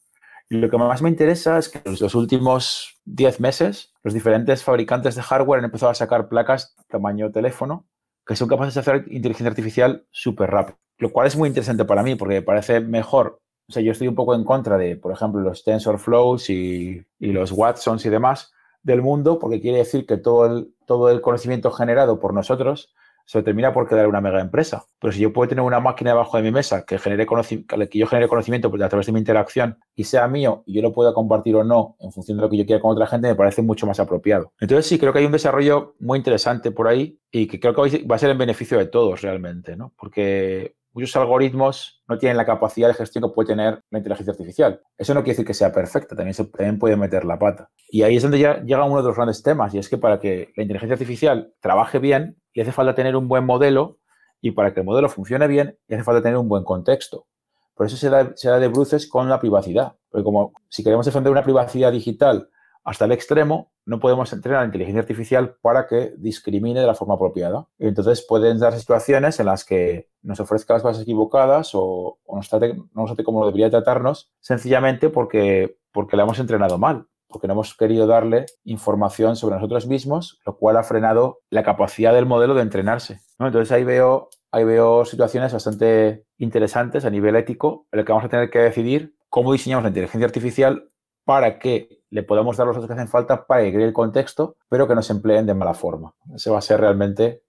Y 0.50 0.58
lo 0.58 0.70
que 0.70 0.78
más 0.78 1.02
me 1.02 1.10
interesa 1.10 1.58
es 1.58 1.70
que 1.70 1.82
en 1.86 1.96
los 1.98 2.13
últimos 2.13 3.00
10 3.06 3.39
meses, 3.39 3.94
los 4.04 4.13
diferentes 4.13 4.63
fabricantes 4.63 5.15
de 5.15 5.22
hardware 5.22 5.60
han 5.60 5.65
empezado 5.65 5.91
a 5.91 5.96
sacar 5.96 6.28
placas 6.28 6.76
tamaño 6.89 7.32
teléfono 7.32 7.86
que 8.26 8.36
son 8.36 8.48
capaces 8.48 8.74
de 8.74 8.80
hacer 8.82 9.06
inteligencia 9.10 9.50
artificial 9.50 10.06
súper 10.12 10.52
rápido. 10.52 10.78
Lo 10.98 11.12
cual 11.12 11.28
es 11.28 11.36
muy 11.36 11.48
interesante 11.48 11.86
para 11.86 12.04
mí 12.04 12.15
porque 12.15 12.36
me 12.36 12.41
parece 12.41 12.80
mejor 12.80 13.41
o 13.72 13.74
sea, 13.74 13.82
yo 13.82 13.94
estoy 13.94 14.10
un 14.10 14.16
poco 14.16 14.36
en 14.36 14.44
contra 14.44 14.78
de, 14.78 14.98
por 14.98 15.14
ejemplo, 15.14 15.40
los 15.40 15.64
TensorFlows 15.64 16.50
y, 16.50 17.06
los 17.20 17.54
Watsons 17.54 18.06
y 18.06 18.10
demás 18.10 18.52
del 18.84 19.02
mundo, 19.02 19.40
porque 19.40 19.62
quiere 19.62 19.78
decir 19.78 20.06
que 20.06 20.18
todo 20.18 20.46
el, 20.46 20.76
todo 20.86 21.10
el 21.10 21.22
conocimiento 21.22 21.72
generado 21.72 22.20
por 22.20 22.34
nosotros 22.34 22.94
se 23.26 23.44
termina 23.44 23.72
por 23.72 23.88
quedar 23.88 24.08
una 24.08 24.20
mega 24.20 24.42
empresa. 24.42 24.84
Pero 25.00 25.14
si 25.14 25.22
yo 25.22 25.32
puedo 25.32 25.48
tener 25.48 25.64
una 25.64 25.80
máquina 25.80 26.12
debajo 26.12 26.36
de 26.36 26.44
mi 26.44 26.52
mesa 26.52 26.84
que, 26.86 27.00
genere 27.00 27.26
que 27.26 27.98
yo 27.98 28.08
genere 28.08 28.28
conocimiento 28.28 28.68
a 28.68 28.90
través 28.90 29.06
de 29.06 29.14
mi 29.14 29.20
interacción 29.20 29.78
y 29.96 30.04
sea 30.04 30.28
mío 30.28 30.64
y 30.66 30.74
yo 30.74 30.82
lo 30.82 30.92
pueda 30.92 31.14
compartir 31.14 31.56
o 31.56 31.64
no 31.64 31.96
en 32.02 32.12
función 32.12 32.40
de 32.40 32.44
lo 32.44 32.50
que 32.50 32.58
yo 32.58 32.66
quiera 32.66 32.82
con 32.82 32.92
otra 32.92 33.08
gente, 33.08 33.30
me 33.30 33.36
parece 33.36 33.62
mucho 33.62 33.88
más 33.88 34.02
apropiado. 34.02 34.52
Entonces 34.60 34.86
sí, 34.86 35.00
creo 35.00 35.14
que 35.14 35.20
hay 35.20 35.26
un 35.26 35.32
desarrollo 35.32 35.96
muy 36.00 36.18
interesante 36.18 36.72
por 36.72 36.90
ahí 36.90 37.20
y 37.32 37.48
que 37.48 37.62
creo 37.62 37.74
que 37.74 38.04
va 38.06 38.16
a 38.18 38.20
ser 38.20 38.32
en 38.32 38.38
beneficio 38.38 38.78
de 38.78 38.88
todos 38.88 39.22
realmente, 39.22 39.78
¿no? 39.78 39.94
Porque 39.98 40.76
muchos 40.94 41.16
algoritmos 41.16 42.04
no 42.08 42.18
tienen 42.18 42.38
la 42.38 42.46
capacidad 42.46 42.88
de 42.88 42.94
gestión 42.94 43.24
que 43.24 43.34
puede 43.34 43.48
tener 43.48 43.82
la 43.90 44.00
inteligencia 44.00 44.32
artificial. 44.32 44.82
Eso 44.98 45.14
no 45.14 45.22
quiere 45.22 45.34
decir 45.34 45.46
que 45.46 45.54
sea 45.54 45.72
perfecta, 45.72 46.16
también, 46.16 46.34
se, 46.34 46.46
puede 46.46 46.96
meter 46.98 47.26
la 47.26 47.40
pata. 47.40 47.70
Y 47.90 48.04
ahí 48.04 48.18
es 48.18 48.24
donde 48.24 48.40
ya 48.40 48.62
llega 48.62 48.84
uno 48.84 49.02
de 49.02 49.08
los 49.08 49.16
grandes 49.16 49.42
temas, 49.44 49.74
y 49.74 49.78
es 49.78 49.90
que 49.90 49.98
para 49.98 50.20
que 50.20 50.52
la 50.56 50.64
inteligencia 50.64 50.94
artificial 50.94 51.54
trabaje 51.60 52.00
bien, 52.00 52.38
y 52.54 52.62
hace 52.62 52.72
falta 52.72 52.96
tener 52.96 53.16
un 53.16 53.28
buen 53.28 53.46
modelo, 53.46 54.00
y 54.42 54.52
para 54.52 54.74
que 54.74 54.82
el 54.82 54.86
modelo 54.86 55.10
funcione 55.10 55.48
bien, 55.48 55.78
y 55.88 55.94
hace 55.94 56.04
falta 56.04 56.22
tener 56.22 56.38
un 56.38 56.50
buen 56.50 56.64
contexto. 56.64 57.28
Por 57.76 57.86
eso 57.86 57.98
se 57.98 58.10
da, 58.10 58.34
se 58.36 58.50
da 58.50 58.60
de 58.60 58.68
bruces 58.68 59.08
con 59.08 59.30
la 59.30 59.40
privacidad. 59.40 59.96
Porque 60.10 60.24
como 60.24 60.54
si 60.70 60.84
queremos 60.84 61.06
defender 61.06 61.32
una 61.32 61.44
privacidad 61.44 61.92
digital 61.92 62.50
hasta 62.84 63.06
el 63.06 63.12
extremo, 63.12 63.72
no 63.86 64.00
podemos 64.00 64.32
entrenar 64.34 64.62
la 64.62 64.65
inteligencia 64.65 65.02
artificial 65.02 65.56
para 65.62 65.88
que 65.88 66.13
discrimine 66.17 66.80
de 66.80 66.88
la 66.88 66.96
forma 66.96 67.15
apropiada. 67.15 67.67
Entonces 67.80 68.26
pueden 68.28 68.60
dar 68.60 68.78
situaciones 68.78 69.39
en 69.39 69.46
las 69.48 69.65
que 69.65 70.10
nos 70.22 70.39
ofrezca 70.39 70.74
las 70.74 70.84
bases 70.84 71.04
equivocadas 71.04 71.72
o, 71.74 72.20
no 72.28 72.38
nos 72.38 72.50
trate 72.50 73.24
como 73.24 73.46
debería 73.46 73.70
tratarnos, 73.70 74.32
sencillamente 74.39 75.10
porque, 75.10 75.78
porque 75.91 76.17
la 76.17 76.24
hemos 76.24 76.39
entrenado 76.39 76.78
mal 76.78 77.08
porque 77.32 77.48
no 77.48 77.54
hemos 77.54 77.76
querido 77.76 78.08
darle 78.08 78.46
información 78.63 79.36
sobre 79.36 79.56
nosotros 79.56 79.88
mismos, 79.88 80.39
lo 80.46 80.58
cual 80.58 80.78
ha 80.78 80.84
frenado 80.84 81.39
la 81.50 81.63
capacidad 81.63 82.13
del 82.13 82.26
modelo 82.26 82.54
de 82.54 82.62
entrenarse. 82.62 83.22
Entonces 83.39 83.72
ahí 83.72 83.84
veo, 83.84 84.30
ahí 84.52 84.65
veo 84.65 85.06
situaciones 85.06 85.54
bastante 85.54 86.26
interesantes 86.38 87.06
a 87.06 87.10
nivel 87.10 87.36
ético 87.38 87.88
en 87.91 87.98
las 87.98 88.06
que 88.06 88.12
vamos 88.12 88.26
a 88.26 88.30
tener 88.30 88.50
que 88.50 88.60
decidir 88.60 89.15
cómo 89.30 89.54
diseñamos 89.54 89.84
la 89.84 89.89
inteligencia 89.89 90.26
artificial 90.26 90.91
para 91.24 91.58
que 91.58 92.01
le 92.12 92.24
podamos 92.24 92.58
dar 92.58 92.67
los 92.67 92.76
datos 92.76 92.88
que 92.88 92.93
hacen 92.93 93.08
falta 93.08 93.47
para 93.47 93.63
que 93.63 93.84
el 93.84 93.93
contexto, 93.93 94.58
pero 94.69 94.88
que 94.88 94.95
no 94.95 95.02
se 95.02 95.13
empleen 95.13 95.45
de 95.45 95.54
mala 95.54 95.74
forma. 95.74 96.13
Ese 96.36 96.50
va 96.50 96.60
a 96.60 96.62
ser 96.62 96.80
realmente 96.80 97.43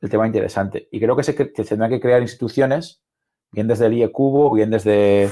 el 0.00 0.08
tema 0.08 0.26
interesante. 0.26 0.88
Y 0.90 0.98
creo 0.98 1.14
que 1.14 1.22
se, 1.22 1.34
que 1.34 1.46
tendrán 1.46 1.90
que 1.90 2.00
crear 2.00 2.22
instituciones, 2.22 3.02
bien 3.52 3.68
desde 3.68 3.86
el 3.86 3.94
IECubo, 3.94 4.50
bien 4.52 4.70
desde 4.70 5.30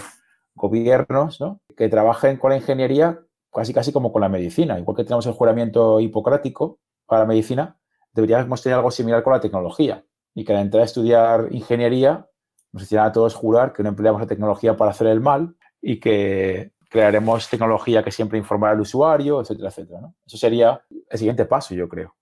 gobiernos, 0.55 1.43
que 1.77 1.89
trabajen 1.89 2.37
con 2.37 2.51
la 2.51 2.57
ingeniería 2.57 3.21
casi 3.53 3.73
casi 3.73 3.93
como 3.93 4.13
con 4.13 4.21
la 4.21 4.29
medicina. 4.29 4.79
Igual 4.79 4.97
que 4.97 5.05
tenemos 5.05 5.25
el 5.27 5.33
juramiento 5.33 5.99
hipocrático 5.99 6.79
para 7.07 7.23
la 7.23 7.29
medicina, 7.29 7.79
deberíamos 8.13 8.63
tener 8.63 8.77
algo 8.77 8.91
similar 8.91 9.23
con 9.23 9.33
la 9.33 9.41
tecnología. 9.41 10.05
Y 10.35 10.45
que 10.45 10.53
al 10.53 10.61
entrar 10.61 10.83
a 10.83 10.85
estudiar 10.85 11.49
ingeniería 11.51 12.29
nos 12.73 12.83
hicieran 12.83 13.07
a 13.07 13.13
todos 13.13 13.35
jurar 13.35 13.73
que 13.73 13.83
no 13.83 13.89
empleamos 13.89 14.21
la 14.21 14.27
tecnología 14.27 14.77
para 14.77 14.91
hacer 14.91 15.07
el 15.07 15.23
mal 15.23 15.57
y 15.81 15.99
que 15.99 16.73
crearemos 16.97 17.51
tecnología 17.51 18.03
que 18.03 18.11
siempre 18.11 18.39
informará 18.39 18.73
al 18.73 18.81
usuario, 18.81 19.43
etcétera, 19.43 19.69
etcétera. 19.69 20.01
Eso 20.27 20.39
sería 20.39 20.81
el 21.11 21.19
siguiente 21.19 21.45
paso, 21.45 21.75
yo 21.75 21.91
creo. 21.91 22.15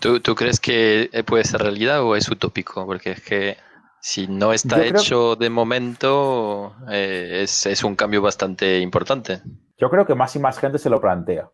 ¿Tú, 0.00 0.20
¿Tú, 0.20 0.34
crees 0.34 0.58
que 0.58 1.10
puede 1.26 1.44
ser 1.44 1.60
realidad 1.60 2.02
o 2.02 2.16
es 2.16 2.26
utópico? 2.30 2.86
Porque 2.86 3.10
es 3.10 3.20
que 3.20 3.58
si 4.00 4.26
no 4.26 4.54
está 4.54 4.82
hecho 4.82 5.36
de 5.36 5.50
momento, 5.50 6.74
eh, 6.90 7.40
es, 7.42 7.66
es, 7.66 7.84
un 7.84 7.94
cambio 7.94 8.22
bastante 8.22 8.78
importante. 8.80 9.42
Yo 9.76 9.90
creo 9.90 10.06
que 10.06 10.14
más 10.14 10.34
y 10.34 10.38
más 10.38 10.58
gente 10.58 10.78
se 10.78 10.88
lo 10.88 10.98
plantea. 10.98 11.50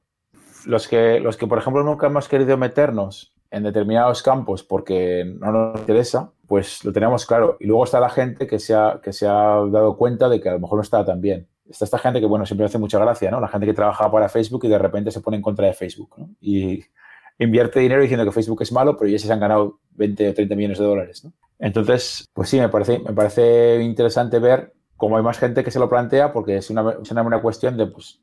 Los 0.67 0.87
que, 0.87 1.19
los 1.19 1.37
que, 1.37 1.49
por 1.49 1.59
ejemplo, 1.59 1.83
nunca 1.83 2.07
hemos 2.07 2.29
querido 2.29 2.57
meternos 2.57 3.35
en 3.51 3.65
determinados 3.65 4.23
campos 4.23 4.63
porque 4.63 5.25
no 5.41 5.51
nos 5.51 5.81
interesa, 5.81 6.31
pues 6.47 6.85
lo 6.85 6.93
tenemos 6.93 7.27
claro. 7.27 7.57
Y 7.59 7.67
luego 7.67 7.83
está 7.83 7.99
la 7.99 8.11
gente 8.11 8.47
que 8.47 8.61
se 8.61 8.73
ha, 8.73 9.01
que 9.03 9.13
se 9.13 9.27
ha 9.27 9.57
dado 9.69 9.97
cuenta 9.97 10.29
de 10.29 10.41
que 10.41 10.49
a 10.49 10.53
lo 10.53 10.61
mejor 10.61 10.79
no 10.79 10.83
está 10.83 11.05
tan 11.05 11.21
bien 11.21 11.49
está 11.69 11.85
esta 11.85 11.99
gente 11.99 12.21
que, 12.21 12.27
bueno, 12.27 12.47
siempre 12.47 12.67
hace 12.67 12.79
mucha 12.79 12.99
gracia, 12.99 13.31
¿no? 13.31 13.41
La 13.41 13.49
gente 13.49 13.67
que 13.67 13.75
trabaja 13.75 14.11
para 14.11 14.29
Facebook 14.29 14.65
y 14.65 14.69
de 14.69 14.79
repente 14.79 15.11
se 15.11 15.21
pone 15.21 15.37
en 15.37 15.43
contra 15.43 15.67
de 15.67 15.75
Facebook, 15.75 16.15
¿no? 16.17 16.31
Y 16.41 16.85
invierte 17.39 17.81
dinero 17.81 18.03
diciendo 18.03 18.25
que 18.25 18.33
Facebook 18.33 18.63
es 18.63 18.73
malo, 18.73 18.97
pero 18.97 19.11
ya 19.11 19.19
se 19.19 19.33
han 19.33 19.41
ganado 19.41 19.81
20 19.93 20.31
o 20.31 20.35
30 20.35 20.55
millones 20.55 20.79
de 20.79 20.85
dólares. 20.85 21.29
Entonces, 21.59 22.27
pues 22.33 22.49
sí, 22.49 22.59
me 22.59 22.69
parece, 22.69 22.99
me 22.99 23.13
parece 23.13 23.83
interesante 23.83 24.39
ver 24.39 24.75
cómo 24.97 25.17
hay 25.17 25.23
más 25.23 25.39
gente 25.39 25.63
que 25.63 25.71
se 25.71 25.79
lo 25.79 25.89
plantea 25.89 26.33
porque 26.33 26.57
es 26.57 26.71
una, 26.71 26.97
es 27.03 27.11
una, 27.11 27.43
cuestión 27.43 27.77
de, 27.77 27.87
pues, 27.87 28.21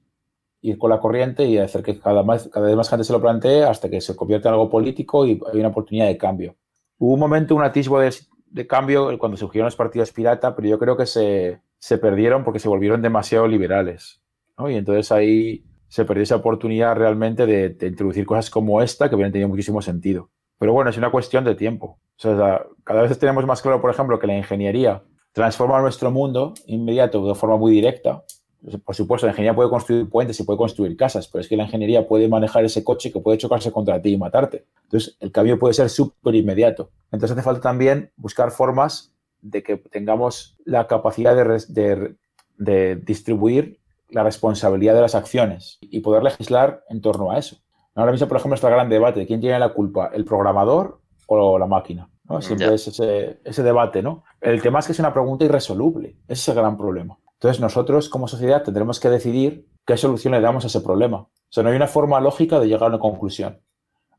ir 0.62 0.78
con 0.78 0.90
la 0.90 1.00
corriente 1.00 1.46
y 1.46 1.58
hacer 1.58 1.84
que 1.84 2.00
cada, 2.00 2.24
más, 2.24 2.50
cada 2.50 2.68
vez 2.68 2.76
más 2.76 2.90
gente 2.90 3.04
se 3.04 3.14
lo 3.14 3.22
plantee 3.22 3.64
hasta 3.64 3.90
que 3.90 4.02
se 4.02 4.16
convierta 4.16 4.50
en 4.50 4.54
algo 4.54 4.70
político 4.70 5.26
y 5.26 5.40
hay 5.52 5.60
una 5.60 5.70
oportunidad 5.70 6.08
de 6.08 6.18
cambio. 6.18 6.56
Hubo 6.98 7.14
un 7.14 7.20
momento, 7.20 7.56
un 7.56 7.64
atisbo 7.64 8.00
de, 8.00 8.14
de 8.48 8.68
cambio 8.68 9.18
cuando 9.20 9.38
surgieron 9.38 9.66
los 9.66 9.76
partidos 9.76 10.12
pirata, 10.12 10.56
pero 10.56 10.68
yo 10.68 10.80
creo 10.80 10.96
que 10.96 11.06
se, 11.06 11.60
se 11.84 11.98
perdieron 11.98 12.46
porque 12.46 12.60
se 12.60 12.70
volvieron 12.70 13.02
demasiado 13.02 13.46
liberales. 13.46 14.22
Y 14.58 14.76
entonces 14.76 15.12
ahí 15.12 15.66
se 15.90 16.06
perdió 16.06 16.24
esa 16.24 16.38
oportunidad 16.38 16.96
realmente 16.96 17.46
de, 17.46 17.76
introducir 17.86 18.26
cosas 18.26 18.50
como 18.50 18.82
esta 18.82 19.10
que 19.10 19.16
hubieran 19.16 19.34
tenido 19.34 19.50
muchísimo 19.50 19.82
sentido. 19.82 20.30
Pero 20.58 20.72
bueno, 20.72 20.90
es 20.90 20.98
una 20.98 21.12
cuestión 21.12 21.44
de 21.44 21.56
tiempo. 21.56 22.00
Cada 22.22 23.02
vez 23.02 23.20
tenemos 23.20 23.46
más 23.46 23.62
claro, 23.62 23.82
por 23.82 23.92
ejemplo, 23.92 24.18
que 24.18 24.28
la 24.28 24.38
ingeniería 24.38 25.04
transforma 25.34 25.82
nuestro 25.82 26.10
mundo 26.10 26.54
inmediato 26.68 27.28
de 27.28 27.36
forma 27.36 27.58
muy 27.58 27.74
directa. 27.74 28.24
Por 28.86 28.96
supuesto, 28.96 29.28
la 29.28 29.34
ingeniería 29.34 29.54
puede 29.54 29.70
construir 29.70 30.10
puentes 30.10 30.40
y 30.40 30.44
puede 30.44 30.56
construir 30.56 30.96
casas, 30.96 31.28
pero 31.28 31.42
es 31.42 31.50
que 31.50 31.58
la 31.58 31.64
ingeniería 31.64 32.08
puede 32.08 32.30
manejar 32.30 32.64
ese 32.64 32.82
coche 32.86 33.12
que 33.12 33.20
puede 33.20 33.38
chocarse 33.38 33.74
contra 33.74 34.02
ti 34.02 34.14
y 34.14 34.18
matarte. 34.18 34.68
Entonces, 34.84 35.18
el 35.20 35.34
cambio 35.34 35.60
puede 35.60 35.74
ser 35.74 35.90
súper 35.90 36.34
inmediato. 36.34 36.92
Entonces, 37.12 37.32
hace 37.32 37.44
falta 37.44 37.60
también 37.60 38.10
buscar 38.16 38.52
formas 38.52 39.13
de 39.44 39.62
que 39.62 39.78
tengamos 39.78 40.58
la 40.66 40.88
capacidad 40.88 41.36
de, 41.36 42.16
de, 42.58 42.96
distribuir 42.96 43.80
la 44.10 44.24
responsabilidad 44.24 44.96
de 44.96 45.02
las 45.02 45.16
acciones 45.16 45.78
y 45.82 46.00
poder 46.00 46.24
legislar 46.24 46.84
en 46.90 47.02
torno 47.02 47.32
a 47.32 47.38
eso. 47.38 47.58
Ahora 47.94 48.12
mismo, 48.12 48.28
por 48.28 48.38
ejemplo, 48.38 48.56
está 48.56 48.70
el 48.70 48.74
gran 48.74 48.90
debate 48.90 49.28
quién 49.28 49.42
tiene 49.42 49.60
la 49.60 49.74
culpa, 49.74 50.10
el 50.14 50.26
programador 50.26 51.02
o 51.28 51.60
la 51.60 51.68
máquina. 51.68 52.10
¿no? 52.30 52.42
Siempre 52.42 52.74
es 52.74 52.88
ese, 52.88 53.40
ese, 53.44 53.64
debate, 53.64 54.02
¿no? 54.02 54.24
El 54.40 54.62
tema 54.62 54.80
es 54.80 54.86
que 54.86 54.94
es 54.94 55.00
una 55.00 55.14
pregunta 55.14 55.46
irresoluble. 55.46 56.16
Ese 56.28 56.42
es 56.42 56.48
el 56.48 56.56
gran 56.56 56.78
problema. 56.78 57.18
Entonces, 57.34 57.60
nosotros 57.60 58.08
como 58.08 58.28
sociedad 58.28 58.64
tendremos 58.64 59.00
que 59.00 59.10
decidir 59.10 59.68
qué 59.86 59.98
solución 59.98 60.34
le 60.34 60.42
damos 60.42 60.64
a 60.64 60.68
ese 60.68 60.80
problema. 60.80 61.18
O 61.18 61.30
sea, 61.50 61.64
no 61.64 61.70
hay 61.70 61.76
una 61.76 61.88
forma 61.88 62.20
lógica 62.22 62.60
de 62.60 62.68
llegar 62.68 62.84
a 62.84 62.88
una 62.88 63.00
conclusión. 63.00 63.60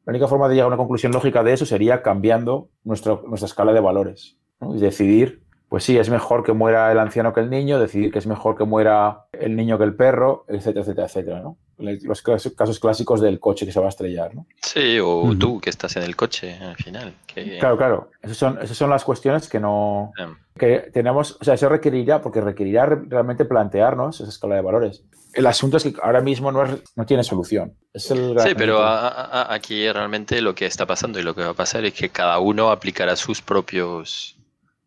La 0.04 0.10
única 0.10 0.28
forma 0.28 0.48
de 0.48 0.54
llegar 0.54 0.66
a 0.66 0.68
una 0.68 0.76
conclusión 0.76 1.12
lógica 1.12 1.42
de 1.42 1.54
eso 1.54 1.64
sería 1.64 2.02
cambiando 2.02 2.68
nuestra 2.84 3.18
escala 3.42 3.72
de 3.72 3.80
valores. 3.80 4.38
Y 4.60 4.78
decidir, 4.78 5.44
pues 5.68 5.84
sí, 5.84 5.98
es 5.98 6.08
mejor 6.08 6.44
que 6.44 6.52
muera 6.52 6.92
el 6.92 6.98
anciano 6.98 7.32
que 7.32 7.40
el 7.40 7.50
niño, 7.50 7.78
decidir 7.78 8.12
que 8.12 8.18
es 8.18 8.26
mejor 8.26 8.56
que 8.56 8.64
muera 8.64 9.26
el 9.32 9.56
niño 9.56 9.76
que 9.76 9.84
el 9.84 9.94
perro, 9.94 10.44
etcétera, 10.48 10.82
etcétera, 10.82 11.06
etcétera, 11.06 11.40
¿no? 11.40 11.58
Los 11.78 12.22
casos 12.22 12.78
clásicos 12.78 13.20
del 13.20 13.40
coche 13.40 13.66
que 13.66 13.72
se 13.72 13.80
va 13.80 13.86
a 13.86 13.88
estrellar, 13.88 14.32
¿no? 14.36 14.46
Sí, 14.62 15.00
o 15.02 15.34
tú 15.36 15.60
que 15.60 15.70
estás 15.70 15.96
en 15.96 16.04
el 16.04 16.14
coche 16.14 16.56
al 16.62 16.76
final. 16.76 17.14
Claro, 17.58 17.76
claro. 17.76 18.10
Esas 18.22 18.36
son, 18.36 18.58
esas 18.62 18.76
son 18.76 18.90
las 18.90 19.02
cuestiones 19.02 19.48
que 19.48 19.58
no... 19.58 20.12
Que 20.56 20.90
tenemos, 20.92 21.36
o 21.40 21.44
sea, 21.44 21.54
eso 21.54 21.68
requerirá, 21.68 22.22
porque 22.22 22.40
requerirá 22.40 22.86
realmente 22.86 23.44
plantearnos 23.44 24.20
esa 24.20 24.30
escala 24.30 24.54
de 24.54 24.60
valores. 24.60 25.02
El 25.32 25.46
asunto 25.46 25.78
es 25.78 25.82
que 25.82 25.94
ahora 26.00 26.20
mismo 26.20 26.52
no, 26.52 26.64
no 26.94 27.06
tiene 27.06 27.24
solución. 27.24 27.74
sí, 27.92 28.54
pero 28.56 28.78
aquí 28.80 29.90
realmente 29.90 30.40
lo 30.40 30.54
que 30.54 30.66
está 30.66 30.86
pasando 30.86 31.18
y 31.18 31.24
lo 31.24 31.34
que 31.34 31.42
va 31.42 31.50
a 31.50 31.54
pasar 31.54 31.84
es 31.84 31.94
que 31.94 32.10
cada 32.10 32.38
uno 32.38 32.70
aplicará 32.70 33.16
sus 33.16 33.42
propios 33.42 34.36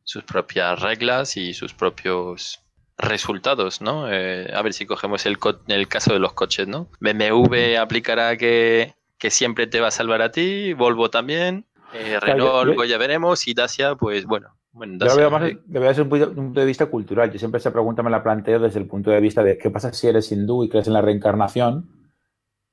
sus 0.08 0.24
propias 0.24 0.82
reglas 0.82 1.36
y 1.36 1.54
sus 1.54 1.74
propios 1.74 2.64
resultados, 2.98 3.82
¿no? 3.82 4.10
Eh, 4.10 4.50
a 4.54 4.62
ver 4.62 4.72
si 4.72 4.86
cogemos 4.86 5.26
el, 5.26 5.38
el, 5.68 5.88
caso 5.90 6.14
de 6.14 6.20
los 6.20 6.32
coches, 6.32 6.66
¿no? 6.66 6.90
BMW 7.02 7.78
aplicará 7.78 8.38
que, 8.38 8.96
que, 9.20 9.30
siempre 9.30 9.68
te 9.68 9.82
va 9.82 9.90
a 9.90 9.92
salvar 9.92 10.22
a 10.22 10.32
ti, 10.32 10.72
Volvo 10.72 11.10
también, 11.10 11.66
eh, 11.94 12.20
Renault 12.22 12.66
luego 12.66 12.86
ya 12.86 12.98
veremos 12.98 13.50
y 13.50 13.54
Dacia, 13.54 13.96
pues 13.96 14.26
bueno. 14.26 14.56
bueno 14.72 14.94
Dacia, 14.98 15.16
yo 15.16 15.30
veo 15.30 15.30
más 15.30 15.52
desde 15.66 16.02
un 16.04 16.10
punto 16.10 16.60
de 16.62 16.66
vista 16.66 16.86
cultural. 16.86 17.30
Yo 17.30 17.38
siempre 17.38 17.60
esa 17.60 17.74
pregunta 17.74 18.02
me 18.02 18.10
la 18.10 18.24
planteo 18.24 18.60
desde 18.60 18.80
el 18.80 18.88
punto 18.88 19.12
de 19.12 19.20
vista 19.20 19.44
de 19.44 19.58
qué 19.58 19.70
pasa 19.70 19.92
si 19.92 20.08
eres 20.08 20.32
hindú 20.32 20.64
y 20.64 20.70
crees 20.70 20.88
en 20.88 20.94
la 20.94 21.02
reencarnación, 21.02 21.90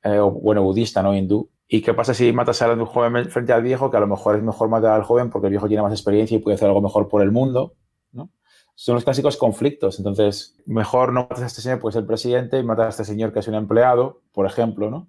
eh, 0.05 0.19
o 0.19 0.31
bueno, 0.31 0.63
budista, 0.63 1.03
no 1.03 1.13
hindú, 1.13 1.51
¿Y 1.67 1.81
qué 1.83 1.95
pasa 1.95 2.13
si 2.13 2.33
matas 2.33 2.61
a 2.63 2.73
un 2.73 2.85
joven 2.85 3.31
frente 3.31 3.53
al 3.53 3.63
viejo? 3.63 3.91
Que 3.91 3.97
a 3.97 4.01
lo 4.01 4.07
mejor 4.07 4.37
es 4.37 4.43
mejor 4.43 4.69
matar 4.69 4.93
al 4.93 5.03
joven 5.03 5.31
porque 5.31 5.47
el 5.47 5.53
viejo 5.53 5.67
tiene 5.67 5.83
más 5.83 5.93
experiencia 5.93 6.37
y 6.37 6.41
puede 6.41 6.57
hacer 6.57 6.69
algo 6.69 6.83
mejor 6.83 7.09
por 7.09 7.23
el 7.23 7.33
mundo. 7.33 7.75
¿no? 8.13 8.31
Son 8.75 8.95
los 8.95 9.05
clásicos 9.05 9.37
conflictos. 9.37 9.99
Entonces, 9.99 10.57
mejor 10.67 11.13
no 11.13 11.23
matas 11.23 11.43
a 11.43 11.47
este 11.47 11.63
señor 11.63 11.81
porque 11.81 11.97
es 11.97 12.03
el 12.03 12.07
presidente 12.07 12.59
y 12.59 12.63
matas 12.63 12.87
a 12.87 12.89
este 12.91 13.05
señor 13.05 13.33
que 13.33 13.39
es 13.39 13.49
un 13.49 13.55
empleado, 13.55 14.23
por 14.33 14.47
ejemplo. 14.47 14.91
¿no? 14.91 15.09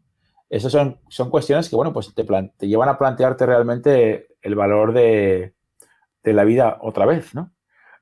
Esas 0.50 0.72
son, 0.72 1.00
son 1.10 1.30
cuestiones 1.30 1.70
que, 1.70 1.76
bueno, 1.76 1.92
pues 1.92 2.14
te, 2.16 2.24
te 2.24 2.68
llevan 2.68 2.90
a 2.90 2.98
plantearte 2.98 3.46
realmente 3.46 4.28
el 4.42 4.56
valor 4.56 4.94
de, 4.94 5.56
de 6.24 6.34
la 6.34 6.46
vida 6.46 6.78
otra 6.82 7.06
vez. 7.06 7.36
¿no? 7.36 7.52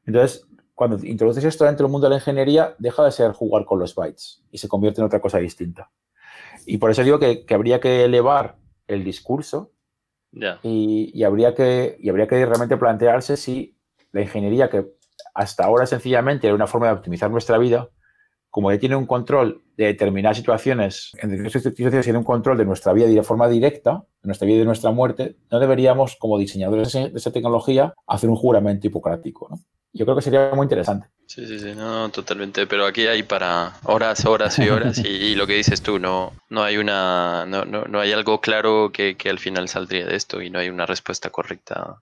Entonces, 0.06 0.46
cuando 0.76 1.04
introduces 1.04 1.44
esto 1.44 1.66
dentro 1.66 1.88
del 1.88 1.92
mundo 1.92 2.06
de 2.06 2.12
la 2.12 2.18
ingeniería, 2.18 2.76
deja 2.78 3.04
de 3.04 3.12
ser 3.12 3.32
jugar 3.32 3.66
con 3.66 3.80
los 3.80 3.96
bytes 3.96 4.44
y 4.52 4.60
se 4.60 4.68
convierte 4.68 5.02
en 5.02 5.08
otra 5.08 5.22
cosa 5.22 5.40
distinta. 5.40 5.92
Y 6.66 6.78
por 6.78 6.92
eso 6.92 7.04
digo 7.04 7.20
que, 7.20 7.46
habría 7.50 7.80
que 7.80 8.06
elevar 8.06 8.58
el 8.88 9.04
discurso 9.04 9.72
y, 10.64 11.24
habría 11.24 11.54
que, 11.54 11.98
y 12.00 12.10
habría 12.10 12.28
que 12.28 12.46
realmente 12.46 12.78
plantearse 12.78 13.38
si 13.38 13.78
la 14.12 14.22
ingeniería, 14.22 14.70
que 14.70 14.86
hasta 15.34 15.66
ahora 15.66 15.86
sencillamente 15.86 16.48
era 16.48 16.56
una 16.56 16.68
forma 16.68 16.88
de 16.88 16.94
optimizar 16.94 17.30
nuestra 17.30 17.58
vida, 17.58 17.90
como 18.50 18.72
ya 18.72 18.78
tiene 18.78 18.96
un 18.96 19.08
control 19.08 19.64
de 19.76 19.86
determinadas 19.86 20.38
situaciones, 20.38 21.12
en 21.16 21.30
determinadas 21.30 21.64
situaciones 21.64 22.04
tiene 22.04 22.20
un 22.20 22.24
control 22.24 22.58
de 22.58 22.66
nuestra 22.66 22.94
vida 22.94 23.08
de 23.08 23.24
forma 23.24 23.48
directa, 23.48 24.06
de 24.22 24.28
nuestra 24.28 24.46
vida 24.46 24.58
y 24.58 24.60
de 24.60 24.66
nuestra 24.66 24.92
muerte, 24.92 25.38
no 25.50 25.60
deberíamos, 25.60 26.16
como 26.18 26.38
diseñadores 26.38 26.94
de 26.94 27.12
esa 27.16 27.32
tecnología, 27.32 27.96
hacer 28.06 28.30
un 28.30 28.36
juramento 28.36 28.86
hipocrático. 28.86 29.48
¿no? 29.50 29.60
Yo 29.92 30.06
creo 30.06 30.16
que 30.16 30.22
sería 30.22 30.52
muy 30.54 30.66
interesante. 30.66 31.08
Sí, 31.28 31.48
sí, 31.48 31.60
sí, 31.60 31.74
no, 31.76 32.10
totalmente. 32.10 32.68
Pero 32.68 32.86
aquí 32.86 33.08
hay 33.08 33.24
para 33.24 33.74
horas, 33.84 34.26
horas 34.26 34.60
y 34.60 34.70
horas. 34.70 35.00
y, 35.04 35.36
lo 35.36 35.48
que 35.48 35.56
dices 35.56 35.82
tú, 35.82 36.00
no, 36.00 36.34
no 36.50 36.64
hay 36.64 36.78
una, 36.78 37.46
no, 37.48 37.66
no, 37.66 37.86
no 37.86 38.00
hay 38.00 38.12
algo 38.12 38.42
claro 38.42 38.92
que, 38.94 39.16
que, 39.18 39.30
al 39.30 39.40
final 39.40 39.68
saldría 39.68 40.06
de 40.06 40.16
esto 40.16 40.42
y 40.42 40.50
no 40.50 40.60
hay 40.60 40.70
una 40.70 40.86
respuesta 40.86 41.30
correcta 41.30 42.02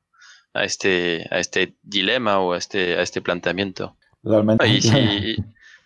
a 0.53 0.63
este, 0.63 1.27
a 1.31 1.39
este 1.39 1.75
dilema 1.81 2.39
o 2.39 2.53
a 2.53 2.57
este, 2.57 2.97
a 2.97 3.01
este 3.01 3.21
planteamiento. 3.21 3.95
Totalmente. 4.23 4.67
Y 4.67 4.81
si, 4.81 5.35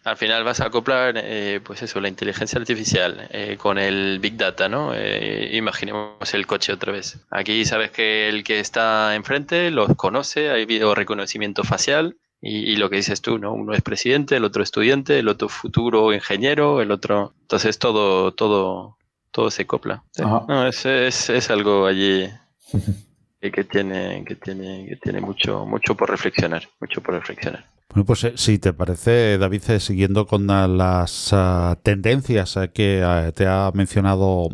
Al 0.06 0.18
final 0.18 0.44
vas 0.44 0.62
a 0.62 0.68
acoplar, 0.68 1.16
eh, 1.18 1.60
pues 1.64 1.82
eso, 1.82 2.00
la 2.00 2.08
inteligencia 2.08 2.60
artificial 2.60 3.28
eh, 3.32 3.58
con 3.58 3.80
el 3.80 4.20
Big 4.20 4.38
Data, 4.38 4.70
¿no? 4.70 4.94
Eh, 4.94 5.50
imaginemos 5.54 6.32
el 6.36 6.46
coche 6.46 6.74
otra 6.74 6.92
vez. 6.92 7.18
Aquí 7.32 7.66
sabes 7.66 7.90
que 7.90 8.30
el 8.30 8.44
que 8.44 8.60
está 8.60 9.16
enfrente 9.16 9.72
los 9.72 9.96
conoce, 9.96 10.52
hay 10.52 10.66
video 10.66 10.94
reconocimiento 10.94 11.64
facial 11.64 12.18
y, 12.48 12.76
lo 12.76 12.92
que 12.92 12.98
dices 12.98 13.22
tú, 13.22 13.40
¿no? 13.40 13.54
Uno 13.54 13.74
es 13.74 13.82
presidente, 13.82 14.38
el 14.38 14.44
otro 14.44 14.62
estudiante, 14.62 15.18
el 15.18 15.28
otro 15.28 15.50
futuro 15.50 16.14
ingeniero, 16.14 16.80
el 16.80 16.92
otro... 16.92 17.34
Entonces 17.42 17.80
todo, 17.80 18.34
todo, 18.34 18.98
todo 19.32 19.50
se 19.50 19.66
copla. 19.66 20.04
No, 20.20 20.68
es, 20.68 20.86
es, 20.86 21.32
es 21.32 21.50
algo 21.50 21.88
allí 21.88 22.30
que 23.42 23.64
tiene, 23.64 24.24
que 24.26 24.36
tiene, 24.36 24.86
que 24.88 24.96
tiene 24.98 25.22
mucho, 25.22 25.66
mucho 25.66 25.96
por 25.96 26.12
reflexionar, 26.12 26.70
mucho 26.80 27.02
por 27.02 27.16
reflexionar. 27.16 27.66
Bueno, 27.90 28.06
pues 28.06 28.24
eh, 28.24 28.34
si 28.36 28.60
te 28.60 28.74
parece, 28.74 29.38
David, 29.38 29.62
eh, 29.70 29.80
siguiendo 29.80 30.26
con 30.26 30.48
las 30.48 31.30
ah, 31.32 31.78
tendencias 31.84 32.58
eh, 32.58 32.72
que 32.74 33.32
te 33.36 33.48
ha 33.48 33.72
mencionado 33.74 34.50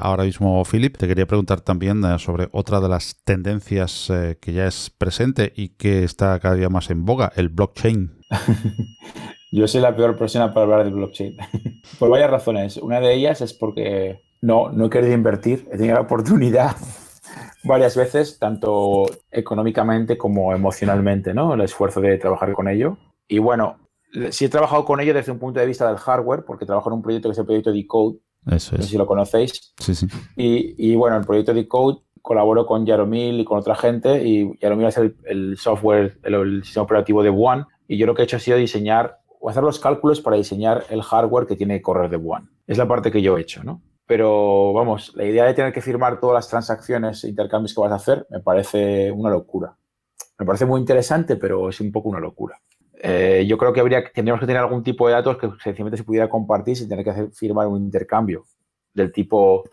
ahora 0.00 0.24
mismo 0.24 0.64
Philip, 0.64 0.96
te 0.96 1.06
quería 1.06 1.26
preguntar 1.26 1.60
también 1.60 2.02
sobre 2.18 2.48
otra 2.50 2.80
de 2.80 2.88
las 2.88 3.22
tendencias 3.24 4.10
que 4.40 4.52
ya 4.52 4.66
es 4.66 4.90
presente 4.90 5.52
y 5.54 5.70
que 5.76 6.02
está 6.02 6.38
cada 6.40 6.54
día 6.54 6.70
más 6.70 6.90
en 6.90 7.04
boga, 7.04 7.32
el 7.36 7.50
blockchain. 7.50 8.10
Yo 9.52 9.68
soy 9.68 9.82
la 9.82 9.94
peor 9.94 10.16
persona 10.16 10.54
para 10.54 10.64
hablar 10.64 10.84
de 10.84 10.90
blockchain. 10.90 11.36
Por 11.98 12.08
varias 12.08 12.30
razones. 12.30 12.78
Una 12.78 13.00
de 13.00 13.12
ellas 13.14 13.42
es 13.42 13.52
porque 13.52 14.22
no, 14.40 14.72
no 14.72 14.86
he 14.86 14.90
querido 14.90 15.12
invertir, 15.12 15.68
he 15.70 15.76
tenido 15.76 15.96
la 15.96 16.00
oportunidad 16.00 16.74
varias 17.64 17.96
veces, 17.96 18.38
tanto 18.38 19.06
económicamente 19.30 20.18
como 20.18 20.54
emocionalmente, 20.54 21.34
¿no? 21.34 21.54
El 21.54 21.60
esfuerzo 21.60 22.00
de 22.00 22.18
trabajar 22.18 22.52
con 22.52 22.68
ello. 22.68 22.98
Y 23.28 23.38
bueno, 23.38 23.78
sí 24.30 24.44
he 24.44 24.48
trabajado 24.48 24.84
con 24.84 25.00
ello 25.00 25.14
desde 25.14 25.32
un 25.32 25.38
punto 25.38 25.60
de 25.60 25.66
vista 25.66 25.88
del 25.88 25.98
hardware, 25.98 26.44
porque 26.44 26.66
trabajo 26.66 26.90
en 26.90 26.94
un 26.94 27.02
proyecto 27.02 27.28
que 27.28 27.32
es 27.32 27.38
el 27.38 27.46
proyecto 27.46 27.72
Decode. 27.72 28.18
Eso 28.46 28.74
es. 28.74 28.80
No 28.80 28.82
sé 28.82 28.90
si 28.90 28.98
lo 28.98 29.06
conocéis. 29.06 29.74
Sí, 29.78 29.94
sí. 29.94 30.06
Y, 30.36 30.90
y 30.92 30.96
bueno, 30.96 31.16
el 31.16 31.24
proyecto 31.24 31.54
Decode 31.54 32.02
colaboro 32.22 32.64
con 32.64 32.86
Yaromil 32.86 33.40
y 33.40 33.44
con 33.44 33.58
otra 33.58 33.74
gente 33.74 34.26
y 34.26 34.56
Yaromil 34.60 34.86
es 34.86 34.96
el, 34.96 35.56
software, 35.58 36.18
el, 36.22 36.62
sistema 36.64 36.84
operativo 36.84 37.22
de 37.22 37.30
One 37.30 37.64
y 37.88 37.98
yo 37.98 38.06
lo 38.06 38.14
que 38.14 38.22
he 38.22 38.24
hecho 38.24 38.36
ha 38.36 38.40
sido 38.40 38.56
diseñar 38.56 39.18
o 39.40 39.50
hacer 39.50 39.64
los 39.64 39.80
cálculos 39.80 40.20
para 40.20 40.36
diseñar 40.36 40.84
el 40.88 41.02
hardware 41.02 41.46
que 41.46 41.56
tiene 41.56 41.76
que 41.76 41.82
correr 41.82 42.08
de 42.08 42.16
One. 42.16 42.46
Es 42.66 42.78
la 42.78 42.86
parte 42.86 43.10
que 43.10 43.20
yo 43.20 43.36
he 43.36 43.40
hecho, 43.40 43.64
¿no? 43.64 43.82
Pero 44.06 44.72
vamos, 44.72 45.12
la 45.14 45.24
idea 45.24 45.44
de 45.44 45.54
tener 45.54 45.72
que 45.72 45.80
firmar 45.80 46.20
todas 46.20 46.34
las 46.34 46.48
transacciones 46.48 47.24
e 47.24 47.28
intercambios 47.28 47.74
que 47.74 47.80
vas 47.80 47.92
a 47.92 47.96
hacer 47.96 48.26
me 48.30 48.40
parece 48.40 49.10
una 49.10 49.30
locura. 49.30 49.76
Me 50.38 50.46
parece 50.46 50.66
muy 50.66 50.80
interesante, 50.80 51.36
pero 51.36 51.68
es 51.68 51.80
un 51.80 51.92
poco 51.92 52.08
una 52.08 52.20
locura. 52.20 52.60
Eh, 52.94 53.44
yo 53.48 53.58
creo 53.58 53.72
que 53.72 53.80
habría, 53.80 54.04
tendríamos 54.12 54.40
que 54.40 54.46
tener 54.46 54.62
algún 54.62 54.82
tipo 54.82 55.08
de 55.08 55.14
datos 55.14 55.36
que 55.36 55.48
sencillamente 55.62 55.96
se 55.96 56.04
pudiera 56.04 56.28
compartir 56.28 56.76
sin 56.76 56.88
tener 56.88 57.04
que 57.04 57.10
hacer, 57.10 57.30
firmar 57.32 57.66
un 57.66 57.82
intercambio 57.82 58.44
del 58.94 59.12
tipo 59.12 59.64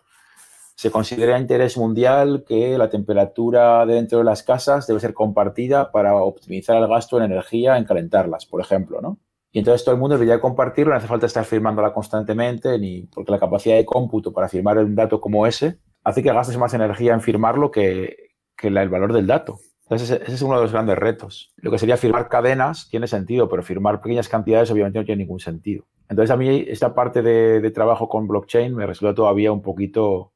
se 0.79 0.91
considera 0.91 1.37
interés 1.37 1.75
mundial 1.75 2.45
que 2.47 2.77
la 2.77 2.89
temperatura 2.89 3.85
dentro 3.85 4.19
de 4.19 4.23
las 4.23 4.43
casas 4.43 4.87
debe 4.87 5.01
ser 5.01 5.13
compartida 5.13 5.91
para 5.91 6.15
optimizar 6.15 6.77
el 6.77 6.87
gasto 6.87 7.17
en 7.17 7.25
energía 7.25 7.77
en 7.77 7.83
calentarlas, 7.83 8.45
por 8.45 8.61
ejemplo, 8.61 9.01
¿no? 9.01 9.17
Y 9.51 9.59
entonces 9.59 9.83
todo 9.83 9.95
el 9.95 10.01
mundo 10.01 10.15
debería 10.15 10.39
compartirlo, 10.39 10.91
no 10.93 10.97
hace 10.97 11.07
falta 11.07 11.25
estar 11.25 11.43
firmándola 11.43 11.93
constantemente, 11.93 12.77
ni 12.77 13.03
porque 13.03 13.31
la 13.31 13.39
capacidad 13.39 13.75
de 13.75 13.85
cómputo 13.85 14.31
para 14.31 14.47
firmar 14.47 14.77
un 14.77 14.95
dato 14.95 15.19
como 15.19 15.47
ese 15.47 15.79
hace 16.03 16.21
que 16.21 16.31
gastes 16.31 16.57
más 16.57 16.73
energía 16.73 17.13
en 17.13 17.21
firmarlo 17.21 17.71
que, 17.71 18.15
el 18.61 18.89
valor 18.89 19.13
del 19.13 19.25
dato. 19.27 19.59
Entonces 19.83 20.11
ese 20.21 20.33
es 20.33 20.41
uno 20.41 20.55
de 20.55 20.61
los 20.61 20.71
grandes 20.71 20.97
retos. 20.97 21.53
Lo 21.57 21.71
que 21.71 21.79
sería 21.79 21.97
firmar 21.97 22.29
cadenas 22.29 22.89
tiene 22.89 23.07
sentido, 23.07 23.49
pero 23.49 23.63
firmar 23.63 24.01
pequeñas 24.01 24.29
cantidades 24.29 24.69
obviamente 24.69 24.99
no 24.99 25.05
tiene 25.05 25.23
ningún 25.23 25.39
sentido. 25.39 25.85
Entonces 26.09 26.31
a 26.31 26.37
mí 26.37 26.65
esta 26.67 26.93
parte 26.93 27.21
de 27.23 27.71
trabajo 27.71 28.07
con 28.07 28.27
blockchain 28.27 28.75
me 28.75 28.85
resulta 28.85 29.15
todavía 29.15 29.51
un 29.51 29.61
poquito 29.61 30.33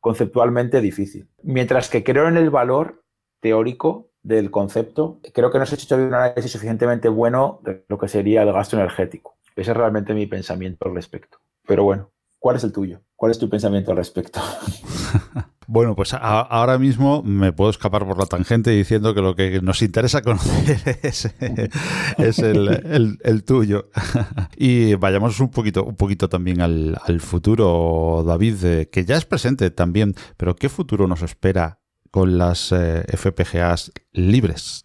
conceptualmente 0.00 0.80
difícil. 0.80 1.28
Mientras 1.42 1.90
que 1.90 2.04
creo 2.04 2.28
en 2.28 2.36
el 2.36 2.50
valor 2.50 3.02
teórico 3.40 4.10
del 4.24 4.50
concepto, 4.50 5.20
creo 5.32 5.52
que 5.52 5.58
no 5.58 5.66
se 5.66 5.76
ha 5.76 5.78
hecho 5.78 5.94
un 5.94 6.12
análisis 6.14 6.50
suficientemente 6.50 7.08
bueno 7.08 7.60
de 7.62 7.84
lo 7.88 7.98
que 7.98 8.08
sería 8.08 8.42
el 8.42 8.52
gasto 8.52 8.76
energético. 8.76 9.36
Ese 9.54 9.70
es 9.70 9.76
realmente 9.76 10.14
mi 10.14 10.26
pensamiento 10.26 10.88
al 10.88 10.94
respecto. 10.94 11.38
Pero 11.66 11.84
bueno, 11.84 12.10
¿cuál 12.38 12.56
es 12.56 12.64
el 12.64 12.72
tuyo? 12.72 13.02
¿Cuál 13.14 13.30
es 13.30 13.38
tu 13.38 13.48
pensamiento 13.48 13.92
al 13.92 13.98
respecto? 13.98 14.40
Bueno, 15.66 15.96
pues 15.96 16.12
ahora 16.12 16.78
mismo 16.78 17.22
me 17.22 17.52
puedo 17.52 17.70
escapar 17.70 18.06
por 18.06 18.18
la 18.18 18.26
tangente 18.26 18.70
diciendo 18.70 19.14
que 19.14 19.22
lo 19.22 19.34
que 19.34 19.62
nos 19.62 19.80
interesa 19.80 20.20
conocer 20.20 21.00
es, 21.02 22.38
el, 22.38 23.44
tuyo. 23.46 23.88
y 24.56 24.94
vayamos 24.96 25.40
un 25.40 25.50
poquito, 25.50 25.84
un 25.84 25.96
poquito 25.96 26.28
también 26.28 26.60
al, 26.60 27.20
futuro, 27.20 28.22
David, 28.26 28.88
que 28.92 29.04
ya 29.06 29.16
es 29.16 29.24
presente 29.24 29.70
también, 29.70 30.14
pero 30.36 30.54
¿qué 30.54 30.68
futuro 30.68 31.06
nos 31.06 31.22
espera 31.22 31.80
con 32.14 32.38
las 32.38 32.70
eh, 32.70 33.02
FPGAs 33.08 33.90
libres? 34.12 34.84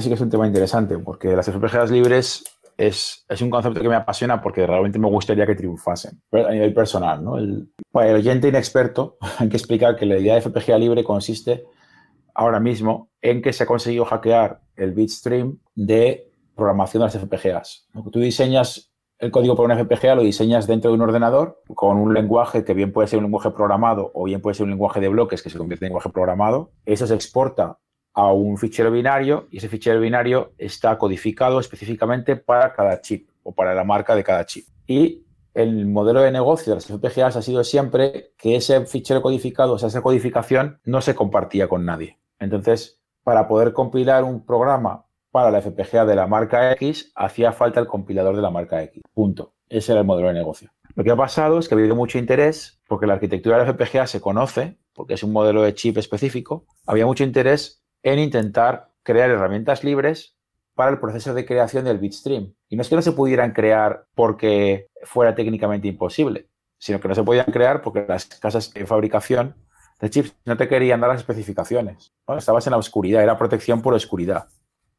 Sí 0.00 0.08
que 0.08 0.14
es 0.14 0.20
un 0.20 0.30
tema 0.30 0.48
interesante, 0.48 0.98
porque 0.98 1.36
las 1.36 1.48
FPGAs 1.48 1.92
libres 1.92 2.42
es, 2.76 3.24
es, 3.28 3.40
un 3.40 3.50
concepto 3.50 3.80
que 3.80 3.88
me 3.88 3.94
apasiona 3.94 4.42
porque 4.42 4.66
realmente 4.66 4.98
me 4.98 5.06
gustaría 5.06 5.46
que 5.46 5.54
triunfasen 5.54 6.20
a 6.32 6.50
nivel 6.50 6.74
personal. 6.74 7.22
¿no? 7.22 7.38
El, 7.38 7.70
el 7.94 8.14
oyente 8.16 8.48
inexperto, 8.48 9.16
hay 9.38 9.48
que 9.48 9.56
explicar 9.56 9.94
que 9.94 10.06
la 10.06 10.18
idea 10.18 10.34
de 10.34 10.40
FPGA 10.40 10.76
libre 10.76 11.04
consiste 11.04 11.62
ahora 12.34 12.58
mismo 12.58 13.12
en 13.22 13.40
que 13.40 13.52
se 13.52 13.62
ha 13.62 13.66
conseguido 13.66 14.04
hackear 14.04 14.60
el 14.74 14.90
bitstream 14.90 15.60
de 15.76 16.32
programación 16.56 17.02
de 17.02 17.04
las 17.04 17.16
FPGAs. 17.16 17.86
Tú 18.10 18.18
diseñas 18.18 18.92
el 19.24 19.30
código 19.30 19.56
para 19.56 19.74
una 19.74 19.82
FPGA 19.82 20.14
lo 20.14 20.22
diseñas 20.22 20.66
dentro 20.66 20.90
de 20.90 20.96
un 20.96 21.00
ordenador 21.00 21.62
con 21.74 21.96
un 21.96 22.12
lenguaje 22.12 22.62
que 22.62 22.74
bien 22.74 22.92
puede 22.92 23.08
ser 23.08 23.18
un 23.18 23.24
lenguaje 23.24 23.50
programado 23.50 24.10
o 24.14 24.24
bien 24.24 24.42
puede 24.42 24.54
ser 24.54 24.64
un 24.64 24.70
lenguaje 24.70 25.00
de 25.00 25.08
bloques 25.08 25.42
que 25.42 25.48
se 25.48 25.56
convierte 25.56 25.86
en 25.86 25.90
lenguaje 25.90 26.10
programado. 26.10 26.72
Eso 26.84 27.06
se 27.06 27.14
exporta 27.14 27.78
a 28.12 28.32
un 28.32 28.58
fichero 28.58 28.90
binario 28.90 29.46
y 29.50 29.58
ese 29.58 29.68
fichero 29.68 29.98
binario 29.98 30.52
está 30.58 30.98
codificado 30.98 31.58
específicamente 31.58 32.36
para 32.36 32.74
cada 32.74 33.00
chip 33.00 33.28
o 33.42 33.52
para 33.52 33.74
la 33.74 33.82
marca 33.82 34.14
de 34.14 34.22
cada 34.22 34.44
chip. 34.44 34.66
Y 34.86 35.24
el 35.54 35.86
modelo 35.86 36.20
de 36.20 36.30
negocio 36.30 36.72
de 36.72 36.76
las 36.76 36.86
FPGAs 36.86 37.36
ha 37.36 37.42
sido 37.42 37.64
siempre 37.64 38.32
que 38.36 38.56
ese 38.56 38.84
fichero 38.84 39.22
codificado, 39.22 39.72
o 39.72 39.76
esa 39.76 40.02
codificación 40.02 40.80
no 40.84 41.00
se 41.00 41.14
compartía 41.14 41.66
con 41.66 41.86
nadie. 41.86 42.18
Entonces, 42.38 43.00
para 43.22 43.48
poder 43.48 43.72
compilar 43.72 44.22
un 44.22 44.44
programa 44.44 45.06
para 45.34 45.50
la 45.50 45.60
FPGA 45.60 46.04
de 46.04 46.14
la 46.14 46.28
marca 46.28 46.70
X, 46.74 47.10
hacía 47.16 47.50
falta 47.50 47.80
el 47.80 47.88
compilador 47.88 48.36
de 48.36 48.42
la 48.42 48.50
marca 48.50 48.80
X. 48.84 49.02
Punto. 49.12 49.54
Ese 49.68 49.90
era 49.90 50.02
el 50.02 50.06
modelo 50.06 50.28
de 50.28 50.34
negocio. 50.34 50.70
Lo 50.94 51.02
que 51.02 51.10
ha 51.10 51.16
pasado 51.16 51.58
es 51.58 51.66
que 51.66 51.74
ha 51.74 51.78
habido 51.78 51.96
mucho 51.96 52.18
interés, 52.18 52.80
porque 52.86 53.08
la 53.08 53.14
arquitectura 53.14 53.58
de 53.58 53.64
la 53.64 53.72
FPGA 53.72 54.06
se 54.06 54.20
conoce, 54.20 54.78
porque 54.92 55.14
es 55.14 55.24
un 55.24 55.32
modelo 55.32 55.62
de 55.62 55.74
chip 55.74 55.98
específico, 55.98 56.66
había 56.86 57.04
mucho 57.04 57.24
interés 57.24 57.82
en 58.04 58.20
intentar 58.20 58.92
crear 59.02 59.28
herramientas 59.28 59.82
libres 59.82 60.36
para 60.76 60.92
el 60.92 61.00
proceso 61.00 61.34
de 61.34 61.44
creación 61.44 61.84
del 61.84 61.98
bitstream. 61.98 62.54
Y 62.68 62.76
no 62.76 62.82
es 62.82 62.88
que 62.88 62.94
no 62.94 63.02
se 63.02 63.10
pudieran 63.10 63.50
crear 63.50 64.06
porque 64.14 64.86
fuera 65.02 65.34
técnicamente 65.34 65.88
imposible, 65.88 66.48
sino 66.78 67.00
que 67.00 67.08
no 67.08 67.14
se 67.16 67.24
podían 67.24 67.46
crear 67.46 67.82
porque 67.82 68.04
las 68.06 68.26
casas 68.26 68.72
de 68.72 68.86
fabricación 68.86 69.56
de 70.00 70.10
chips 70.10 70.36
no 70.44 70.56
te 70.56 70.68
querían 70.68 71.00
dar 71.00 71.10
las 71.10 71.22
especificaciones. 71.22 72.12
Estabas 72.38 72.68
en 72.68 72.70
la 72.70 72.76
oscuridad, 72.76 73.20
era 73.20 73.36
protección 73.36 73.82
por 73.82 73.94
oscuridad 73.94 74.46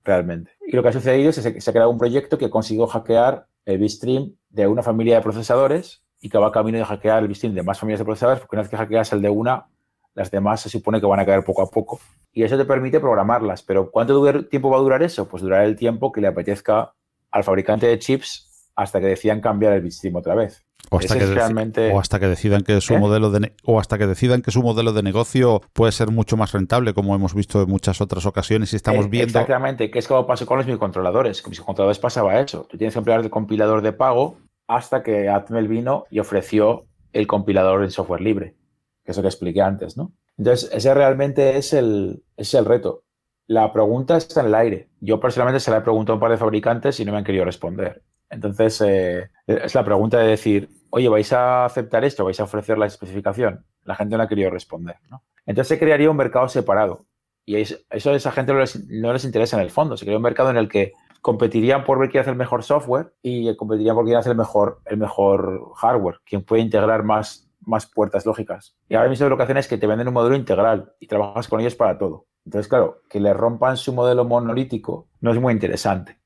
realmente. 0.05 0.51
Y 0.65 0.75
lo 0.75 0.81
que 0.81 0.89
ha 0.89 0.93
sucedido 0.93 1.31
es 1.31 1.39
que 1.39 1.59
se, 1.59 1.69
ha 1.69 1.73
creado 1.73 1.89
un 1.89 1.97
proyecto 1.97 2.37
que 2.37 2.49
consiguió 2.49 2.87
hackear 2.87 3.47
el 3.65 3.79
bitstream 3.79 4.35
de 4.49 4.67
una 4.67 4.83
familia 4.83 5.15
de 5.15 5.21
procesadores 5.21 6.03
y 6.21 6.29
que 6.29 6.37
va 6.37 6.51
camino 6.51 6.77
de 6.77 6.85
hackear 6.85 7.21
el 7.23 7.27
bitstream 7.27 7.53
de 7.53 7.63
más 7.63 7.79
familias 7.79 7.99
de 7.99 8.05
procesadores, 8.05 8.39
porque 8.39 8.55
una 8.55 8.61
vez 8.61 8.69
que 8.69 8.77
hackeas 8.77 9.11
el 9.13 9.21
de 9.21 9.29
una, 9.29 9.67
las 10.13 10.31
demás 10.31 10.61
se 10.61 10.69
supone 10.69 11.01
que 11.01 11.05
van 11.05 11.19
a 11.19 11.25
caer 11.25 11.43
poco 11.43 11.61
a 11.61 11.69
poco. 11.69 11.99
Y 12.31 12.43
eso 12.43 12.57
te 12.57 12.65
permite 12.65 12.99
programarlas. 12.99 13.63
Pero 13.63 13.91
¿cuánto 13.91 14.45
tiempo 14.45 14.69
va 14.69 14.77
a 14.77 14.81
durar 14.81 15.03
eso? 15.03 15.27
Pues 15.27 15.43
durará 15.43 15.65
el 15.65 15.75
tiempo 15.75 16.11
que 16.11 16.21
le 16.21 16.27
apetezca 16.27 16.93
al 17.31 17.43
fabricante 17.43 17.87
de 17.87 17.99
chips 17.99 18.71
hasta 18.75 18.99
que 18.99 19.07
decidan 19.07 19.41
cambiar 19.41 19.73
el 19.73 19.81
bitstream 19.81 20.15
otra 20.15 20.35
vez. 20.35 20.64
O 20.89 20.97
hasta, 20.97 21.17
que 21.17 21.25
realmente... 21.25 21.91
o 21.91 21.99
hasta 21.99 22.19
que 22.19 22.27
decidan 22.27 22.63
que 22.63 22.79
su 22.81 22.93
¿Eh? 22.93 22.99
modelo 22.99 23.31
de 23.31 23.53
o 23.63 23.79
hasta 23.79 23.97
que 23.97 24.07
decidan 24.07 24.41
que 24.41 24.51
su 24.51 24.61
modelo 24.61 24.93
de 24.93 25.03
negocio 25.03 25.61
puede 25.73 25.91
ser 25.91 26.11
mucho 26.11 26.37
más 26.37 26.51
rentable, 26.51 26.93
como 26.93 27.15
hemos 27.15 27.33
visto 27.33 27.61
en 27.61 27.69
muchas 27.69 28.01
otras 28.01 28.25
ocasiones 28.25 28.73
y 28.73 28.75
estamos 28.75 29.05
eh, 29.05 29.09
viendo. 29.09 29.39
Exactamente, 29.39 29.89
que 29.89 29.99
es 29.99 30.07
como 30.07 30.25
pasó 30.25 30.45
con 30.45 30.57
los 30.57 30.65
microcontroladores. 30.65 31.41
Con 31.41 31.51
los 31.51 31.59
microcontroladores 31.59 31.99
pasaba 31.99 32.39
eso. 32.39 32.67
Tú 32.69 32.77
tienes 32.77 32.93
que 32.93 32.99
emplear 32.99 33.21
el 33.21 33.29
compilador 33.29 33.81
de 33.81 33.93
pago 33.93 34.37
hasta 34.67 35.03
que 35.03 35.29
Atmel 35.29 35.67
vino 35.67 36.05
y 36.09 36.19
ofreció 36.19 36.85
el 37.13 37.27
compilador 37.27 37.83
en 37.83 37.91
software 37.91 38.21
libre, 38.21 38.55
que 39.03 39.11
es 39.11 39.17
lo 39.17 39.23
que 39.23 39.29
expliqué 39.29 39.61
antes, 39.61 39.95
¿no? 39.95 40.11
Entonces, 40.37 40.69
ese 40.73 40.93
realmente 40.93 41.57
es 41.57 41.73
el, 41.73 42.23
es 42.35 42.53
el 42.53 42.65
reto. 42.65 43.03
La 43.47 43.71
pregunta 43.71 44.17
está 44.17 44.41
en 44.41 44.47
el 44.47 44.55
aire. 44.55 44.89
Yo 44.99 45.19
personalmente 45.19 45.59
se 45.59 45.71
la 45.71 45.77
he 45.77 45.81
preguntado 45.81 46.13
a 46.13 46.15
un 46.15 46.19
par 46.19 46.31
de 46.31 46.37
fabricantes 46.37 46.99
y 46.99 47.05
no 47.05 47.11
me 47.11 47.19
han 47.19 47.23
querido 47.23 47.45
responder. 47.45 48.01
Entonces, 48.29 48.81
eh, 48.81 49.29
es 49.47 49.75
la 49.75 49.83
pregunta 49.83 50.19
de 50.19 50.27
decir, 50.27 50.69
oye, 50.89 51.09
¿vais 51.09 51.31
a 51.33 51.65
aceptar 51.65 52.03
esto? 52.05 52.25
¿Vais 52.25 52.39
a 52.39 52.43
ofrecer 52.43 52.77
la 52.77 52.85
especificación? 52.85 53.65
La 53.83 53.95
gente 53.95 54.17
no 54.17 54.23
ha 54.23 54.27
querido 54.27 54.49
responder. 54.49 54.97
¿no? 55.09 55.23
Entonces 55.45 55.69
se 55.69 55.79
crearía 55.79 56.09
un 56.09 56.17
mercado 56.17 56.47
separado. 56.47 57.05
Y 57.45 57.57
eso 57.57 57.77
a 57.91 57.95
esa 57.95 58.31
gente 58.31 58.53
no 58.53 58.59
les, 58.59 58.87
no 58.89 59.15
interesa 59.15 59.57
en 59.57 59.63
el 59.63 59.69
fondo. 59.69 59.97
Se 59.97 60.05
crea 60.05 60.17
un 60.17 60.23
mercado 60.23 60.49
en 60.49 60.57
el 60.57 60.67
que 60.67 60.93
competirían 61.21 61.83
por 61.83 61.99
ver 61.99 62.09
quién 62.09 62.21
hace 62.21 62.31
el 62.31 62.35
mejor 62.35 62.63
software 62.63 63.13
y 63.21 63.55
competirían 63.55 63.95
por 63.95 64.05
quién 64.05 64.17
hace 64.17 64.31
el 64.31 64.37
mejor, 64.37 64.81
el 64.85 64.97
mejor 64.97 65.73
hardware, 65.75 66.21
quién 66.25 66.43
puede 66.43 66.63
integrar 66.63 67.03
más, 67.03 67.49
más 67.61 67.85
puertas 67.85 68.25
lógicas. 68.25 68.75
Y 68.89 68.95
ahora 68.95 69.09
mismo 69.09 69.29
lo 69.29 69.37
que 69.37 69.43
hacen 69.43 69.57
es 69.57 69.67
que 69.67 69.77
te 69.77 69.87
venden 69.87 70.07
un 70.07 70.13
modelo 70.13 70.35
integral 70.35 70.93
y 70.99 71.07
trabajas 71.07 71.47
con 71.47 71.59
ellos 71.59 71.75
para 71.75 71.97
todo. 71.97 72.27
Entonces, 72.45 72.67
claro, 72.67 73.01
que 73.09 73.19
le 73.19 73.33
rompan 73.33 73.77
su 73.77 73.91
modelo 73.93 74.23
monolítico 74.23 75.07
no 75.19 75.31
es 75.31 75.39
muy 75.39 75.53
interesante. 75.53 76.19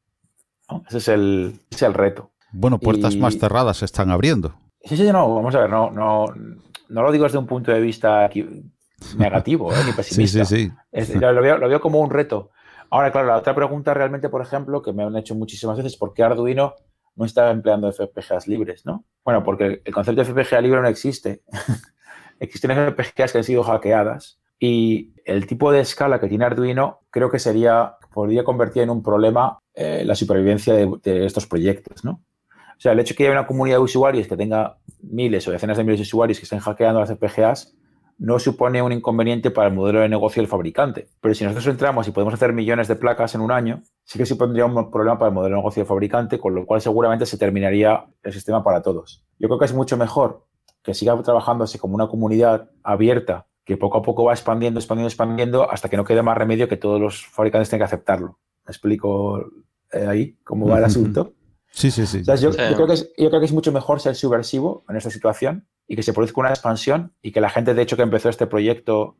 Ese, 0.87 0.97
es 0.97 1.07
el, 1.07 1.59
es 1.69 1.81
el 1.81 1.93
reto. 1.93 2.31
Bueno, 2.51 2.79
puertas 2.79 3.15
más 3.15 3.37
cerradas 3.37 3.77
se 3.77 3.85
están 3.85 4.11
abriendo. 4.11 4.55
Sí, 4.83 4.97
sí, 4.97 5.11
no, 5.11 5.33
vamos 5.35 5.53
a 5.55 5.61
ver, 5.61 5.69
no, 5.69 5.91
no, 5.91 6.25
no 6.89 7.03
lo 7.03 7.11
digo 7.11 7.25
desde 7.25 7.37
un 7.37 7.47
punto 7.47 7.71
de 7.71 7.81
vista 7.81 8.29
negativo, 9.17 9.73
¿eh? 9.73 9.77
ni 9.85 9.91
pesimista. 9.95 10.45
Sí, 10.45 10.71
sí, 10.93 11.05
sí. 11.05 11.19
lo, 11.19 11.41
veo, 11.41 11.57
lo 11.57 11.67
veo 11.67 11.81
como 11.81 11.99
un 11.99 12.09
reto. 12.09 12.51
Ahora, 12.89 13.11
claro, 13.11 13.27
la 13.27 13.37
otra 13.37 13.53
pregunta 13.53 13.93
realmente, 13.93 14.29
por 14.29 14.41
ejemplo, 14.41 14.81
que 14.81 14.93
me 14.93 15.03
han 15.03 15.15
hecho 15.15 15.35
muchísimas 15.35 15.77
veces, 15.77 15.95
¿por 15.95 16.13
qué 16.13 16.23
Arduino 16.23 16.73
no 17.15 17.25
está 17.25 17.51
empleando 17.51 17.91
FPGAs 17.91 18.47
libres? 18.47 18.85
¿no? 18.85 19.05
Bueno, 19.23 19.43
porque 19.43 19.81
el 19.83 19.93
concepto 19.93 20.23
de 20.23 20.25
FPGA 20.25 20.61
libre 20.61 20.81
no 20.81 20.87
existe. 20.87 21.43
Existen 22.39 22.71
FPGAs 22.71 23.31
que 23.31 23.37
han 23.37 23.43
sido 23.43 23.63
hackeadas 23.63 24.39
y 24.59 25.13
el 25.25 25.45
tipo 25.45 25.71
de 25.71 25.81
escala 25.81 26.19
que 26.19 26.27
tiene 26.27 26.45
Arduino 26.45 27.01
creo 27.11 27.29
que 27.29 27.39
sería, 27.39 27.95
podría 28.13 28.43
convertir 28.43 28.83
en 28.83 28.89
un 28.89 29.03
problema 29.03 29.59
eh, 29.73 30.03
la 30.05 30.15
supervivencia 30.15 30.73
de, 30.73 31.25
estos 31.25 31.47
proyectos, 31.47 32.03
¿no? 32.03 32.21
O 32.51 32.81
sea, 32.81 32.93
el 32.93 32.99
hecho 32.99 33.13
de 33.13 33.17
que 33.17 33.23
haya 33.23 33.33
una 33.33 33.47
comunidad 33.47 33.77
de 33.77 33.83
usuarios 33.83 34.27
que 34.27 34.37
tenga 34.37 34.77
miles 35.01 35.47
o 35.47 35.51
decenas 35.51 35.77
de 35.77 35.83
miles 35.83 35.99
de 35.99 36.03
usuarios 36.03 36.39
que 36.39 36.43
estén 36.43 36.59
hackeando 36.59 37.01
las 37.01 37.09
FPGAs 37.09 37.75
no 38.19 38.37
supone 38.37 38.81
un 38.81 38.91
inconveniente 38.91 39.49
para 39.49 39.69
el 39.69 39.73
modelo 39.73 40.01
de 40.01 40.09
negocio 40.09 40.41
del 40.41 40.49
fabricante. 40.49 41.07
Pero 41.21 41.33
si 41.33 41.45
nosotros 41.45 41.67
entramos 41.67 42.07
y 42.07 42.11
podemos 42.11 42.33
hacer 42.33 42.51
millones 42.51 42.87
de 42.89 42.97
placas 42.97 43.33
en 43.33 43.41
un 43.41 43.51
año, 43.51 43.81
sí 44.03 44.19
que 44.19 44.25
supondría 44.25 44.65
un 44.65 44.91
problema 44.91 45.17
para 45.17 45.29
el 45.29 45.35
modelo 45.35 45.55
de 45.55 45.61
negocio 45.61 45.81
del 45.81 45.87
fabricante, 45.87 46.37
con 46.37 46.53
lo 46.53 46.65
cual 46.65 46.81
seguramente 46.81 47.25
se 47.25 47.37
terminaría 47.37 48.05
el 48.21 48.33
sistema 48.33 48.61
para 48.63 48.81
todos. 48.81 49.25
Yo 49.39 49.47
creo 49.47 49.57
que 49.57 49.65
es 49.65 49.73
mucho 49.73 49.95
mejor 49.95 50.45
que 50.83 50.93
siga 50.93 51.21
trabajándose 51.21 51.79
como 51.79 51.95
una 51.95 52.07
comunidad 52.07 52.69
abierta 52.83 53.47
que 53.69 53.77
poco 53.77 53.99
a 53.99 54.01
poco 54.01 54.23
va 54.23 54.33
expandiendo, 54.33 54.79
expandiendo, 54.79 55.09
expandiendo, 55.09 55.71
hasta 55.71 55.89
que 55.89 55.95
no 55.95 56.03
quede 56.03 56.23
más 56.23 56.35
remedio 56.35 56.67
que 56.67 56.75
todos 56.75 56.99
los 56.99 57.27
fabricantes 57.27 57.69
tengan 57.69 57.87
que 57.87 57.93
aceptarlo. 57.93 58.39
¿Me 58.65 58.71
explico 58.71 59.45
eh, 59.91 60.07
ahí 60.07 60.37
cómo 60.43 60.67
va 60.67 60.79
el 60.79 60.85
asunto? 60.85 61.33
Sí, 61.69 61.91
sí, 61.91 62.07
sí. 62.07 62.23
yo, 62.23 62.49
creo 62.49 62.87
que 62.87 62.93
es, 62.93 63.13
yo 63.15 63.29
creo 63.29 63.39
que 63.39 63.45
es 63.45 63.53
mucho 63.53 63.71
mejor 63.71 63.99
ser 63.99 64.15
subversivo 64.15 64.83
en 64.89 64.95
esta 64.95 65.11
situación 65.11 65.67
y 65.87 65.95
que 65.95 66.01
se 66.01 66.13
produzca 66.13 66.41
una 66.41 66.49
expansión 66.49 67.13
y 67.21 67.31
que 67.31 67.41
la 67.41 67.51
gente, 67.51 67.75
de 67.75 67.83
hecho, 67.83 67.95
que 67.95 68.01
empezó 68.01 68.29
este 68.29 68.47
proyecto 68.47 69.17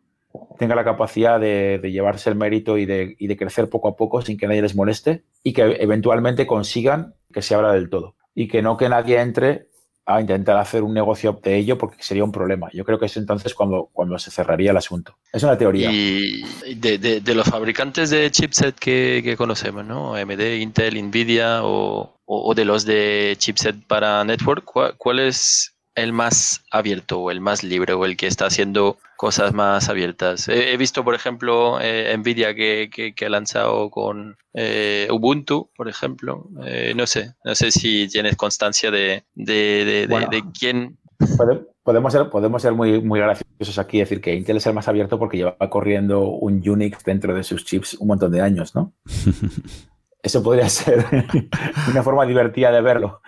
tenga 0.58 0.74
la 0.74 0.84
capacidad 0.84 1.40
de, 1.40 1.80
llevarse 1.84 2.32
el 2.32 2.36
mérito 2.36 2.80
y 2.80 2.88
de, 2.88 3.16
y 3.20 3.28
de, 3.28 3.38
crecer 3.38 3.70
poco 3.70 3.90
a 3.90 3.96
poco 3.96 4.24
sin 4.24 4.36
que 4.36 4.48
nadie 4.48 4.64
les 4.64 4.76
moleste 4.76 5.26
y 5.44 5.54
que 5.54 5.78
eventualmente 5.80 6.48
consigan 6.48 7.14
que 7.32 7.44
se 7.44 7.54
abra 7.54 7.72
del 7.74 7.92
todo 7.92 8.16
y 8.34 8.48
que 8.48 8.64
no 8.64 8.78
que 8.78 8.90
nadie 8.90 9.22
entre 9.22 9.69
a 10.10 10.20
intentar 10.20 10.58
hacer 10.58 10.82
un 10.82 10.94
negocio 10.94 11.40
de 11.44 11.56
ello 11.56 11.78
porque 11.78 12.02
sería 12.02 12.24
un 12.24 12.32
problema. 12.32 12.68
Yo 12.74 12.84
creo 12.84 13.00
que 13.00 13.06
es 13.06 13.16
entonces 13.18 13.54
cuando, 13.54 13.90
cuando 13.94 14.18
se 14.18 14.32
cerraría 14.32 14.72
el 14.72 14.78
asunto. 14.78 15.16
Es 15.32 15.44
una 15.44 15.56
teoría. 15.56 15.92
Y 15.92 16.44
de, 16.76 16.98
de, 16.98 17.36
los 17.36 17.48
fabricantes 17.48 18.10
de 18.10 18.32
chipset 18.32 18.76
que, 18.76 19.36
conocemos, 19.38 19.86
¿no? 19.86 20.16
AMD, 20.16 20.42
Intel, 20.60 21.02
Nvidia 21.08 21.64
o, 21.64 22.16
o, 22.26 22.56
de 22.56 22.66
los 22.66 22.86
de 22.86 23.36
chipset 23.38 23.76
para 23.86 24.24
network, 24.24 24.66
¿cuál, 24.66 24.96
cuál 24.98 25.20
es 25.20 25.76
el 25.96 26.14
más 26.14 26.64
abierto 26.72 27.20
o 27.20 27.32
el 27.32 27.42
más 27.42 27.64
libre 27.64 27.94
o 27.94 28.06
el 28.06 28.18
que 28.18 28.28
está 28.28 28.46
haciendo 28.46 28.98
cosas 29.18 29.54
más 29.54 29.90
abiertas. 29.90 30.48
He, 30.48 30.78
visto, 30.78 31.04
por 31.04 31.16
ejemplo, 31.16 31.80
eh, 31.82 32.16
Nvidia 32.18 32.56
que, 32.56 32.90
que, 32.90 33.26
ha 33.26 33.30
lanzado 33.30 33.90
con 33.90 34.38
eh, 34.54 35.08
Ubuntu, 35.12 35.70
por 35.76 35.90
ejemplo. 35.90 36.48
Eh, 36.66 36.94
no 36.96 37.06
sé, 37.06 37.34
no 37.44 37.56
sé 37.56 37.72
si 37.72 38.08
tienes 38.08 38.36
constancia 38.36 38.92
de, 38.92 39.26
de, 39.36 40.08
de, 40.08 40.44
quién. 40.58 40.98
podemos 41.84 42.14
ser, 42.14 42.30
podemos 42.30 42.62
ser 42.62 42.74
muy, 42.74 43.02
muy 43.02 43.20
graciosos 43.20 43.78
aquí 43.78 43.98
y 43.98 44.02
decir 44.02 44.22
que 44.22 44.36
Intel 44.36 44.58
es 44.58 44.68
el 44.68 44.74
más 44.74 44.88
abierto 44.88 45.20
porque 45.20 45.38
lleva 45.38 45.58
corriendo 45.70 46.30
un 46.30 46.68
Unix 46.68 47.04
dentro 47.04 47.34
de 47.36 47.44
sus 47.44 47.66
chips 47.66 47.96
un 47.96 48.08
montón 48.08 48.32
de 48.32 48.42
años, 48.42 48.74
¿no? 48.76 48.94
Eso 50.22 50.44
podría 50.44 50.68
ser 50.68 51.06
una 51.92 52.04
forma 52.04 52.26
divertida 52.26 52.72
de 52.72 52.82
verlo. 52.82 53.22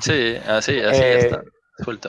Sí, 0.00 0.34
así, 0.48 0.80
así 0.80 1.02
está. 1.02 1.42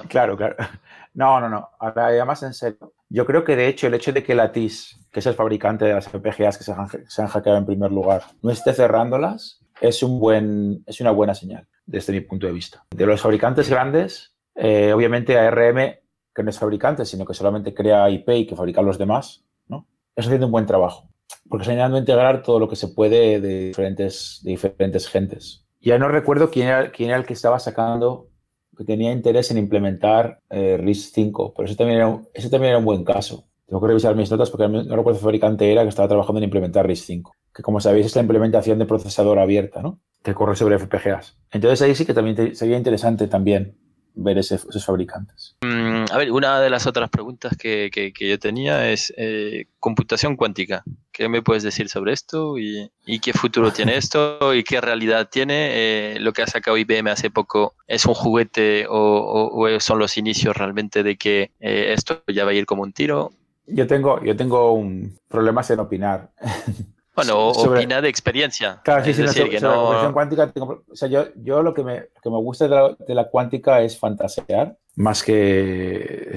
Claro, 0.08 0.38
claro. 0.38 0.56
No, 1.16 1.40
no, 1.40 1.48
no. 1.48 1.70
Ahora 1.78 2.16
ya 2.16 2.26
más 2.26 2.42
en 2.42 2.56
serio. 2.56 2.94
Yo 3.08 3.24
creo 3.28 3.44
que 3.44 3.56
de 3.56 3.68
hecho 3.68 3.86
el 3.86 3.94
hecho 3.94 4.12
de 4.12 4.24
que 4.24 4.34
Lattice, 4.34 4.96
que 5.12 5.20
es 5.20 5.26
el 5.28 5.36
fabricante 5.36 5.86
de 5.86 5.94
las 5.94 6.10
FPGAs 6.10 6.58
que 6.58 6.64
se 6.64 6.72
han, 6.72 6.88
se 7.08 7.28
hackeado 7.28 7.60
en 7.60 7.68
primer 7.68 7.92
lugar, 7.92 8.24
no 8.42 8.50
esté 8.50 8.74
cerrándolas, 8.74 9.62
es, 9.80 10.02
un 10.02 10.20
buen, 10.20 10.84
es 10.88 11.00
una 11.02 11.12
buena 11.12 11.36
señal 11.36 11.68
desde 11.86 12.14
mi 12.14 12.22
punto 12.22 12.48
de 12.48 12.54
vista. 12.54 12.84
De 12.90 13.06
los 13.06 13.22
fabricantes 13.22 13.70
grandes, 13.70 14.36
eh, 14.56 14.92
obviamente 14.92 15.38
ARM, 15.38 16.00
que 16.34 16.44
no 16.44 16.50
es 16.50 16.58
fabricante, 16.58 17.06
sino 17.06 17.26
que 17.26 17.36
solamente 17.36 17.76
crea 17.76 18.10
IP 18.10 18.30
y 18.30 18.48
que 18.48 18.56
fabrica 18.56 18.82
los 18.82 18.98
demás, 18.98 19.44
¿no? 19.68 19.88
Está 20.16 20.30
haciendo 20.30 20.48
un 20.48 20.52
buen 20.52 20.66
trabajo. 20.66 21.10
Porque 21.48 21.62
está 21.62 21.74
intentando 21.74 22.00
integrar 22.00 22.42
todo 22.42 22.60
lo 22.60 22.68
que 22.68 22.76
se 22.76 22.88
puede 22.88 23.40
de 23.40 23.68
diferentes, 23.68 24.40
de 24.44 24.52
diferentes 24.52 25.08
gentes. 25.08 25.66
Ya 25.80 26.00
no 26.00 26.08
recuerdo 26.08 26.50
quién 26.50 26.68
era 26.68 27.18
el 27.18 27.26
que 27.26 27.34
estaba 27.34 27.60
sacando 27.60 28.30
que 28.76 28.84
tenía 28.84 29.12
interés 29.12 29.52
en 29.52 29.58
implementar 29.58 30.40
eh, 30.50 30.78
RISC 30.78 31.14
5, 31.14 31.54
pero 31.56 31.68
ese 31.68 31.76
también, 31.76 32.00
era 32.00 32.78
un, 32.78 32.86
buen 32.86 33.04
caso. 33.04 33.46
Tengo 33.68 33.82
que 33.82 33.88
revisar 33.88 34.16
mis 34.16 34.30
notas 34.30 34.50
porque 34.50 34.68
no 34.68 34.96
recuerdo 34.96 35.18
el 35.20 35.24
fabricante 35.24 35.72
era 35.72 35.84
que 35.84 35.90
estaba 35.90 36.08
trabajando 36.08 36.40
en 36.40 36.46
implementar 36.46 36.86
RISC 36.86 37.06
5, 37.06 37.36
que 37.54 37.64
como 37.64 37.80
sabéis 37.80 38.08
es 38.08 38.16
la 38.16 38.22
implementación 38.22 38.80
de 38.80 38.86
procesador 38.86 39.40
abierta, 39.40 39.82
¿no? 39.82 40.00
Que 40.22 40.34
corre 40.34 40.56
sobre 40.56 40.80
FPGAs. 40.80 41.38
Entonces 41.52 41.82
ahí 41.82 41.96
sí 41.96 42.06
que 42.06 42.14
también 42.14 42.56
sería 42.56 42.78
interesante 42.78 43.28
también 43.28 43.78
ver 44.16 44.38
esos 44.38 44.86
fabricantes. 44.86 45.56
Mm, 45.62 46.06
a 46.12 46.18
ver, 46.18 46.32
una 46.32 46.60
de 46.60 46.70
las 46.70 46.86
otras 46.88 47.10
preguntas 47.10 47.58
que, 47.58 47.90
que, 47.92 48.30
yo 48.30 48.40
tenía 48.40 48.92
es 48.92 49.14
eh, 49.18 49.68
computación 49.80 50.36
cuántica. 50.36 50.84
¿Qué 51.12 51.30
me 51.30 51.42
puedes 51.42 51.64
decir 51.64 51.90
sobre 51.90 52.14
esto 52.14 52.58
y, 52.58 52.92
y 53.06 53.20
qué 53.20 53.34
futuro 53.34 53.72
tiene 53.72 53.98
esto 53.98 54.54
y 54.54 54.64
qué 54.64 54.82
realidad 54.82 55.30
tiene? 55.32 55.70
Eh, 55.72 56.20
lo 56.20 56.34
que 56.34 56.44
ha 56.44 56.48
sacado 56.48 56.78
IBM 56.78 57.10
hace 57.10 57.30
poco 57.30 57.76
es 57.88 58.06
un 58.06 58.14
juguete 58.14 58.86
o, 58.88 59.50
o, 59.52 59.80
son 59.80 60.00
los 60.00 60.18
inicios 60.18 60.56
realmente 60.56 61.04
de 61.04 61.18
que 61.18 61.52
eh, 61.60 61.94
esto 61.94 62.24
ya 62.28 62.46
va 62.46 62.52
a 62.52 62.56
ir 62.56 62.66
como 62.66 62.84
un 62.84 62.94
tiro. 62.94 63.32
Yo 63.66 63.88
tengo, 63.88 64.22
yo 64.24 64.36
tengo 64.36 64.74
un 64.74 65.18
problemas 65.28 65.70
en 65.72 65.80
opinar. 65.80 66.32
Bueno, 67.16 67.50
opina 67.50 68.02
de 68.02 68.10
experiencia. 68.10 68.82
Claro, 68.84 69.04
sí, 69.06 69.14
sí, 69.14 69.28
sobre, 69.28 69.60
la 69.60 69.74
computación 69.74 70.14
cuántica, 70.14 70.52
o 70.58 70.96
sea, 70.96 71.08
yo, 71.08 71.26
yo 71.36 71.62
lo 71.62 71.74
que 71.74 71.84
me, 71.84 72.08
que 72.22 72.30
me 72.30 72.38
gusta 72.38 72.66
de 72.66 72.70
la, 72.72 72.96
de 72.98 73.16
la, 73.16 73.30
cuántica 73.30 73.82
es 73.82 74.00
fantasear 74.00 74.78
más 74.96 75.24
que 75.24 76.36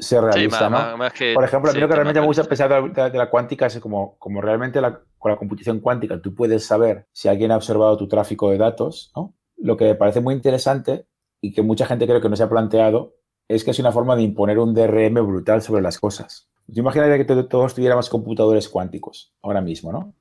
ser 0.00 0.22
realista, 0.22 0.68
¿no? 0.68 0.98
Por 1.34 1.44
ejemplo, 1.44 1.70
a 1.70 1.74
mí 1.74 1.80
lo 1.80 1.88
que 1.88 1.94
realmente 1.94 2.20
me 2.20 2.26
gusta 2.26 2.44
pensar 2.44 2.68
de, 2.68 3.10
de, 3.10 3.18
la 3.18 3.30
cuántica 3.30 3.66
es 3.66 3.78
como, 3.80 4.18
como 4.18 4.42
realmente 4.42 4.80
la, 4.80 5.00
con 5.18 5.30
la 5.30 5.38
computación 5.38 5.80
cuántica 5.80 6.20
tú 6.20 6.34
puedes 6.34 6.64
saber 6.66 7.06
si 7.12 7.28
alguien 7.28 7.50
ha 7.50 7.56
observado 7.56 7.96
tu 7.96 8.06
tráfico 8.06 8.50
de 8.50 8.58
datos, 8.58 9.12
¿no? 9.16 9.34
Lo 9.56 9.76
que 9.76 9.86
me 9.86 9.94
parece 9.94 10.20
muy 10.20 10.34
interesante 10.34 11.06
y 11.40 11.52
que 11.52 11.62
mucha 11.62 11.86
gente 11.86 12.06
creo 12.06 12.20
que 12.20 12.28
no 12.28 12.36
se 12.36 12.42
ha 12.42 12.48
planteado 12.48 13.14
es 13.48 13.64
que 13.64 13.70
es 13.70 13.78
una 13.78 13.92
forma 13.92 14.14
de 14.14 14.22
imponer 14.22 14.58
un 14.58 14.74
DRM 14.74 15.26
brutal 15.26 15.62
sobre 15.62 15.82
las 15.82 15.98
cosas. 15.98 16.47
Imagínate 16.68 17.24
que 17.24 17.42
todos 17.44 17.74
tuviéramos 17.74 18.08
computadores 18.08 18.68
cuánticos 18.68 19.32
ahora 19.42 19.60
mismo, 19.60 19.90
¿no? 19.90 20.14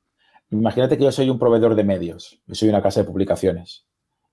Imagínate 0.49 0.97
que 0.97 1.03
yo 1.03 1.11
soy 1.11 1.29
un 1.29 1.39
proveedor 1.39 1.75
de 1.75 1.83
medios, 1.83 2.41
yo 2.47 2.55
soy 2.55 2.69
una 2.69 2.81
casa 2.81 3.01
de 3.01 3.07
publicaciones, 3.07 3.85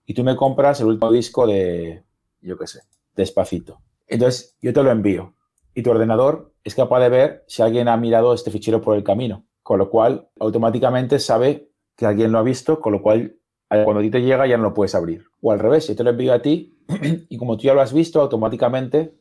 y 0.07 0.15
tú 0.15 0.23
me 0.23 0.37
compras 0.37 0.81
el 0.81 0.87
último 0.87 1.11
disco 1.11 1.47
de, 1.47 2.05
yo 2.41 2.57
qué 2.57 2.67
sé, 2.67 2.83
Despacito. 3.17 3.81
Entonces, 4.07 4.57
yo 4.61 4.73
te 4.73 4.83
lo 4.83 4.91
envío, 4.91 5.35
y 5.75 5.83
tu 5.83 5.91
ordenador 5.91 6.53
es 6.63 6.75
capaz 6.75 7.01
de 7.01 7.09
ver 7.09 7.45
si 7.49 7.63
alguien 7.63 7.89
ha 7.89 7.97
mirado 7.97 8.33
este 8.33 8.51
fichero 8.51 8.81
por 8.81 8.97
el 8.97 9.03
camino, 9.03 9.45
con 9.63 9.79
lo 9.79 9.91
cual 9.91 10.29
automáticamente 10.39 11.19
sabe 11.19 11.71
que 11.97 12.07
alguien 12.07 12.31
lo 12.31 12.39
ha 12.39 12.43
visto, 12.43 12.81
con 12.81 12.93
lo 12.93 13.03
cual 13.03 13.37
cuando 13.69 13.99
a 13.99 14.03
ti 14.03 14.11
te 14.11 14.23
llega 14.23 14.47
ya 14.47 14.57
no 14.57 14.65
lo 14.65 14.75
puedes 14.75 14.95
abrir. 14.95 15.25
O 15.41 15.51
al 15.51 15.59
revés, 15.59 15.89
yo 15.89 15.97
te 15.97 16.05
lo 16.05 16.11
envío 16.11 16.33
a 16.33 16.43
ti 16.43 16.79
y 17.29 17.37
como 17.37 17.57
tú 17.57 17.65
ya 17.65 17.75
lo 17.75 17.81
has 17.81 17.93
visto, 17.93 18.21
automáticamente 18.21 19.15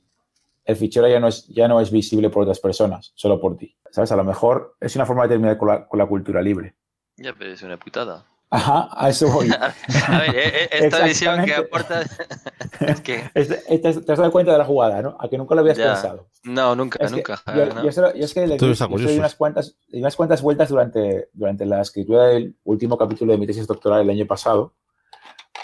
el 0.66 0.76
fichero 0.76 1.08
ya 1.08 1.20
no 1.20 1.28
es, 1.28 1.48
ya 1.48 1.68
no 1.68 1.80
es 1.80 1.92
visible 1.92 2.30
por 2.30 2.44
otras 2.44 2.60
personas, 2.60 3.12
solo 3.16 3.40
por 3.40 3.58
ti. 3.58 3.76
¿Sabes? 3.92 4.12
A 4.12 4.16
lo 4.16 4.24
mejor 4.24 4.76
es 4.80 4.96
una 4.96 5.06
forma 5.06 5.24
de 5.24 5.30
terminar 5.30 5.58
con 5.58 5.68
la, 5.68 5.88
con 5.88 6.00
la 6.00 6.08
cultura 6.08 6.42
libre. 6.42 6.76
Ya, 7.18 7.34
pero 7.38 7.52
es 7.52 7.62
una 7.62 7.78
putada. 7.78 8.26
Ajá, 8.54 8.88
a 8.92 9.10
eso 9.10 9.28
voy. 9.30 9.50
a 10.08 10.20
ver, 10.20 10.36
eh, 10.36 10.64
eh, 10.64 10.70
esta 10.72 11.04
visión 11.04 11.44
que 11.44 11.56
aporta. 11.56 12.02
es 12.82 13.02
que... 13.02 13.24
te 13.34 13.88
has 13.88 14.06
dado 14.06 14.32
cuenta 14.32 14.52
de 14.52 14.60
la 14.60 14.66
jugada, 14.66 15.02
¿no? 15.02 15.18
A 15.20 15.28
que 15.28 15.40
nunca 15.40 15.56
lo 15.56 15.62
habías 15.62 15.80
pensado. 15.80 16.28
No, 16.44 16.76
nunca, 16.76 17.04
nunca. 17.10 17.42
yo, 17.48 17.66
¿no? 17.66 18.10
es 18.14 18.34
que 18.34 18.46
le 18.46 18.58
di 18.58 19.18
unas 19.18 19.34
cuantas, 19.34 19.76
unas 19.92 20.16
cuantas 20.16 20.44
vueltas 20.44 20.70
durante, 20.70 21.30
durante 21.34 21.66
la 21.66 21.82
escritura 21.82 22.26
del 22.26 22.56
último 22.64 22.96
capítulo 22.96 23.32
de 23.32 23.40
mi 23.40 23.48
tesis 23.48 23.66
doctoral 23.66 24.02
el 24.02 24.10
año 24.12 24.28
pasado, 24.28 24.76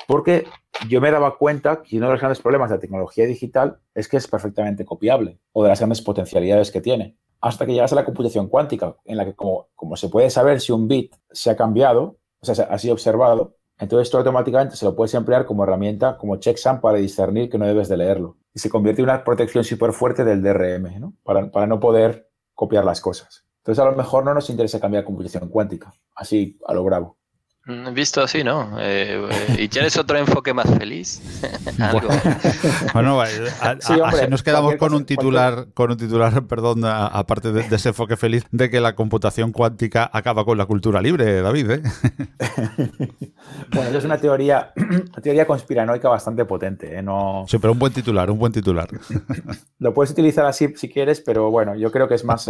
porque 0.10 0.48
yo 0.88 1.02
me 1.02 1.12
daba 1.12 1.38
cuenta 1.38 1.84
que 1.84 1.98
uno 1.98 2.08
de 2.08 2.14
los 2.14 2.20
grandes 2.20 2.42
problemas 2.42 2.72
de 2.72 2.78
la 2.78 2.82
tecnología 2.82 3.28
digital 3.28 3.80
es 3.94 4.08
que 4.08 4.18
es 4.18 4.28
perfectamente 4.28 4.84
copiable 4.84 5.40
o 5.52 5.62
de 5.62 5.70
las 5.70 5.78
grandes 5.78 6.02
potencialidades 6.02 6.72
que 6.72 6.82
tiene. 6.82 7.16
Hasta 7.42 7.68
que 7.68 7.74
llegas 7.74 7.92
a 7.92 7.96
la 7.96 8.06
computación 8.06 8.48
cuántica, 8.48 8.96
en 9.06 9.18
la 9.18 9.26
que 9.26 9.36
como, 9.36 9.68
como 9.76 9.96
se 9.98 10.10
puede 10.10 10.32
saber 10.32 10.62
si 10.62 10.72
un 10.72 10.88
bit 10.88 11.16
se 11.30 11.52
ha 11.52 11.56
cambiado, 11.56 12.18
o 12.40 12.46
sea, 12.48 12.66
ha 12.66 12.80
sido 12.80 12.96
observado, 12.96 13.58
entonces 13.78 14.08
esto 14.08 14.18
automáticamente 14.18 14.76
se 14.76 14.86
lo 14.86 14.96
puedes 14.96 15.14
emplear 15.14 15.46
como 15.46 15.64
herramienta, 15.64 16.18
como 16.18 16.38
checksum 16.38 16.82
para 16.82 16.98
discernir 16.98 17.48
que 17.48 17.60
no 17.60 17.68
debes 17.68 17.88
de 17.88 17.98
leerlo. 17.98 18.38
Y 18.52 18.58
se 18.58 18.72
convierte 18.72 19.04
en 19.04 19.10
una 19.10 19.24
protección 19.24 19.64
súper 19.64 19.94
fuerte 19.94 20.24
del 20.24 20.42
DRM, 20.42 21.00
¿no? 21.00 21.14
Para, 21.22 21.52
para 21.52 21.68
no 21.68 21.80
poder 21.80 22.32
copiar 22.56 22.84
las 22.84 23.00
cosas. 23.00 23.46
Entonces 23.60 23.86
a 23.86 23.88
lo 23.88 23.96
mejor 23.96 24.26
no 24.26 24.34
nos 24.34 24.50
interesa 24.50 24.80
cambiar 24.80 25.04
computación 25.04 25.50
cuántica, 25.50 25.94
así 26.16 26.58
a 26.66 26.74
lo 26.74 26.84
bravo. 26.84 27.19
Mm, 27.70 27.94
visto 27.94 28.24
así, 28.24 28.44
¿no? 28.44 28.80
Eh, 28.80 29.30
eh, 29.30 29.56
¿Y 29.60 29.68
tienes 29.68 29.96
otro 29.96 30.18
enfoque 30.18 30.56
más 30.56 30.68
feliz? 30.76 31.22
bueno, 32.94 33.22
así 33.22 33.94
nos 34.28 34.42
quedamos 34.42 34.76
con 34.78 34.96
un 34.96 35.06
titular, 35.06 35.68
con 35.76 35.92
un 35.92 35.98
titular, 35.98 36.48
perdón, 36.48 36.84
aparte 36.84 37.52
de, 37.52 37.62
ese 37.76 37.90
enfoque 37.90 38.18
feliz, 38.18 38.44
de 38.50 38.72
que 38.72 38.82
la 38.82 38.96
computación 38.96 39.52
cuántica 39.52 40.10
acaba 40.12 40.46
con 40.46 40.58
la 40.58 40.66
cultura 40.66 41.00
libre, 41.00 41.44
David. 41.44 41.70
¿eh? 41.70 41.82
bueno, 43.72 43.90
eso 43.90 44.00
es 44.00 44.06
una 44.06 44.18
teoría, 44.18 44.72
una 44.76 45.22
teoría 45.22 45.46
conspiranoica 45.46 46.10
bastante 46.10 46.46
potente. 46.46 46.98
¿eh? 46.98 47.04
No... 47.04 47.46
Sí, 47.48 47.60
pero 47.60 47.74
un 47.74 47.80
buen 47.80 47.94
titular, 47.94 48.32
un 48.32 48.40
buen 48.40 48.52
titular. 48.52 48.90
Lo 49.78 49.94
puedes 49.94 50.10
utilizar 50.10 50.48
así 50.48 50.74
si 50.76 50.90
quieres, 50.90 51.22
pero 51.22 51.52
bueno, 51.52 51.76
yo 51.76 51.92
creo 51.92 52.08
que 52.08 52.16
es 52.16 52.26
más... 52.26 52.50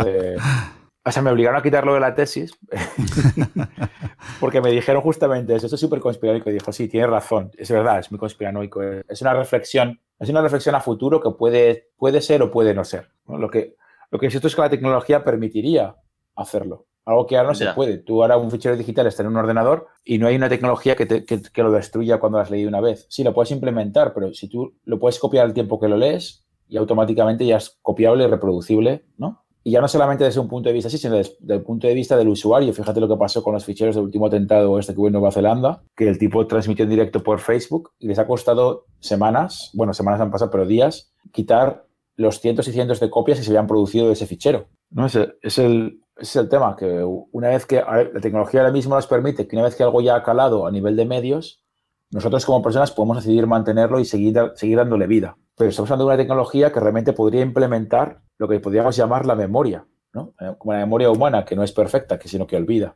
O 1.05 1.11
sea, 1.11 1.23
me 1.23 1.31
obligaron 1.31 1.57
a 1.57 1.63
quitarlo 1.63 1.93
de 1.93 2.01
la 2.01 2.13
tesis 2.13 2.51
porque 4.39 4.61
me 4.61 4.71
dijeron 4.71 5.01
justamente 5.01 5.55
eso. 5.55 5.65
Esto 5.65 5.75
es 5.75 5.81
súper 5.81 5.99
conspiranoico. 5.99 6.49
Y 6.49 6.53
dijo, 6.53 6.71
sí, 6.71 6.87
tiene 6.87 7.07
razón. 7.07 7.51
Es 7.57 7.71
verdad, 7.71 7.99
es 7.99 8.11
muy 8.11 8.19
conspiranoico. 8.19 8.81
Es 9.07 9.21
una 9.21 9.33
reflexión, 9.33 9.99
es 10.19 10.29
una 10.29 10.41
reflexión 10.41 10.75
a 10.75 10.81
futuro 10.81 11.21
que 11.21 11.31
puede, 11.31 11.89
puede 11.97 12.21
ser 12.21 12.41
o 12.41 12.51
puede 12.51 12.73
no 12.73 12.83
ser. 12.83 13.09
Lo, 13.27 13.49
que, 13.49 13.75
lo 14.11 14.19
que 14.19 14.27
es 14.27 14.35
es 14.35 14.55
que 14.55 14.61
la 14.61 14.69
tecnología 14.69 15.23
permitiría 15.23 15.95
hacerlo. 16.35 16.87
Algo 17.05 17.25
que 17.25 17.37
ahora 17.37 17.49
no 17.49 17.55
se 17.55 17.73
puede. 17.73 17.97
Tú 17.97 18.21
ahora 18.21 18.37
un 18.37 18.51
fichero 18.51 18.77
digital 18.77 19.07
está 19.07 19.23
en 19.23 19.29
un 19.29 19.37
ordenador 19.37 19.87
y 20.03 20.19
no 20.19 20.27
hay 20.27 20.35
una 20.35 20.49
tecnología 20.49 20.95
que, 20.95 21.07
que, 21.25 21.63
lo 21.63 21.71
destruya 21.71 22.19
cuando 22.19 22.37
lo 22.37 22.43
has 22.43 22.51
leído 22.51 22.69
una 22.69 22.81
vez. 22.81 23.07
Sí, 23.09 23.23
lo 23.23 23.33
puedes 23.33 23.49
implementar, 23.49 24.13
pero 24.13 24.31
si 24.33 24.47
tú 24.47 24.75
lo 24.83 24.99
puedes 24.99 25.17
copiar 25.17 25.45
al 25.45 25.53
tiempo 25.53 25.79
que 25.79 25.87
lo 25.87 25.97
lees 25.97 26.45
y 26.67 26.77
automáticamente 26.77 27.47
ya 27.47 27.57
es 27.57 27.79
copiable 27.81 28.25
y 28.25 28.27
reproducible, 28.27 29.05
¿no? 29.17 29.43
Y 29.69 29.73
ya 29.73 29.81
no 29.81 29.87
solamente 29.87 30.23
desde 30.23 30.39
un 30.39 30.47
punto 30.47 30.67
de 30.67 30.73
vista 30.73 30.87
así, 30.87 30.97
sino 30.97 31.13
desde, 31.13 31.35
el 31.47 31.61
punto 31.61 31.85
de 31.85 31.93
vista 31.93 32.17
del 32.17 32.27
usuario. 32.27 32.73
Fíjate 32.73 32.99
lo 32.99 33.07
que 33.07 33.15
pasó 33.17 33.43
con 33.43 33.53
los 33.53 33.63
ficheros 33.63 33.93
del 33.93 34.05
último 34.05 34.25
atentado 34.25 34.79
este 34.79 34.95
que 34.95 34.99
hubo 34.99 35.05
en 35.05 35.13
Nueva 35.13 35.31
Zelanda, 35.31 35.83
que 35.95 36.09
el 36.09 36.17
tipo 36.17 36.47
transmitió 36.47 36.85
en 36.85 36.89
directo 36.89 37.21
por 37.21 37.37
Facebook 37.37 37.91
y 37.99 38.07
les 38.07 38.17
ha 38.17 38.25
costado 38.25 38.87
semanas, 38.99 39.69
bueno, 39.75 39.93
semanas 39.93 40.21
han 40.21 40.31
pasado, 40.31 40.49
pero 40.49 40.65
días, 40.65 41.13
quitar 41.31 41.85
los 42.15 42.39
cientos 42.39 42.67
y 42.67 42.71
cientos 42.71 42.99
de 42.99 43.11
copias 43.11 43.37
que 43.37 43.43
se 43.43 43.51
habían 43.51 43.67
producido 43.67 44.07
de 44.07 44.13
ese 44.13 44.25
fichero. 44.25 44.65
¿no? 44.89 45.05
Es, 45.05 45.15
es, 45.43 45.59
el, 45.59 46.01
es 46.17 46.35
el 46.35 46.49
tema, 46.49 46.75
que 46.75 47.03
una 47.31 47.49
vez 47.49 47.67
que 47.67 47.75
la 47.75 48.21
tecnología 48.21 48.61
ahora 48.61 48.73
mismo 48.73 48.95
nos 48.95 49.05
permite 49.05 49.47
que 49.47 49.55
una 49.55 49.65
vez 49.65 49.75
que 49.75 49.83
algo 49.83 50.01
ya 50.01 50.15
ha 50.15 50.23
calado 50.23 50.65
a 50.65 50.71
nivel 50.71 50.95
de 50.95 51.05
medios, 51.05 51.61
nosotros 52.09 52.43
como 52.43 52.63
personas 52.63 52.89
podemos 52.89 53.17
decidir 53.17 53.45
mantenerlo 53.45 53.99
y 53.99 54.05
seguir, 54.05 54.35
seguir 54.55 54.77
dándole 54.77 55.05
vida. 55.05 55.37
Pero 55.55 55.69
estamos 55.69 55.91
hablando 55.91 56.05
de 56.05 56.15
una 56.15 56.23
tecnología 56.23 56.71
que 56.71 56.79
realmente 56.79 57.13
podría 57.13 57.43
implementar 57.43 58.23
lo 58.39 58.47
que 58.47 58.59
podríamos 58.59 58.95
llamar 58.95 59.25
la 59.25 59.35
memoria, 59.35 59.85
¿no? 60.13 60.33
Eh, 60.39 60.55
como 60.57 60.73
la 60.73 60.79
memoria 60.79 61.11
humana, 61.11 61.45
que 61.45 61.55
no 61.55 61.63
es 61.63 61.71
perfecta, 61.71 62.17
que 62.17 62.27
sino 62.27 62.47
que 62.47 62.55
olvida. 62.55 62.95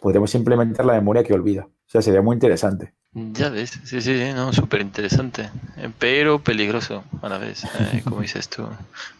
Podríamos 0.00 0.34
implementar 0.34 0.86
la 0.86 0.92
memoria 0.92 1.24
que 1.24 1.32
olvida. 1.32 1.64
O 1.64 1.88
sea, 1.88 2.02
sería 2.02 2.22
muy 2.22 2.34
interesante. 2.34 2.94
Ya 3.12 3.48
ves, 3.48 3.80
sí, 3.84 4.00
sí, 4.00 4.32
no, 4.34 4.52
súper 4.52 4.80
interesante, 4.80 5.48
eh, 5.76 5.88
pero 6.00 6.40
peligroso 6.40 7.04
a 7.22 7.28
la 7.28 7.38
vez, 7.38 7.62
eh, 7.64 8.02
como 8.04 8.20
dices 8.20 8.48
tú. 8.48 8.66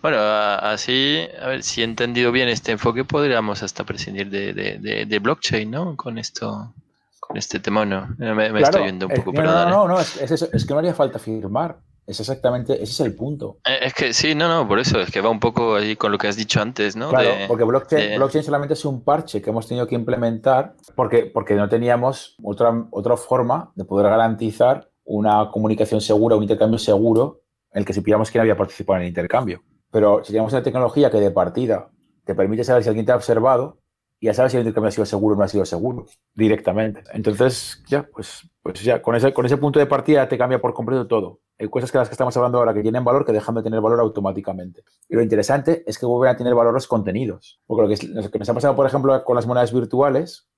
Bueno, 0.02 0.18
así, 0.20 1.20
a 1.40 1.46
ver, 1.46 1.62
si 1.62 1.80
he 1.80 1.84
entendido 1.84 2.32
bien 2.32 2.48
este 2.48 2.72
enfoque, 2.72 3.04
podríamos 3.04 3.62
hasta 3.62 3.84
prescindir 3.84 4.30
de, 4.30 4.52
de, 4.52 5.06
de, 5.06 5.18
blockchain, 5.20 5.70
¿no? 5.70 5.96
Con 5.96 6.18
esto, 6.18 6.74
con 7.20 7.36
este 7.36 7.60
tema, 7.60 7.86
¿no? 7.86 8.08
Me, 8.18 8.60
estoy 8.60 8.82
viendo 8.82 9.06
un 9.06 9.14
poco, 9.14 9.32
no, 9.32 9.44
no, 9.44 9.68
no, 9.68 9.88
no, 9.88 10.00
es, 10.00 10.20
es, 10.20 10.66
que 10.66 10.74
no 10.74 10.80
haría 10.80 10.94
falta 10.94 11.20
firmar. 11.20 11.78
Es 12.06 12.20
exactamente, 12.20 12.74
ese 12.74 12.84
es 12.84 13.00
el 13.00 13.14
punto. 13.14 13.58
Eh, 13.66 13.78
es 13.82 13.94
que 13.94 14.12
sí, 14.12 14.34
no, 14.34 14.46
no, 14.48 14.68
por 14.68 14.78
eso, 14.78 15.00
es 15.00 15.10
que 15.10 15.20
va 15.22 15.30
un 15.30 15.40
poco 15.40 15.76
ahí 15.76 15.96
con 15.96 16.12
lo 16.12 16.18
que 16.18 16.28
has 16.28 16.36
dicho 16.36 16.60
antes, 16.60 16.96
¿no? 16.96 17.08
Claro, 17.08 17.30
porque 17.48 17.64
blockchain, 17.64 18.16
blockchain, 18.16 18.44
solamente 18.44 18.74
es 18.74 18.84
un 18.84 19.02
parche 19.02 19.40
que 19.40 19.50
hemos 19.50 19.66
tenido 19.66 19.86
que 19.86 19.94
implementar 19.94 20.74
porque, 20.94 21.24
porque 21.24 21.54
no 21.54 21.68
teníamos 21.68 22.36
otra, 22.42 22.86
otra 22.90 23.16
forma 23.16 23.72
de 23.74 23.84
poder 23.84 24.10
garantizar 24.10 24.90
una 25.04 25.50
comunicación 25.50 26.00
segura, 26.00 26.36
un 26.36 26.42
intercambio 26.42 26.78
seguro 26.78 27.42
en 27.72 27.80
el 27.80 27.86
que 27.86 27.92
supiéramos 27.92 28.30
quién 28.30 28.42
había 28.42 28.56
participado 28.56 28.98
en 28.98 29.02
el 29.02 29.08
intercambio. 29.08 29.62
Pero 29.90 30.22
si 30.24 30.32
tenemos 30.32 30.52
una 30.52 30.62
tecnología 30.62 31.10
que 31.10 31.18
de 31.18 31.30
partida 31.30 31.90
te 32.24 32.34
permite 32.34 32.64
saber 32.64 32.82
si 32.82 32.88
alguien 32.88 33.06
te 33.06 33.12
ha 33.12 33.16
observado, 33.16 33.78
ya 34.24 34.34
sabes 34.34 34.52
si 34.52 34.56
el 34.56 34.62
intercambio 34.62 34.88
ha 34.88 34.92
sido 34.92 35.06
seguro 35.06 35.34
o 35.34 35.38
no 35.38 35.44
ha 35.44 35.48
sido 35.48 35.64
seguro, 35.64 36.06
directamente. 36.34 37.02
Entonces, 37.12 37.82
ya, 37.86 38.04
pues, 38.04 38.48
pues 38.62 38.82
ya, 38.82 39.02
con 39.02 39.14
ese, 39.14 39.32
con 39.34 39.44
ese 39.44 39.56
punto 39.56 39.78
de 39.78 39.86
partida 39.86 40.28
te 40.28 40.38
cambia 40.38 40.60
por 40.60 40.72
completo 40.72 41.06
todo. 41.06 41.40
Hay 41.58 41.68
cosas 41.68 41.92
que 41.92 41.98
las 41.98 42.08
que 42.08 42.14
estamos 42.14 42.36
hablando 42.36 42.58
ahora 42.58 42.74
que 42.74 42.82
tienen 42.82 43.04
valor 43.04 43.24
que 43.24 43.32
dejan 43.32 43.54
de 43.54 43.62
tener 43.62 43.80
valor 43.80 44.00
automáticamente. 44.00 44.82
Y 45.08 45.14
lo 45.14 45.22
interesante 45.22 45.84
es 45.86 45.98
que 45.98 46.06
vuelven 46.06 46.34
a 46.34 46.36
tener 46.36 46.54
valor 46.54 46.72
los 46.72 46.88
contenidos. 46.88 47.60
Porque 47.66 47.82
lo 47.82 47.88
que, 47.88 48.06
lo 48.22 48.30
que 48.30 48.38
nos 48.38 48.48
ha 48.48 48.54
pasado, 48.54 48.74
por 48.74 48.86
ejemplo, 48.86 49.22
con 49.24 49.36
las 49.36 49.46
monedas 49.46 49.72
virtuales, 49.72 50.48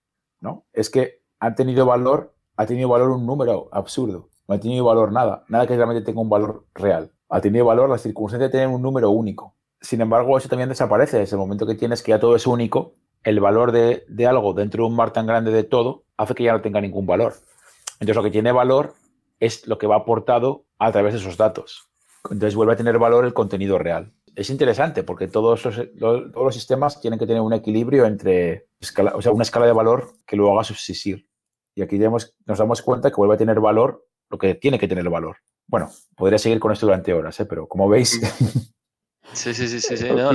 ¿no? 0.40 0.64
Es 0.72 0.88
que 0.88 1.22
han 1.40 1.54
tenido 1.54 1.84
valor, 1.86 2.34
ha 2.56 2.66
tenido 2.66 2.88
valor 2.88 3.10
un 3.10 3.26
número 3.26 3.68
absurdo. 3.72 4.30
No 4.48 4.54
ha 4.54 4.60
tenido 4.60 4.84
valor 4.84 5.12
nada. 5.12 5.44
Nada 5.48 5.66
que 5.66 5.76
realmente 5.76 6.04
tenga 6.04 6.20
un 6.20 6.30
valor 6.30 6.66
real. 6.74 7.12
Ha 7.28 7.40
tenido 7.40 7.64
valor 7.64 7.90
las 7.90 8.02
circunstancias 8.02 8.48
de 8.48 8.58
tener 8.58 8.68
un 8.74 8.80
número 8.80 9.10
único. 9.10 9.56
Sin 9.80 10.00
embargo, 10.00 10.38
eso 10.38 10.48
también 10.48 10.68
desaparece. 10.68 11.18
Desde 11.18 11.36
el 11.36 11.40
momento 11.40 11.66
que 11.66 11.74
tienes 11.74 12.02
que 12.02 12.12
ya 12.12 12.20
todo 12.20 12.36
es 12.36 12.46
único, 12.46 12.94
el 13.26 13.40
valor 13.40 13.72
de, 13.72 14.04
de 14.06 14.26
algo 14.26 14.54
dentro 14.54 14.84
de 14.84 14.90
un 14.90 14.96
mar 14.96 15.12
tan 15.12 15.26
grande 15.26 15.50
de 15.50 15.64
todo 15.64 16.04
hace 16.16 16.34
que 16.34 16.44
ya 16.44 16.52
no 16.52 16.60
tenga 16.60 16.80
ningún 16.80 17.06
valor. 17.06 17.34
Entonces, 17.94 18.16
lo 18.16 18.22
que 18.22 18.30
tiene 18.30 18.52
valor 18.52 18.94
es 19.40 19.66
lo 19.66 19.78
que 19.78 19.88
va 19.88 19.96
aportado 19.96 20.64
a 20.78 20.92
través 20.92 21.12
de 21.12 21.18
esos 21.18 21.36
datos. 21.36 21.90
Entonces 22.24 22.54
vuelve 22.54 22.74
a 22.74 22.76
tener 22.76 22.98
valor 22.98 23.24
el 23.24 23.34
contenido 23.34 23.78
real. 23.78 24.12
Es 24.36 24.48
interesante 24.48 25.02
porque 25.02 25.26
todos 25.26 25.64
los, 25.64 25.76
todos 25.98 26.32
los 26.34 26.54
sistemas 26.54 27.00
tienen 27.00 27.18
que 27.18 27.26
tener 27.26 27.42
un 27.42 27.52
equilibrio 27.52 28.06
entre 28.06 28.68
escala, 28.78 29.12
o 29.16 29.22
sea, 29.22 29.32
una 29.32 29.42
escala 29.42 29.66
de 29.66 29.72
valor 29.72 30.12
que 30.24 30.36
lo 30.36 30.52
haga 30.52 30.62
subsistir. 30.62 31.28
Y 31.74 31.82
aquí 31.82 31.98
nos 31.98 32.58
damos 32.58 32.80
cuenta 32.80 33.10
que 33.10 33.16
vuelve 33.16 33.34
a 33.34 33.38
tener 33.38 33.58
valor 33.58 34.06
lo 34.30 34.38
que 34.38 34.54
tiene 34.54 34.78
que 34.78 34.88
tener 34.88 35.08
valor. 35.08 35.38
Bueno, 35.66 35.90
podría 36.16 36.38
seguir 36.38 36.60
con 36.60 36.72
esto 36.72 36.86
durante 36.86 37.12
horas, 37.12 37.40
¿eh? 37.40 37.46
pero 37.46 37.66
como 37.66 37.88
veis... 37.88 38.20
Sí, 39.32 39.52
sí, 39.54 39.68
sí, 39.68 39.80
sí. 39.80 39.94
creo, 39.96 40.30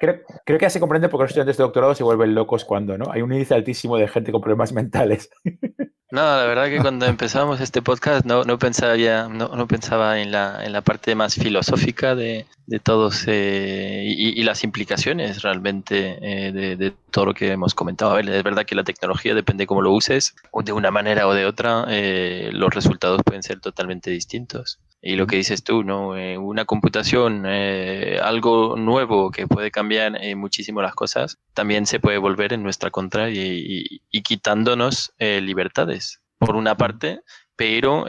que, 0.00 0.22
creo, 0.44 0.58
que 0.58 0.64
ya 0.64 0.70
se 0.70 0.80
comprende 0.80 1.08
porque 1.08 1.24
los 1.24 1.30
estudiantes 1.30 1.56
de 1.56 1.64
doctorado 1.64 1.94
se 1.94 2.02
vuelven 2.02 2.34
locos 2.34 2.64
cuando 2.64 2.96
¿no? 2.96 3.10
hay 3.10 3.22
un 3.22 3.32
índice 3.32 3.54
altísimo 3.54 3.96
de 3.96 4.08
gente 4.08 4.32
con 4.32 4.40
problemas 4.40 4.72
mentales. 4.72 5.30
No, 6.10 6.22
la 6.22 6.46
verdad 6.46 6.68
que 6.70 6.78
cuando 6.78 7.04
empezamos 7.04 7.60
este 7.60 7.82
podcast 7.82 8.24
no, 8.24 8.42
no 8.42 8.58
pensaba 8.58 8.96
ya, 8.96 9.28
no, 9.28 9.48
no, 9.48 9.68
pensaba 9.68 10.20
en 10.20 10.32
la, 10.32 10.64
en 10.64 10.72
la 10.72 10.80
parte 10.80 11.14
más 11.14 11.34
filosófica 11.34 12.14
de, 12.14 12.46
de 12.66 12.78
todos 12.78 13.24
eh, 13.26 14.04
y, 14.06 14.40
y, 14.40 14.42
las 14.42 14.64
implicaciones 14.64 15.42
realmente 15.42 16.16
eh, 16.22 16.50
de, 16.50 16.76
de, 16.76 16.94
todo 17.10 17.26
lo 17.26 17.34
que 17.34 17.52
hemos 17.52 17.74
comentado. 17.74 18.12
A 18.12 18.14
ver, 18.14 18.28
es 18.30 18.42
verdad 18.42 18.64
que 18.64 18.74
la 18.74 18.84
tecnología 18.84 19.34
depende 19.34 19.66
cómo 19.66 19.82
lo 19.82 19.92
uses, 19.92 20.34
o 20.50 20.62
de 20.62 20.72
una 20.72 20.90
manera 20.90 21.28
o 21.28 21.34
de 21.34 21.44
otra, 21.44 21.84
eh, 21.90 22.48
los 22.54 22.74
resultados 22.74 23.20
pueden 23.22 23.42
ser 23.42 23.60
totalmente 23.60 24.10
distintos. 24.10 24.80
Y 25.00 25.14
lo 25.16 25.26
que 25.26 25.36
dices 25.36 25.62
tú, 25.62 25.84
¿no? 25.84 26.16
Eh, 26.16 26.38
una 26.38 26.64
computación, 26.64 27.44
eh, 27.46 28.18
algo 28.22 28.76
nuevo 28.76 29.30
que 29.30 29.46
puede 29.46 29.70
cambiar 29.70 30.16
eh, 30.20 30.34
muchísimo 30.34 30.82
las 30.82 30.94
cosas, 30.94 31.38
también 31.54 31.86
se 31.86 32.00
puede 32.00 32.18
volver 32.18 32.52
en 32.52 32.62
nuestra 32.62 32.90
contra 32.90 33.30
y, 33.30 34.02
y, 34.10 34.22
quitándonos 34.22 35.12
libertades, 35.18 36.20
por 36.38 36.56
una 36.56 36.76
parte, 36.76 37.20
pero 37.56 38.06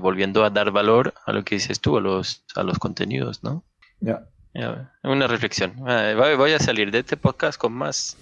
volviendo 0.00 0.44
a 0.44 0.50
dar 0.50 0.70
valor 0.70 1.14
a 1.26 1.32
lo 1.32 1.44
que 1.44 1.56
dices 1.56 1.80
tú, 1.80 1.98
a 1.98 2.00
los, 2.00 2.44
a 2.54 2.62
los 2.62 2.78
contenidos, 2.78 3.42
¿no? 3.44 3.62
Ya. 4.00 4.26
Una 5.02 5.26
reflexión. 5.26 5.74
Voy 5.76 6.52
a 6.52 6.58
salir 6.58 6.90
de 6.90 7.00
este 7.00 7.18
podcast 7.18 7.60
con 7.60 7.74
más, 7.74 8.16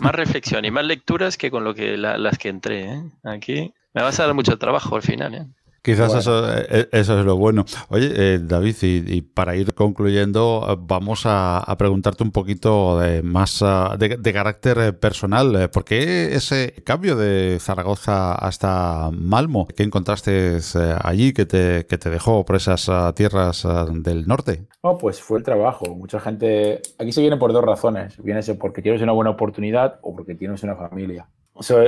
más 0.00 0.14
reflexión 0.14 0.64
y 0.64 0.70
más 0.70 0.84
lecturas 0.84 1.36
que 1.36 1.50
con 1.50 1.62
lo 1.62 1.74
que 1.74 1.98
las 1.98 2.38
que 2.38 2.48
entré. 2.48 3.02
Aquí 3.22 3.74
me 3.92 4.02
vas 4.02 4.18
a 4.18 4.24
dar 4.24 4.34
mucho 4.34 4.58
trabajo 4.58 4.96
al 4.96 5.02
final. 5.02 5.34
¿eh? 5.34 5.46
Quizás 5.84 6.14
eso, 6.14 6.50
eh, 6.50 6.66
eh, 6.70 6.88
eso 6.92 7.20
es 7.20 7.26
lo 7.26 7.36
bueno. 7.36 7.66
Oye, 7.90 8.10
eh, 8.16 8.38
David, 8.42 8.76
y, 8.80 9.20
para 9.20 9.54
ir 9.54 9.74
concluyendo, 9.74 10.78
vamos 10.80 11.24
a, 11.26 11.62
preguntarte 11.76 12.22
un 12.22 12.30
poquito 12.32 12.98
de, 13.00 13.22
más 13.22 13.60
ah, 13.60 13.94
de, 13.98 14.32
carácter 14.32 14.98
personal. 14.98 15.68
¿Por 15.68 15.84
qué 15.84 16.34
ese 16.34 16.72
cambio 16.84 17.16
de 17.16 17.58
Zaragoza 17.60 18.34
hasta 18.34 19.10
Malmo? 19.12 19.68
¿Qué 19.76 19.82
encontraste 19.82 20.58
allí 21.02 21.34
que 21.34 21.44
te, 21.44 21.84
que 21.84 21.98
te 21.98 22.08
dejó 22.08 22.46
por 22.46 22.56
esas 22.56 22.88
ah, 22.88 23.12
tierras 23.14 23.66
ah, 23.66 23.86
del 23.90 24.26
norte? 24.26 24.66
Oh, 24.80 24.96
pues 24.96 25.20
fue 25.20 25.36
el 25.36 25.44
trabajo. 25.44 25.94
Mucha 25.94 26.18
gente... 26.18 26.80
Aquí 26.98 27.12
se 27.12 27.20
viene 27.20 27.36
por 27.36 27.52
dos 27.52 27.62
razones. 27.62 28.16
Viene 28.22 28.40
porque 28.58 28.80
tienes 28.80 29.02
una 29.02 29.12
buena 29.12 29.32
oportunidad 29.32 29.98
o 30.00 30.16
porque 30.16 30.34
tienes 30.34 30.62
una 30.62 30.76
familia. 30.76 31.28
O 31.52 31.62
sea, 31.62 31.84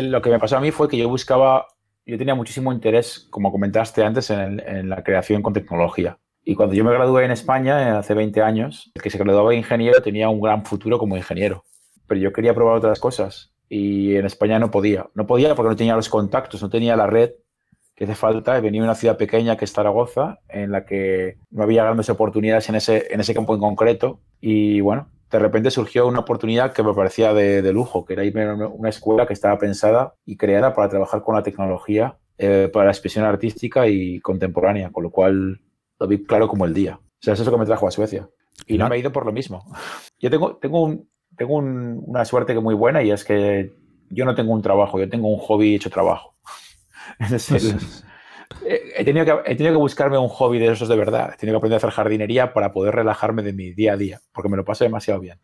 lo 0.00 0.22
que 0.22 0.30
me 0.30 0.38
pasó 0.38 0.56
a 0.56 0.60
mí 0.60 0.70
fue 0.70 0.88
que 0.88 0.96
yo 0.96 1.08
buscaba 1.10 1.66
yo 2.06 2.18
tenía 2.18 2.34
muchísimo 2.34 2.72
interés, 2.72 3.26
como 3.30 3.50
comentaste 3.50 4.04
antes, 4.04 4.30
en, 4.30 4.88
la 4.88 5.02
creación 5.02 5.42
con 5.42 5.52
tecnología. 5.52 6.18
Y 6.44 6.54
cuando 6.54 6.74
yo 6.74 6.84
me 6.84 6.92
gradué 6.92 7.24
en 7.24 7.32
España, 7.32 7.82
eh, 7.82 7.90
hace 7.90 8.14
20 8.14 8.40
años, 8.40 8.92
el 8.94 9.02
que 9.02 9.10
se 9.10 9.18
graduaba 9.18 9.50
de 9.50 9.56
ingeniero 9.56 10.00
tenía 10.00 10.28
un 10.28 10.40
gran 10.40 10.64
futuro 10.64 10.98
como 10.98 11.16
ingeniero. 11.16 11.64
Pero 12.06 12.20
yo 12.20 12.32
quería 12.32 12.54
probar 12.54 12.76
otras 12.76 13.00
cosas. 13.00 13.52
y 13.68 14.14
en 14.14 14.24
España 14.24 14.60
no 14.60 14.70
podía. 14.70 15.08
No 15.14 15.26
podía 15.26 15.56
porque 15.56 15.70
no 15.70 15.76
tenía 15.76 15.96
los 15.96 16.08
contactos, 16.08 16.62
no 16.62 16.70
tenía 16.70 16.94
la 16.94 17.08
red 17.08 17.32
que 17.96 18.04
hace 18.04 18.14
falta. 18.14 18.60
Venía 18.60 18.80
de 18.80 18.86
una 18.86 18.94
ciudad 18.94 19.16
pequeña 19.16 19.56
que 19.56 19.64
es 19.64 19.72
Zaragoza, 19.72 20.38
en 20.48 20.70
la 20.70 20.84
que 20.84 21.38
no 21.50 21.64
había 21.64 21.82
grandes 21.82 22.08
oportunidades 22.08 22.68
en 22.68 22.76
ese, 22.76 23.12
en 23.12 23.18
ese 23.18 23.34
campo 23.34 23.54
en 23.54 23.60
concreto. 23.60 24.20
Y 24.40 24.80
bueno, 24.82 25.08
de 25.30 25.38
repente 25.38 25.70
surgió 25.70 26.06
una 26.06 26.20
oportunidad 26.20 26.72
que 26.72 26.82
me 26.82 26.94
parecía 26.94 27.34
de, 27.34 27.72
lujo, 27.72 28.04
que 28.04 28.14
era 28.14 28.24
irme 28.24 28.44
a 28.44 28.54
una 28.54 28.88
escuela 28.88 29.26
que 29.26 29.32
estaba 29.32 29.58
pensada 29.58 30.14
y 30.24 30.36
creada 30.36 30.74
para 30.74 30.88
trabajar 30.88 31.22
con 31.22 31.34
la 31.34 31.42
tecnología 31.42 32.18
eh, 32.38 32.70
para 32.72 32.86
la 32.86 32.92
expresión 32.92 33.24
artística 33.24 33.88
y 33.88 34.20
contemporánea, 34.20 34.90
con 34.90 35.02
lo 35.02 35.10
cual 35.10 35.60
lo 35.98 36.06
vi 36.06 36.24
claro 36.24 36.48
como 36.48 36.64
el 36.64 36.74
día. 36.74 37.00
O 37.02 37.18
sea, 37.20 37.34
eso 37.34 37.42
es 37.42 37.46
lo 37.46 37.52
que 37.52 37.58
me 37.58 37.66
trajo 37.66 37.88
a 37.88 37.90
Suecia. 37.90 38.28
Y 38.66 38.78
no, 38.78 38.88
me 38.88 38.96
he 38.96 38.98
ido 39.00 39.12
por 39.12 39.26
lo 39.26 39.32
mismo. 39.32 39.64
Yo 40.20 40.30
tengo, 40.30 40.56
tengo, 40.56 40.82
un, 40.82 41.08
tengo 41.36 41.56
una 41.56 42.24
suerte 42.24 42.54
que 42.54 42.60
muy 42.60 42.74
buena 42.74 43.02
y 43.02 43.10
es 43.10 43.24
que 43.24 43.74
yo 44.08 44.24
no 44.24 44.36
tengo 44.36 44.52
un 44.52 44.62
trabajo, 44.62 45.00
yo 45.00 45.08
tengo 45.08 45.28
un 45.28 45.38
hobby 45.40 45.74
hecho 45.74 45.90
trabajo. 45.90 46.36
he, 48.64 49.04
tenido 49.04 49.24
que, 49.24 49.52
he 49.52 49.56
tenido 49.56 49.74
que 49.74 49.80
buscarme 49.80 50.18
un 50.18 50.28
hobby 50.28 50.58
de 50.58 50.72
esos 50.72 50.88
de 50.88 50.96
verdad. 50.96 51.32
He 51.34 51.36
tenido 51.36 51.54
que 51.54 51.58
aprender 51.58 51.76
a 51.76 51.78
hacer 51.78 51.90
jardinería 51.90 52.52
para 52.52 52.72
poder 52.72 52.94
relajarme 52.94 53.42
de 53.42 53.52
mi 53.52 53.72
día 53.72 53.94
a 53.94 53.96
día, 53.96 54.20
porque 54.32 54.48
me 54.48 54.56
lo 54.56 54.64
paso 54.64 54.84
demasiado 54.84 55.20
bien. 55.20 55.38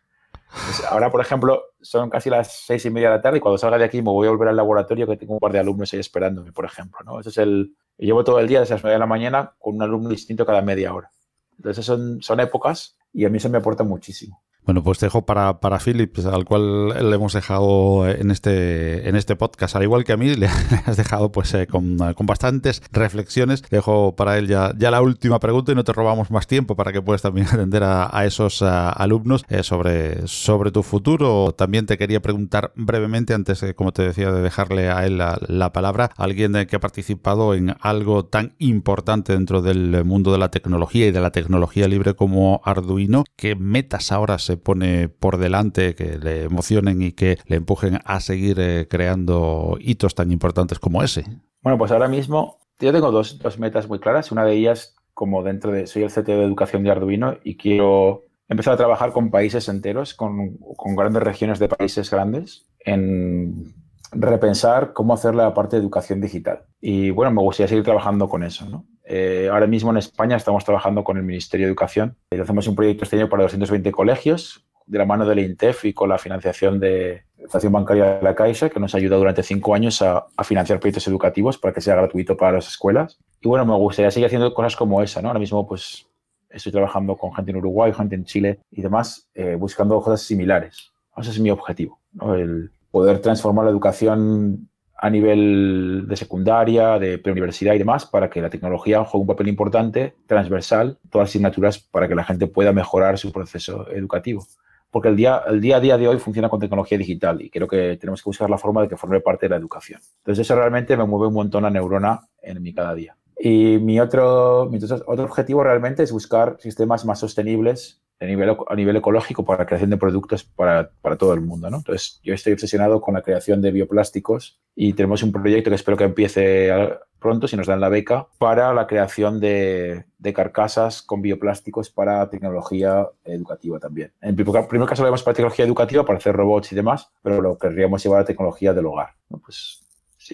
Pues 0.49 0.83
ahora, 0.89 1.11
por 1.11 1.19
ejemplo, 1.19 1.63
son 1.81 2.09
casi 2.09 2.29
las 2.29 2.65
seis 2.65 2.85
y 2.85 2.89
media 2.91 3.09
de 3.09 3.15
la 3.15 3.21
tarde 3.21 3.37
y 3.39 3.41
cuando 3.41 3.57
salga 3.57 3.77
de 3.77 3.85
aquí 3.85 3.97
me 3.97 4.11
voy 4.11 4.27
a 4.27 4.29
volver 4.29 4.49
al 4.49 4.55
laboratorio 4.55 5.07
que 5.07 5.17
tengo 5.17 5.33
un 5.33 5.39
par 5.39 5.51
de 5.51 5.59
alumnos 5.59 5.91
ahí 5.93 5.99
esperándome, 5.99 6.51
por 6.51 6.65
ejemplo. 6.65 6.99
¿no? 7.03 7.19
Es 7.19 7.37
el, 7.37 7.75
llevo 7.97 8.23
todo 8.23 8.39
el 8.39 8.47
día 8.47 8.59
desde 8.59 8.75
las 8.75 8.83
nueve 8.83 8.93
de 8.93 8.99
la 8.99 9.07
mañana 9.07 9.53
con 9.57 9.75
un 9.75 9.81
alumno 9.81 10.09
distinto 10.09 10.45
cada 10.45 10.61
media 10.61 10.93
hora. 10.93 11.09
Entonces 11.57 11.85
son, 11.85 12.21
son 12.21 12.39
épocas 12.39 12.97
y 13.11 13.25
a 13.25 13.29
mí 13.29 13.39
se 13.39 13.49
me 13.49 13.57
aporta 13.57 13.83
muchísimo. 13.83 14.43
Bueno, 14.65 14.81
pues 14.81 14.99
dejo 14.99 15.25
para, 15.25 15.59
para 15.59 15.79
Philip, 15.79 16.17
al 16.25 16.45
cual 16.45 17.09
le 17.09 17.15
hemos 17.15 17.33
dejado 17.33 18.07
en 18.07 18.31
este, 18.31 19.09
en 19.09 19.17
este 19.17 19.35
podcast, 19.35 19.75
al 19.75 19.83
igual 19.83 20.05
que 20.05 20.13
a 20.13 20.17
mí, 20.17 20.35
le 20.35 20.47
has 20.47 20.95
dejado 20.95 21.31
pues 21.31 21.53
eh, 21.53 21.67
con, 21.67 21.97
bastantes 21.97 22.81
reflexiones. 22.91 23.61
Dejo 23.69 24.15
para 24.15 24.37
él 24.37 24.47
ya, 24.47 24.73
ya 24.77 24.89
la 24.89 25.01
última 25.01 25.39
pregunta 25.39 25.73
y 25.73 25.75
no 25.75 25.83
te 25.83 25.91
robamos 25.91 26.31
más 26.31 26.47
tiempo 26.47 26.75
para 26.75 26.93
que 26.93 27.01
puedas 27.01 27.21
también 27.21 27.47
atender 27.51 27.83
a, 27.83 28.23
esos 28.25 28.61
alumnos 28.61 29.43
eh, 29.49 29.63
sobre, 29.63 30.27
sobre 30.27 30.71
tu 30.71 30.81
futuro. 30.81 31.53
También 31.53 31.85
te 31.85 31.97
quería 31.97 32.21
preguntar 32.21 32.71
brevemente, 32.75 33.33
antes, 33.33 33.65
como 33.75 33.91
te 33.91 34.03
decía, 34.03 34.31
de 34.31 34.41
dejarle 34.41 34.89
a 34.89 35.05
él 35.05 35.17
la, 35.17 35.73
palabra, 35.73 36.11
alguien 36.15 36.53
que 36.67 36.75
ha 36.75 36.79
participado 36.79 37.53
en 37.53 37.75
algo 37.81 38.25
tan 38.25 38.53
importante 38.59 39.33
dentro 39.33 39.61
del 39.61 40.05
mundo 40.05 40.31
de 40.31 40.37
la 40.37 40.51
tecnología 40.51 41.07
y 41.07 41.11
de 41.11 41.19
la 41.19 41.31
tecnología 41.31 41.87
libre 41.87 42.13
como 42.13 42.61
Arduino, 42.63 43.25
¿qué 43.35 43.55
metas 43.55 44.11
ahora 44.11 44.39
se 44.39 44.52
pone 44.57 45.09
por 45.09 45.37
delante, 45.37 45.95
que 45.95 46.17
le 46.17 46.43
emocionen 46.43 47.01
y 47.01 47.11
que 47.11 47.37
le 47.45 47.57
empujen 47.57 47.99
a 48.05 48.19
seguir 48.19 48.59
eh, 48.59 48.87
creando 48.89 49.77
hitos 49.79 50.15
tan 50.15 50.31
importantes 50.31 50.79
como 50.79 51.03
ese? 51.03 51.25
Bueno, 51.61 51.77
pues 51.77 51.91
ahora 51.91 52.07
mismo 52.07 52.59
yo 52.79 52.91
tengo 52.91 53.11
dos, 53.11 53.39
metas 53.59 53.87
muy 53.87 53.99
claras. 53.99 54.31
Una 54.31 54.45
de 54.45 54.53
ellas, 54.53 54.95
como 55.13 55.43
dentro 55.43 55.71
de, 55.71 55.87
soy 55.87 56.03
el 56.03 56.11
CTO 56.11 56.37
de 56.37 56.43
educación 56.43 56.83
de 56.83 56.91
Arduino 56.91 57.37
y 57.43 57.55
quiero 57.55 58.23
empezar 58.49 58.73
a 58.73 58.77
trabajar 58.77 59.13
con 59.13 59.31
países 59.31 59.69
enteros, 59.69 60.13
con, 60.13 60.57
con 60.75 60.95
grandes 60.95 61.23
regiones 61.23 61.59
de 61.59 61.69
países 61.69 62.11
grandes, 62.11 62.67
en 62.79 63.73
repensar 64.11 64.93
cómo 64.93 65.13
hacer 65.13 65.35
la 65.35 65.53
parte 65.53 65.75
de 65.75 65.81
educación 65.81 66.21
digital. 66.21 66.65
Y 66.81 67.09
bueno, 67.11 67.31
me 67.31 67.41
gustaría 67.41 67.67
seguir 67.67 67.83
trabajando 67.83 68.27
con 68.27 68.43
eso. 68.43 68.67
¿no? 68.69 68.85
Eh, 69.05 69.49
ahora 69.51 69.67
mismo 69.67 69.91
en 69.91 69.97
España 69.97 70.37
estamos 70.37 70.63
trabajando 70.63 71.03
con 71.03 71.17
el 71.17 71.23
Ministerio 71.23 71.65
de 71.65 71.69
Educación. 71.69 72.17
y 72.31 72.39
hacemos 72.39 72.67
un 72.67 72.75
proyecto 72.75 73.03
este 73.03 73.25
para 73.27 73.43
220 73.43 73.91
colegios, 73.91 74.65
de 74.85 74.97
la 74.97 75.05
mano 75.05 75.25
del 75.25 75.39
INTEF 75.39 75.85
y 75.85 75.93
con 75.93 76.09
la 76.09 76.17
financiación 76.17 76.79
de 76.79 77.23
la 77.37 77.45
Estación 77.45 77.71
Bancaria 77.71 78.15
de 78.15 78.21
la 78.21 78.35
Caixa, 78.35 78.69
que 78.69 78.79
nos 78.79 78.93
ha 78.93 78.97
ayudado 78.97 79.19
durante 79.19 79.43
cinco 79.43 79.73
años 79.73 80.01
a, 80.01 80.25
financiar 80.43 80.79
proyectos 80.79 81.07
educativos 81.07 81.57
para 81.57 81.73
que 81.73 81.81
sea 81.81 81.95
gratuito 81.95 82.35
para 82.35 82.53
las 82.53 82.67
escuelas. 82.67 83.17
Y 83.41 83.47
bueno, 83.47 83.65
me 83.65 83.75
gustaría 83.75 84.11
seguir 84.11 84.27
haciendo 84.27 84.53
cosas 84.53 84.75
como 84.75 85.01
esa. 85.01 85.21
¿no? 85.21 85.29
Ahora 85.29 85.39
mismo, 85.39 85.65
pues 85.67 86.07
estoy 86.49 86.71
trabajando 86.71 87.15
con 87.15 87.33
gente 87.33 87.51
en 87.51 87.57
Uruguay, 87.57 87.93
gente 87.93 88.15
en 88.15 88.25
Chile 88.25 88.59
y 88.71 88.81
demás, 88.81 89.29
eh, 89.33 89.55
buscando 89.55 89.99
cosas 90.01 90.21
similares. 90.21 90.91
Ese 91.15 91.31
es 91.31 91.39
mi 91.39 91.51
objetivo, 91.51 91.99
el 92.35 92.71
poder 92.91 93.19
transformar 93.19 93.65
la 93.65 93.71
educación 93.71 94.69
a 94.95 95.09
nivel 95.09 96.05
de 96.07 96.15
secundaria, 96.15 96.99
de 96.99 97.17
preuniversidad 97.17 97.73
y 97.73 97.79
demás, 97.79 98.05
para 98.05 98.29
que 98.29 98.41
la 98.41 98.49
tecnología 98.49 99.03
juegue 99.03 99.21
un 99.21 99.27
papel 99.27 99.47
importante, 99.47 100.15
transversal, 100.27 100.97
todas 101.09 101.25
las 101.25 101.29
asignaturas, 101.31 101.79
para 101.79 102.07
que 102.07 102.15
la 102.15 102.23
gente 102.23 102.47
pueda 102.47 102.71
mejorar 102.71 103.17
su 103.17 103.31
proceso 103.31 103.89
educativo. 103.89 104.45
Porque 104.91 105.09
el 105.09 105.15
día, 105.15 105.41
el 105.47 105.59
día 105.59 105.77
a 105.77 105.79
día 105.79 105.97
de 105.97 106.07
hoy 106.07 106.19
funciona 106.19 106.49
con 106.49 106.59
tecnología 106.59 106.97
digital 106.99 107.41
y 107.41 107.49
creo 107.49 107.67
que 107.67 107.97
tenemos 107.97 108.21
que 108.21 108.29
buscar 108.29 108.49
la 108.49 108.59
forma 108.59 108.83
de 108.83 108.87
que 108.87 108.95
forme 108.95 109.21
parte 109.21 109.47
de 109.47 109.49
la 109.49 109.55
educación. 109.55 109.99
Entonces 110.19 110.45
eso 110.45 110.55
realmente 110.55 110.95
me 110.95 111.05
mueve 111.05 111.27
un 111.27 111.33
montón 111.33 111.63
la 111.63 111.71
neurona 111.71 112.21
en 112.43 112.61
mi 112.61 112.73
cada 112.73 112.93
día. 112.93 113.17
Y 113.39 113.79
mi 113.79 113.99
otro, 113.99 114.69
mi 114.69 114.77
otro 114.77 115.25
objetivo 115.25 115.63
realmente 115.63 116.03
es 116.03 116.11
buscar 116.11 116.57
sistemas 116.59 117.05
más 117.05 117.19
sostenibles 117.19 118.02
a 118.19 118.75
nivel, 118.75 118.95
ecológico 118.95 119.43
para 119.43 119.63
la 119.63 119.65
creación 119.65 119.89
de 119.89 119.97
productos 119.97 120.43
para, 120.43 120.89
todo 121.17 121.33
el 121.33 121.41
mundo. 121.41 121.69
¿no? 121.69 121.77
Entonces, 121.77 122.19
yo 122.23 122.33
estoy 122.33 122.53
obsesionado 122.53 123.01
con 123.01 123.13
la 123.13 123.21
creación 123.21 123.61
de 123.61 123.71
bioplásticos 123.71 124.59
y 124.75 124.93
tenemos 124.93 125.23
un 125.23 125.31
proyecto 125.31 125.69
que 125.69 125.75
espero 125.75 125.97
que 125.97 126.05
empiece 126.05 126.71
pronto, 127.19 127.47
si 127.47 127.55
nos 127.55 127.67
dan 127.67 127.79
la 127.79 127.89
beca, 127.89 128.27
para 128.37 128.73
la 128.73 128.85
creación 128.85 129.39
de, 129.39 130.05
carcasas 130.33 131.01
con 131.01 131.21
bioplásticos 131.21 131.89
para 131.89 132.29
tecnología 132.29 133.07
educativa 133.23 133.79
también. 133.79 134.11
En 134.21 134.35
primer, 134.35 134.87
caso 134.87 135.01
lo 135.01 135.07
vemos 135.07 135.23
para 135.23 135.35
tecnología 135.35 135.65
educativa, 135.65 136.05
para 136.05 136.17
hacer 136.17 136.35
robots 136.35 136.71
y 136.71 136.75
demás, 136.75 137.11
pero 137.21 137.41
lo 137.41 137.57
querríamos 137.57 138.03
llevar 138.03 138.21
a 138.21 138.25
tecnología 138.25 138.73
del 138.73 138.85
hogar. 138.85 139.11
Pues 139.43 139.82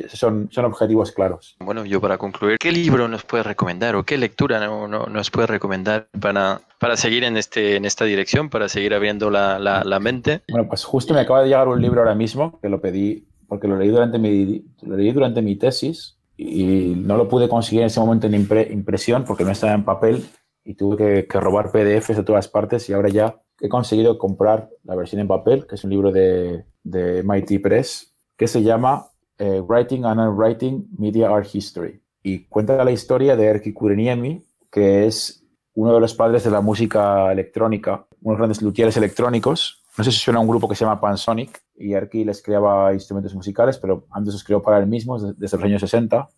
son, 0.09 0.49
son 0.51 0.65
objetivos 0.65 1.11
claros. 1.11 1.55
Bueno, 1.59 1.85
yo 1.85 2.01
para 2.01 2.17
concluir, 2.17 2.57
¿qué 2.59 2.71
libro 2.71 3.07
nos 3.07 3.23
puede 3.23 3.43
recomendar 3.43 3.95
o 3.95 4.03
qué 4.03 4.17
lectura 4.17 4.59
no, 4.59 4.87
nos 4.87 5.31
puede 5.31 5.47
recomendar 5.47 6.07
para, 6.19 6.61
para 6.79 6.97
seguir 6.97 7.23
en, 7.23 7.37
este, 7.37 7.75
en 7.75 7.85
esta 7.85 8.05
dirección, 8.05 8.49
para 8.49 8.69
seguir 8.69 8.93
abriendo 8.93 9.29
la, 9.29 9.59
la, 9.59 9.99
mente? 9.99 10.41
Bueno, 10.49 10.67
pues 10.67 10.83
justo 10.83 11.13
me 11.13 11.21
acaba 11.21 11.41
de 11.41 11.47
llegar 11.47 11.67
un 11.67 11.81
libro 11.81 12.01
ahora 12.01 12.15
mismo 12.15 12.59
que 12.61 12.69
lo 12.69 12.79
pedí 12.79 13.27
porque 13.47 13.67
lo 13.67 13.77
leí 13.77 13.89
durante 13.89 14.19
mi, 14.19 14.63
lo 14.81 14.95
leí 14.95 15.11
durante 15.11 15.41
mi 15.41 15.55
tesis 15.55 16.17
y 16.37 16.93
no 16.95 17.17
lo 17.17 17.27
pude 17.27 17.49
conseguir 17.49 17.81
en 17.81 17.87
ese 17.87 17.99
momento 17.99 18.27
en 18.27 18.35
impresión 18.35 19.25
porque 19.25 19.43
no 19.43 19.51
estaba 19.51 19.73
en 19.73 19.83
papel 19.83 20.23
y 20.63 20.75
tuve 20.75 20.97
que, 20.97 21.27
que, 21.27 21.39
robar 21.39 21.71
PDFs 21.71 22.15
de 22.15 22.23
todas 22.23 22.47
partes 22.47 22.87
y 22.89 22.93
ahora 22.93 23.09
ya 23.09 23.41
he 23.59 23.67
conseguido 23.67 24.17
comprar 24.17 24.69
la 24.83 24.95
versión 24.95 25.19
en 25.19 25.27
papel, 25.27 25.65
que 25.67 25.75
es 25.75 25.83
un 25.83 25.89
libro 25.89 26.11
de, 26.11 26.65
de 26.83 27.23
MIT 27.23 27.61
Press, 27.61 28.15
que 28.37 28.47
se 28.47 28.63
llama 28.63 29.08
eh, 29.39 29.61
Writing 29.61 30.05
and 30.05 30.19
Unwriting 30.19 30.87
Media 30.97 31.29
Art 31.29 31.47
History. 31.53 32.01
Y 32.21 32.45
cuenta 32.45 32.83
la 32.83 32.91
historia 32.91 33.35
de 33.35 33.45
Erkki 33.45 33.73
Kureniemi, 33.73 34.43
que 34.69 35.07
es 35.07 35.45
uno 35.73 35.93
de 35.93 36.01
los 36.01 36.13
padres 36.13 36.43
de 36.43 36.51
la 36.51 36.61
música 36.61 37.31
electrónica, 37.31 38.05
unos 38.21 38.37
grandes 38.37 38.61
luthieres 38.61 38.97
electrónicos. 38.97 39.81
No 39.97 40.03
sé 40.03 40.11
si 40.11 40.19
suena 40.19 40.39
a 40.39 40.41
un 40.41 40.47
grupo 40.47 40.67
que 40.67 40.75
se 40.75 40.83
llama 40.83 40.99
Pansonic 40.99 41.61
y 41.77 41.93
Erkki 41.93 42.25
les 42.25 42.41
creaba 42.41 42.93
instrumentos 42.93 43.33
musicales, 43.33 43.77
pero 43.77 44.05
antes 44.11 44.33
los 44.33 44.43
creó 44.43 44.61
para 44.61 44.77
él 44.77 44.87
mismo 44.87 45.17
desde 45.17 45.57
los 45.57 45.65
años 45.65 45.81
60. 45.81 46.29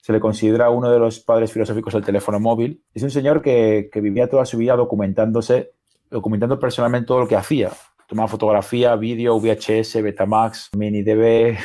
Se 0.00 0.12
le 0.12 0.20
considera 0.20 0.70
uno 0.70 0.90
de 0.90 0.98
los 0.98 1.20
padres 1.20 1.52
filosóficos 1.52 1.92
del 1.92 2.04
teléfono 2.04 2.40
móvil. 2.40 2.82
Es 2.94 3.02
un 3.02 3.10
señor 3.10 3.42
que, 3.42 3.90
que 3.92 4.00
vivía 4.00 4.30
toda 4.30 4.46
su 4.46 4.56
vida 4.56 4.76
documentándose, 4.76 5.72
documentando 6.10 6.58
personalmente 6.58 7.06
todo 7.06 7.20
lo 7.20 7.28
que 7.28 7.36
hacía. 7.36 7.70
Tomaba 8.08 8.28
fotografía, 8.28 8.94
vídeo, 8.96 9.38
VHS, 9.38 10.00
Betamax, 10.02 10.70
MiniDB, 10.76 11.58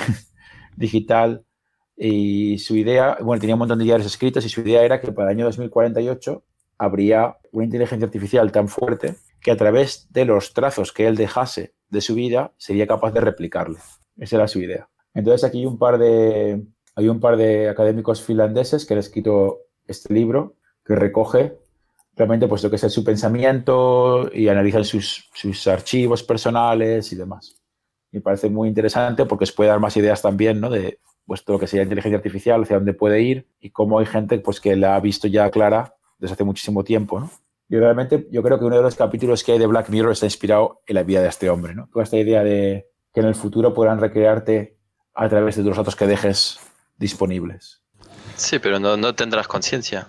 digital 0.82 1.45
y 1.95 2.57
su 2.57 2.75
idea, 2.75 3.17
bueno, 3.21 3.39
tenía 3.39 3.55
un 3.55 3.59
montón 3.59 3.79
de 3.79 3.86
diarios 3.86 4.07
escritos 4.07 4.43
y 4.45 4.49
su 4.49 4.61
idea 4.61 4.84
era 4.84 4.99
que 4.99 5.11
para 5.11 5.29
el 5.29 5.38
año 5.38 5.45
2048 5.45 6.43
habría 6.77 7.38
una 7.51 7.65
inteligencia 7.65 8.05
artificial 8.05 8.51
tan 8.51 8.67
fuerte 8.67 9.15
que 9.39 9.51
a 9.51 9.55
través 9.57 10.11
de 10.11 10.25
los 10.25 10.53
trazos 10.53 10.91
que 10.91 11.07
él 11.07 11.15
dejase 11.15 11.75
de 11.89 12.01
su 12.01 12.15
vida 12.15 12.53
sería 12.57 12.88
capaz 12.88 13.11
de 13.11 13.21
replicarle. 13.21 13.77
Esa 14.17 14.38
era 14.38 14.47
su 14.47 14.59
idea. 14.59 14.89
Entonces 15.13 15.43
aquí 15.43 15.59
hay 15.59 15.65
un 15.67 15.77
par 15.77 15.99
de, 15.99 16.63
hay 16.95 17.07
un 17.07 17.19
par 17.19 17.38
de 17.38 17.69
académicos 17.69 18.23
finlandeses 18.23 18.86
que 18.86 18.93
han 18.95 18.99
escrito 18.99 19.59
este 19.86 20.11
libro 20.13 20.55
que 20.84 20.95
recoge 20.95 21.57
realmente 22.15 22.47
pues 22.47 22.63
lo 22.63 22.69
que 22.71 22.77
es 22.77 22.93
su 22.93 23.03
pensamiento 23.03 24.29
y 24.34 24.47
analizan 24.47 24.86
sus, 24.86 25.29
sus 25.34 25.67
archivos 25.67 26.23
personales 26.23 27.11
y 27.13 27.15
demás 27.15 27.61
me 28.12 28.22
parece 28.22 28.49
muy 28.49 28.68
interesante 28.68 29.26
porque 29.26 29.43
os 29.45 29.51
puede 29.51 29.70
dar 29.70 29.80
más 29.80 29.95
ideas 29.97 30.22
también 30.22 30.59
¿no? 30.59 30.70
de 30.70 30.99
pues, 31.26 31.43
todo 31.43 31.55
lo 31.55 31.59
que 31.59 31.68
sería 31.68 31.84
inteligencia 31.84 32.18
artificial, 32.18 32.64
hacia 32.64 32.78
dónde 32.78 32.93
puede 32.93 33.22
ir 33.22 33.47
y 33.59 33.70
cómo 33.70 33.99
hay 33.99 34.05
gente 34.05 34.39
pues, 34.39 34.59
que 34.59 34.76
la 34.76 34.95
ha 34.95 34.99
visto 34.99 35.28
ya 35.28 35.49
clara 35.49 35.95
desde 36.20 36.34
hace 36.34 36.43
muchísimo 36.43 36.84
tiempo. 36.84 37.20
¿no? 37.20 37.32
Y 37.70 37.78
realmente 37.78 38.28
yo 38.32 38.43
creo 38.43 38.59
que 38.59 38.66
uno 38.66 38.78
de 38.78 38.84
los 38.84 38.95
capítulos 38.95 39.43
que 39.43 39.53
hay 39.53 39.59
de 39.59 39.68
Black 39.68 39.89
Mirror 39.89 40.12
está 40.12 40.26
inspirado 40.26 40.82
en 40.86 40.95
la 40.95 41.03
vida 41.03 41.22
de 41.22 41.30
este 41.30 41.49
hombre. 41.49 41.74
¿no? 41.74 41.88
Toda 41.91 42.03
esta 42.03 42.18
idea 42.18 42.43
de 42.43 42.89
que 43.14 43.22
en 43.22 43.28
el 43.28 43.36
futuro 43.36 43.74
podrán 43.74 43.99
recrearte 43.99 44.78
a 45.14 45.30
través 45.30 45.55
de 45.55 45.64
los 45.64 45.78
datos 45.78 45.95
que 45.95 46.07
dejes 46.07 46.59
disponibles. 46.97 47.82
Sí, 48.36 48.59
pero 48.59 48.80
no, 48.80 48.97
no 48.97 49.16
tendrás 49.16 49.47
conciencia. 49.47 50.07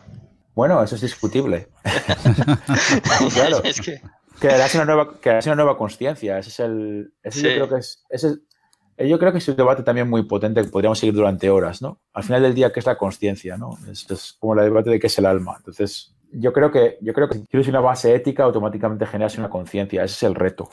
Bueno, 0.54 0.82
eso 0.82 0.94
es 0.96 1.00
discutible. 1.00 1.68
claro. 3.32 3.62
es 3.64 3.80
que... 3.80 4.00
Crearás 4.38 4.74
una 4.74 4.84
nueva, 4.84 5.14
una 5.44 5.54
nueva 5.54 5.76
conciencia. 5.76 6.38
Ese 6.38 6.50
es 6.50 6.60
el. 6.60 7.14
Ese 7.22 7.42
yo 7.42 7.48
creo 7.54 7.68
que 7.68 7.76
es. 7.76 8.04
Ese, 8.08 8.38
Eh, 8.96 9.08
yo 9.08 9.18
creo 9.18 9.32
que 9.32 9.38
es 9.38 9.48
un 9.48 9.56
debate 9.56 9.82
también 9.82 10.08
muy 10.08 10.24
potente 10.24 10.62
que 10.62 10.68
podríamos 10.68 10.98
seguir 10.98 11.14
durante 11.14 11.48
horas, 11.50 11.80
¿no? 11.80 12.00
Al 12.12 12.24
final 12.24 12.42
del 12.42 12.54
día, 12.54 12.72
¿qué 12.72 12.80
es 12.80 12.86
la 12.86 12.98
conciencia, 12.98 13.56
no? 13.56 13.78
Es, 13.90 14.08
es, 14.10 14.36
como 14.38 14.54
el 14.54 14.64
debate 14.64 14.90
de 14.90 15.00
qué 15.00 15.06
es 15.06 15.18
el 15.18 15.26
alma. 15.26 15.54
Entonces, 15.56 16.14
yo 16.30 16.52
creo 16.52 16.70
que, 16.70 16.98
yo 17.00 17.12
creo 17.12 17.28
que 17.28 17.36
si 17.36 17.44
tienes 17.44 17.68
una 17.68 17.80
base 17.80 18.14
ética, 18.14 18.44
automáticamente 18.44 19.06
generas 19.06 19.36
una 19.38 19.48
conciencia. 19.48 20.04
Ese 20.04 20.14
es 20.14 20.22
el 20.22 20.34
reto 20.34 20.68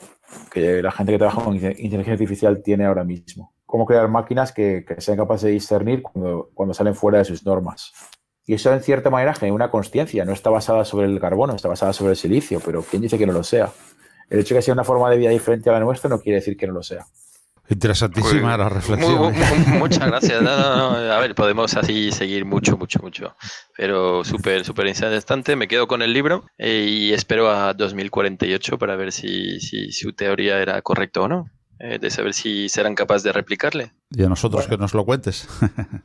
que 0.52 0.82
la 0.82 0.92
gente 0.92 1.12
que 1.12 1.18
trabaja 1.18 1.42
con 1.42 1.54
inteligencia 1.56 2.12
artificial 2.12 2.62
tiene 2.62 2.84
ahora 2.84 3.04
mismo. 3.04 3.52
Cómo 3.66 3.86
crear 3.86 4.08
máquinas 4.08 4.52
que, 4.52 4.84
que 4.86 5.00
sean 5.00 5.16
capaces 5.16 5.44
de 5.44 5.52
discernir 5.52 6.02
cuando, 6.02 6.50
cuando 6.54 6.74
salen 6.74 6.94
fuera 6.94 7.18
de 7.18 7.24
sus 7.24 7.44
normas. 7.44 7.92
Y 8.50 8.54
eso, 8.54 8.72
en 8.72 8.82
cierta 8.82 9.10
manera, 9.10 9.32
genera 9.32 9.54
una 9.54 9.70
conciencia. 9.70 10.24
No 10.24 10.32
está 10.32 10.50
basada 10.50 10.84
sobre 10.84 11.06
el 11.06 11.20
carbono, 11.20 11.54
está 11.54 11.68
basada 11.68 11.92
sobre 11.92 12.10
el 12.10 12.16
silicio, 12.16 12.58
pero 12.58 12.82
¿quién 12.82 13.00
dice 13.00 13.16
que 13.16 13.24
no 13.24 13.32
lo 13.32 13.44
sea? 13.44 13.70
El 14.28 14.40
hecho 14.40 14.54
de 14.54 14.58
que 14.58 14.62
sea 14.62 14.74
una 14.74 14.82
forma 14.82 15.08
de 15.08 15.18
vida 15.18 15.30
diferente 15.30 15.70
a 15.70 15.74
la 15.74 15.78
nuestra 15.78 16.10
no 16.10 16.20
quiere 16.20 16.40
decir 16.40 16.56
que 16.56 16.66
no 16.66 16.72
lo 16.72 16.82
sea. 16.82 17.06
Interesantísima 17.68 18.56
la 18.56 18.68
reflexión. 18.68 19.32
muchas 19.78 20.04
gracias. 20.04 20.44
a 20.44 21.20
ver, 21.20 21.36
podemos 21.36 21.76
así 21.76 22.10
seguir 22.10 22.44
mucho, 22.44 22.76
mucho, 22.76 22.98
mucho. 23.00 23.36
Pero 23.76 24.24
súper, 24.24 24.64
súper 24.64 24.88
interesante. 24.88 25.54
Me 25.54 25.68
quedo 25.68 25.86
con 25.86 26.02
el 26.02 26.12
libro 26.12 26.44
eh, 26.58 26.86
y 26.88 27.12
espero 27.12 27.52
a 27.52 27.72
2048 27.74 28.78
para 28.78 28.96
ver 28.96 29.12
si, 29.12 29.60
si 29.60 29.92
su 29.92 30.12
teoría 30.12 30.60
era 30.60 30.82
correcta 30.82 31.20
o 31.20 31.28
no. 31.28 31.46
Eh, 31.82 31.98
de 31.98 32.10
saber 32.10 32.34
si 32.34 32.68
serán 32.68 32.94
capaces 32.94 33.22
de 33.22 33.32
replicarle. 33.32 33.92
Y 34.10 34.22
a 34.22 34.28
nosotros 34.28 34.66
que 34.66 34.76
nos 34.76 34.92
lo 34.92 35.06
cuentes. 35.06 35.48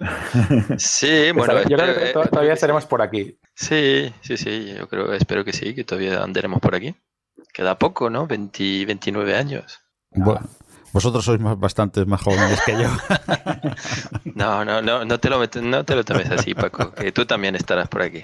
sí, 0.78 1.32
bueno. 1.36 1.64
Yo 1.64 1.76
creo 1.76 1.96
que 1.96 2.30
todavía 2.30 2.54
estaremos 2.54 2.86
por 2.86 3.02
aquí. 3.02 3.38
Sí, 3.54 4.10
sí, 4.22 4.38
sí. 4.38 4.74
Yo 4.74 4.88
creo, 4.88 5.12
espero 5.12 5.44
que 5.44 5.52
sí, 5.52 5.76
que 5.76 5.84
todavía 5.84 6.24
andaremos 6.24 6.62
por 6.62 6.76
aquí. 6.76 6.96
Queda 7.54 7.78
poco, 7.78 8.10
¿no? 8.10 8.26
20, 8.26 8.86
29 8.86 9.36
años. 9.36 9.82
Bueno. 10.12 10.48
Vosotros 10.94 11.26
sois 11.26 11.42
más, 11.42 11.60
bastante 11.60 12.06
más 12.06 12.22
jóvenes 12.22 12.62
que 12.66 12.72
yo. 12.72 12.88
No, 14.36 14.66
no, 14.66 14.82
no, 14.82 15.06
no 15.06 15.20
te, 15.20 15.30
lo 15.30 15.40
no 15.40 15.86
te 15.86 15.96
lo 15.96 16.04
tomes 16.04 16.30
así, 16.32 16.54
Paco, 16.54 16.92
que 16.92 17.12
tú 17.12 17.26
también 17.26 17.56
estarás 17.56 17.88
por 17.88 18.02
aquí. 18.02 18.24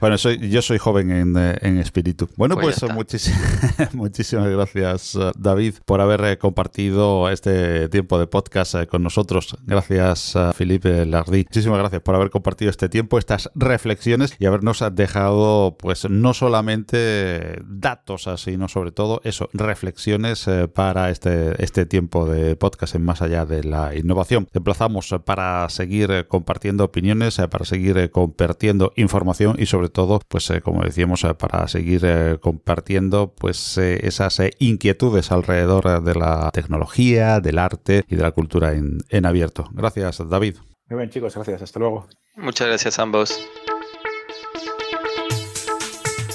Bueno, 0.00 0.18
soy, 0.18 0.50
yo 0.50 0.62
soy 0.62 0.78
joven 0.78 1.10
en, 1.10 1.36
eh, 1.36 1.56
en 1.62 1.78
espíritu. 1.78 2.28
Bueno, 2.36 2.56
pues, 2.56 2.80
pues 2.80 3.30
muchísimas 3.94 4.48
gracias, 4.48 5.14
eh, 5.14 5.32
David, 5.36 5.74
por 5.84 6.00
haber 6.00 6.24
eh, 6.24 6.38
compartido 6.38 7.30
este 7.30 7.88
tiempo 7.88 8.18
de 8.18 8.26
podcast 8.26 8.74
con 8.86 9.02
nosotros. 9.02 9.56
Gracias, 9.64 10.34
Felipe 10.54 11.06
Lardi. 11.06 11.44
Muchísimas 11.44 11.78
gracias 11.78 12.02
por 12.02 12.14
haber 12.14 12.30
compartido 12.30 12.70
este 12.70 12.88
tiempo, 12.88 13.18
estas 13.18 13.50
reflexiones 13.54 14.34
y 14.38 14.46
habernos 14.46 14.84
dejado, 14.92 15.76
pues, 15.78 16.08
no 16.10 16.34
solamente 16.34 17.60
datos, 17.64 18.28
sino 18.36 18.68
sobre 18.68 18.92
todo 18.92 19.20
eso, 19.24 19.48
reflexiones 19.52 20.46
para 20.74 21.10
este, 21.10 21.62
este 21.62 21.86
tiempo 21.86 22.26
de 22.26 22.56
podcast 22.56 22.94
en 22.94 23.04
más 23.04 23.22
allá 23.22 23.46
de 23.46 23.64
la 23.64 23.94
innovación. 23.94 24.48
Te 24.54 24.58
emplazamos 24.58 25.12
para 25.24 25.68
seguir 25.68 26.28
compartiendo 26.28 26.84
opiniones, 26.84 27.38
para 27.50 27.64
seguir 27.64 28.08
compartiendo 28.12 28.92
información 28.94 29.56
y 29.58 29.66
sobre 29.66 29.88
todo, 29.88 30.20
pues 30.28 30.48
eh, 30.50 30.60
como 30.60 30.84
decíamos, 30.84 31.24
eh, 31.24 31.34
para 31.34 31.66
seguir 31.66 32.02
eh, 32.04 32.38
compartiendo 32.40 33.34
pues 33.34 33.78
esas 33.78 34.40
inquietudes 34.60 35.32
alrededor 35.32 36.04
de 36.04 36.14
la 36.14 36.52
tecnología, 36.52 37.40
del 37.40 37.58
arte 37.58 38.04
y 38.06 38.14
de 38.14 38.22
la 38.22 38.30
cultura 38.30 38.74
en, 38.74 38.98
en 39.08 39.26
abierto. 39.26 39.68
Gracias, 39.72 40.22
David. 40.28 40.58
Muy 40.88 40.98
bien, 40.98 41.10
chicos, 41.10 41.34
gracias. 41.34 41.60
Hasta 41.60 41.80
luego. 41.80 42.06
Muchas 42.36 42.68
gracias 42.68 42.96
a 43.00 43.02
ambos. 43.02 43.36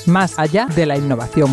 Más 0.08 0.38
allá 0.38 0.66
de 0.66 0.86
la 0.86 0.98
innovación. 0.98 1.50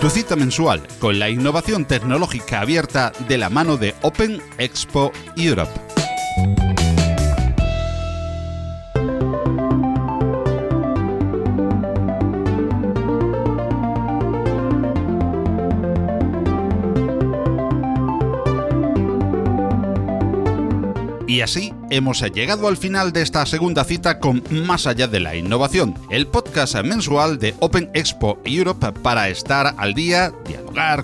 Tu 0.00 0.08
cita 0.10 0.36
mensual 0.36 0.86
con 1.00 1.18
la 1.18 1.28
innovación 1.28 1.84
tecnológica 1.84 2.60
abierta 2.60 3.12
de 3.26 3.36
la 3.36 3.50
mano 3.50 3.76
de 3.76 3.96
Open 4.02 4.40
Expo 4.56 5.10
Europe. 5.36 5.72
Y 21.26 21.40
así 21.40 21.74
hemos 21.90 22.22
llegado 22.32 22.68
al 22.68 22.76
final 22.76 23.12
de 23.12 23.22
esta 23.22 23.44
segunda 23.46 23.84
cita 23.84 24.18
con 24.18 24.42
Más 24.50 24.86
allá 24.86 25.06
de 25.06 25.20
la 25.20 25.36
innovación, 25.36 25.94
el 26.10 26.26
podcast 26.26 26.76
mensual 26.82 27.38
de 27.38 27.54
Open 27.60 27.90
Expo 27.94 28.38
Europe 28.44 28.92
para 29.02 29.28
estar 29.28 29.74
al 29.78 29.94
día, 29.94 30.32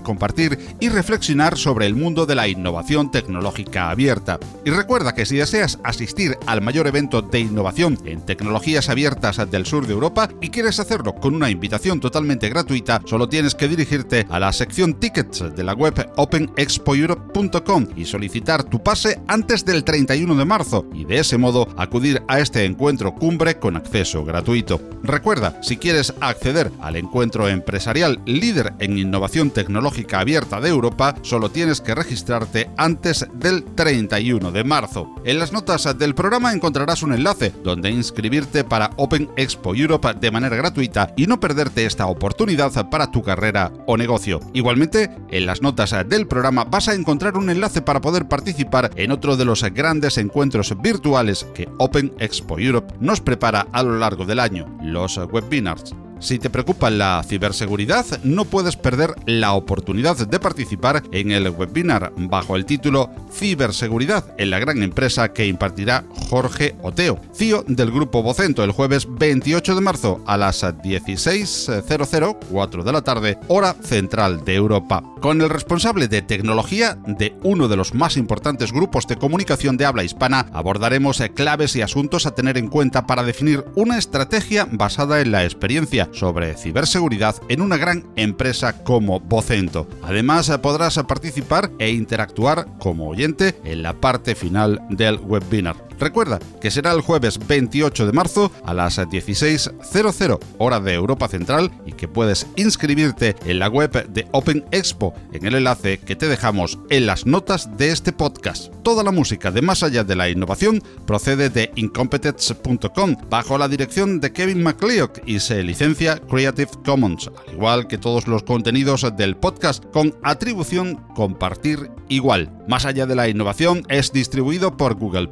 compartir 0.02 0.76
y 0.78 0.88
reflexionar 0.88 1.58
sobre 1.58 1.86
el 1.86 1.96
mundo 1.96 2.26
de 2.26 2.36
la 2.36 2.46
innovación 2.46 3.10
tecnológica 3.10 3.90
abierta. 3.90 4.38
Y 4.64 4.70
recuerda 4.70 5.14
que 5.14 5.26
si 5.26 5.36
deseas 5.36 5.80
asistir 5.82 6.38
al 6.46 6.62
mayor 6.62 6.86
evento 6.86 7.22
de 7.22 7.40
innovación 7.40 7.98
en 8.04 8.24
tecnologías 8.24 8.88
abiertas 8.88 9.40
del 9.50 9.66
sur 9.66 9.86
de 9.86 9.92
Europa 9.92 10.28
y 10.40 10.50
quieres 10.50 10.78
hacerlo 10.78 11.16
con 11.16 11.34
una 11.34 11.50
invitación 11.50 11.98
totalmente 11.98 12.48
gratuita, 12.48 13.02
solo 13.04 13.28
tienes 13.28 13.56
que 13.56 13.66
dirigirte 13.66 14.26
a 14.30 14.38
la 14.38 14.52
sección 14.52 14.94
tickets 14.94 15.44
de 15.54 15.64
la 15.64 15.74
web 15.74 16.08
openexpoeurope.com 16.16 17.88
y 17.96 18.04
solicitar 18.04 18.62
tu 18.62 18.80
pase 18.80 19.20
antes 19.26 19.64
del 19.64 19.82
30 19.82 20.14
de 20.14 20.44
marzo 20.44 20.86
y 20.94 21.04
de 21.04 21.18
ese 21.18 21.36
modo 21.36 21.66
acudir 21.76 22.22
a 22.28 22.38
este 22.38 22.64
encuentro 22.64 23.14
cumbre 23.14 23.58
con 23.58 23.76
acceso 23.76 24.24
gratuito. 24.24 24.80
Recuerda, 25.02 25.60
si 25.62 25.76
quieres 25.76 26.14
acceder 26.20 26.70
al 26.80 26.96
encuentro 26.96 27.48
empresarial 27.48 28.20
líder 28.24 28.72
en 28.78 28.98
innovación 28.98 29.50
tecnológica 29.50 29.63
abierta 30.12 30.60
de 30.60 30.68
Europa, 30.68 31.14
solo 31.22 31.50
tienes 31.50 31.80
que 31.80 31.94
registrarte 31.94 32.70
antes 32.76 33.26
del 33.34 33.64
31 33.64 34.52
de 34.52 34.64
marzo. 34.64 35.14
En 35.24 35.38
las 35.38 35.52
notas 35.52 35.96
del 35.98 36.14
programa 36.14 36.52
encontrarás 36.52 37.02
un 37.02 37.12
enlace 37.12 37.52
donde 37.62 37.90
inscribirte 37.90 38.64
para 38.64 38.90
Open 38.96 39.30
Expo 39.36 39.74
Europe 39.74 40.14
de 40.20 40.30
manera 40.30 40.56
gratuita 40.56 41.12
y 41.16 41.26
no 41.26 41.40
perderte 41.40 41.86
esta 41.86 42.06
oportunidad 42.06 42.90
para 42.90 43.10
tu 43.10 43.22
carrera 43.22 43.72
o 43.86 43.96
negocio. 43.96 44.40
Igualmente, 44.52 45.10
en 45.30 45.46
las 45.46 45.62
notas 45.62 45.94
del 46.08 46.26
programa 46.26 46.64
vas 46.64 46.88
a 46.88 46.94
encontrar 46.94 47.36
un 47.36 47.50
enlace 47.50 47.82
para 47.82 48.00
poder 48.00 48.26
participar 48.28 48.90
en 48.96 49.10
otro 49.10 49.36
de 49.36 49.44
los 49.44 49.62
grandes 49.62 50.18
encuentros 50.18 50.74
virtuales 50.80 51.46
que 51.54 51.68
Open 51.78 52.12
Expo 52.18 52.58
Europe 52.58 52.94
nos 53.00 53.20
prepara 53.20 53.66
a 53.72 53.82
lo 53.82 53.98
largo 53.98 54.24
del 54.24 54.40
año, 54.40 54.66
los 54.82 55.16
webinars. 55.16 55.94
Si 56.24 56.38
te 56.38 56.48
preocupa 56.48 56.88
la 56.88 57.22
ciberseguridad, 57.22 58.06
no 58.22 58.46
puedes 58.46 58.76
perder 58.76 59.14
la 59.26 59.52
oportunidad 59.52 60.16
de 60.26 60.40
participar 60.40 61.02
en 61.12 61.32
el 61.32 61.50
webinar 61.50 62.14
bajo 62.16 62.56
el 62.56 62.64
título 62.64 63.10
Ciberseguridad 63.30 64.24
en 64.38 64.48
la 64.48 64.58
gran 64.58 64.82
empresa 64.82 65.34
que 65.34 65.46
impartirá 65.46 66.06
Jorge 66.30 66.76
Oteo, 66.80 67.20
CEO 67.34 67.66
del 67.68 67.90
grupo 67.90 68.22
Vocento, 68.22 68.64
el 68.64 68.70
jueves 68.70 69.06
28 69.06 69.74
de 69.74 69.80
marzo 69.82 70.22
a 70.26 70.38
las 70.38 70.62
16.00, 70.62 72.38
4 72.50 72.84
de 72.84 72.92
la 72.92 73.02
tarde, 73.02 73.38
hora 73.48 73.74
central 73.82 74.46
de 74.46 74.54
Europa, 74.54 75.02
con 75.20 75.42
el 75.42 75.50
responsable 75.50 76.08
de 76.08 76.22
tecnología 76.22 76.96
de 77.06 77.36
uno 77.42 77.68
de 77.68 77.76
los 77.76 77.92
más 77.92 78.16
importantes 78.16 78.72
grupos 78.72 79.06
de 79.06 79.16
comunicación 79.16 79.76
de 79.76 79.84
habla 79.84 80.04
hispana, 80.04 80.46
abordaremos 80.54 81.22
claves 81.34 81.76
y 81.76 81.82
asuntos 81.82 82.24
a 82.24 82.34
tener 82.34 82.56
en 82.56 82.68
cuenta 82.68 83.06
para 83.06 83.24
definir 83.24 83.62
una 83.74 83.98
estrategia 83.98 84.66
basada 84.70 85.20
en 85.20 85.30
la 85.30 85.44
experiencia 85.44 86.08
sobre 86.14 86.54
ciberseguridad 86.54 87.36
en 87.48 87.60
una 87.60 87.76
gran 87.76 88.06
empresa 88.16 88.84
como 88.84 89.20
Vocento. 89.20 89.86
Además, 90.02 90.50
podrás 90.62 90.98
participar 91.06 91.70
e 91.78 91.90
interactuar 91.90 92.66
como 92.78 93.08
oyente 93.08 93.60
en 93.64 93.82
la 93.82 93.92
parte 93.94 94.34
final 94.34 94.80
del 94.90 95.18
webinar. 95.18 95.83
Recuerda 95.98 96.38
que 96.60 96.70
será 96.70 96.92
el 96.92 97.00
jueves 97.00 97.38
28 97.46 98.06
de 98.06 98.12
marzo 98.12 98.50
a 98.64 98.74
las 98.74 98.98
16.00 98.98 100.38
hora 100.58 100.80
de 100.80 100.94
Europa 100.94 101.28
Central 101.28 101.70
y 101.86 101.92
que 101.92 102.08
puedes 102.08 102.46
inscribirte 102.56 103.36
en 103.46 103.58
la 103.58 103.68
web 103.68 104.08
de 104.08 104.26
Open 104.32 104.64
Expo 104.70 105.14
en 105.32 105.46
el 105.46 105.54
enlace 105.54 105.98
que 105.98 106.16
te 106.16 106.28
dejamos 106.28 106.78
en 106.90 107.06
las 107.06 107.26
notas 107.26 107.76
de 107.76 107.90
este 107.90 108.12
podcast. 108.12 108.72
Toda 108.82 109.02
la 109.02 109.12
música 109.12 109.50
de 109.50 109.62
Más 109.62 109.82
allá 109.82 110.04
de 110.04 110.16
la 110.16 110.28
innovación 110.28 110.82
procede 111.06 111.50
de 111.50 111.70
incompetence.com 111.74 113.16
bajo 113.30 113.58
la 113.58 113.68
dirección 113.68 114.20
de 114.20 114.32
Kevin 114.32 114.62
MacLeod 114.62 115.10
y 115.26 115.40
se 115.40 115.62
licencia 115.62 116.18
Creative 116.18 116.70
Commons, 116.84 117.30
al 117.48 117.54
igual 117.54 117.86
que 117.86 117.98
todos 117.98 118.26
los 118.26 118.42
contenidos 118.42 119.06
del 119.16 119.36
podcast 119.36 119.84
con 119.92 120.14
atribución 120.22 120.96
compartir 121.14 121.90
igual. 122.08 122.50
Más 122.68 122.84
allá 122.84 123.06
de 123.06 123.14
la 123.14 123.28
innovación 123.28 123.82
es 123.88 124.12
distribuido 124.12 124.76
por 124.76 124.94
Google 124.94 125.28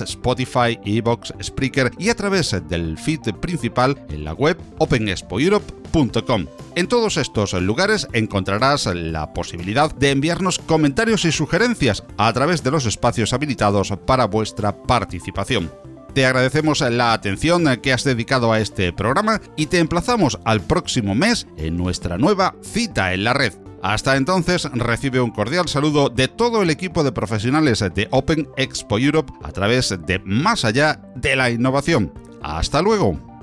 Spotify, 0.00 0.78
Evox, 0.84 1.32
Spreaker 1.42 1.90
y 1.98 2.08
a 2.08 2.14
través 2.14 2.56
del 2.68 2.98
feed 2.98 3.34
principal 3.40 4.00
en 4.08 4.24
la 4.24 4.32
web 4.32 4.58
openexpoeurope.com. 4.78 6.46
En 6.74 6.88
todos 6.88 7.16
estos 7.16 7.52
lugares 7.54 8.06
encontrarás 8.12 8.86
la 8.86 9.32
posibilidad 9.32 9.94
de 9.94 10.10
enviarnos 10.10 10.58
comentarios 10.58 11.24
y 11.24 11.32
sugerencias 11.32 12.04
a 12.18 12.32
través 12.32 12.62
de 12.62 12.70
los 12.70 12.86
espacios 12.86 13.32
habilitados 13.32 13.92
para 14.06 14.26
vuestra 14.26 14.82
participación. 14.82 15.70
Te 16.16 16.24
agradecemos 16.24 16.80
la 16.80 17.12
atención 17.12 17.76
que 17.82 17.92
has 17.92 18.04
dedicado 18.04 18.50
a 18.50 18.60
este 18.60 18.90
programa 18.92 19.40
y 19.54 19.66
te 19.66 19.80
emplazamos 19.80 20.38
al 20.44 20.62
próximo 20.62 21.14
mes 21.14 21.46
en 21.58 21.76
nuestra 21.76 22.16
nueva 22.16 22.54
cita 22.62 23.12
en 23.12 23.24
la 23.24 23.34
red. 23.34 23.65
Hasta 23.82 24.16
entonces, 24.16 24.68
recibe 24.72 25.20
un 25.20 25.30
cordial 25.30 25.68
saludo 25.68 26.08
de 26.08 26.28
todo 26.28 26.62
el 26.62 26.70
equipo 26.70 27.04
de 27.04 27.12
profesionales 27.12 27.84
de 27.94 28.08
Open 28.10 28.48
Expo 28.56 28.98
Europe 28.98 29.32
a 29.42 29.52
través 29.52 29.94
de 30.06 30.18
Más 30.24 30.64
allá 30.64 31.00
de 31.14 31.36
la 31.36 31.50
innovación. 31.50 32.12
Hasta 32.42 32.82
luego. 32.82 33.35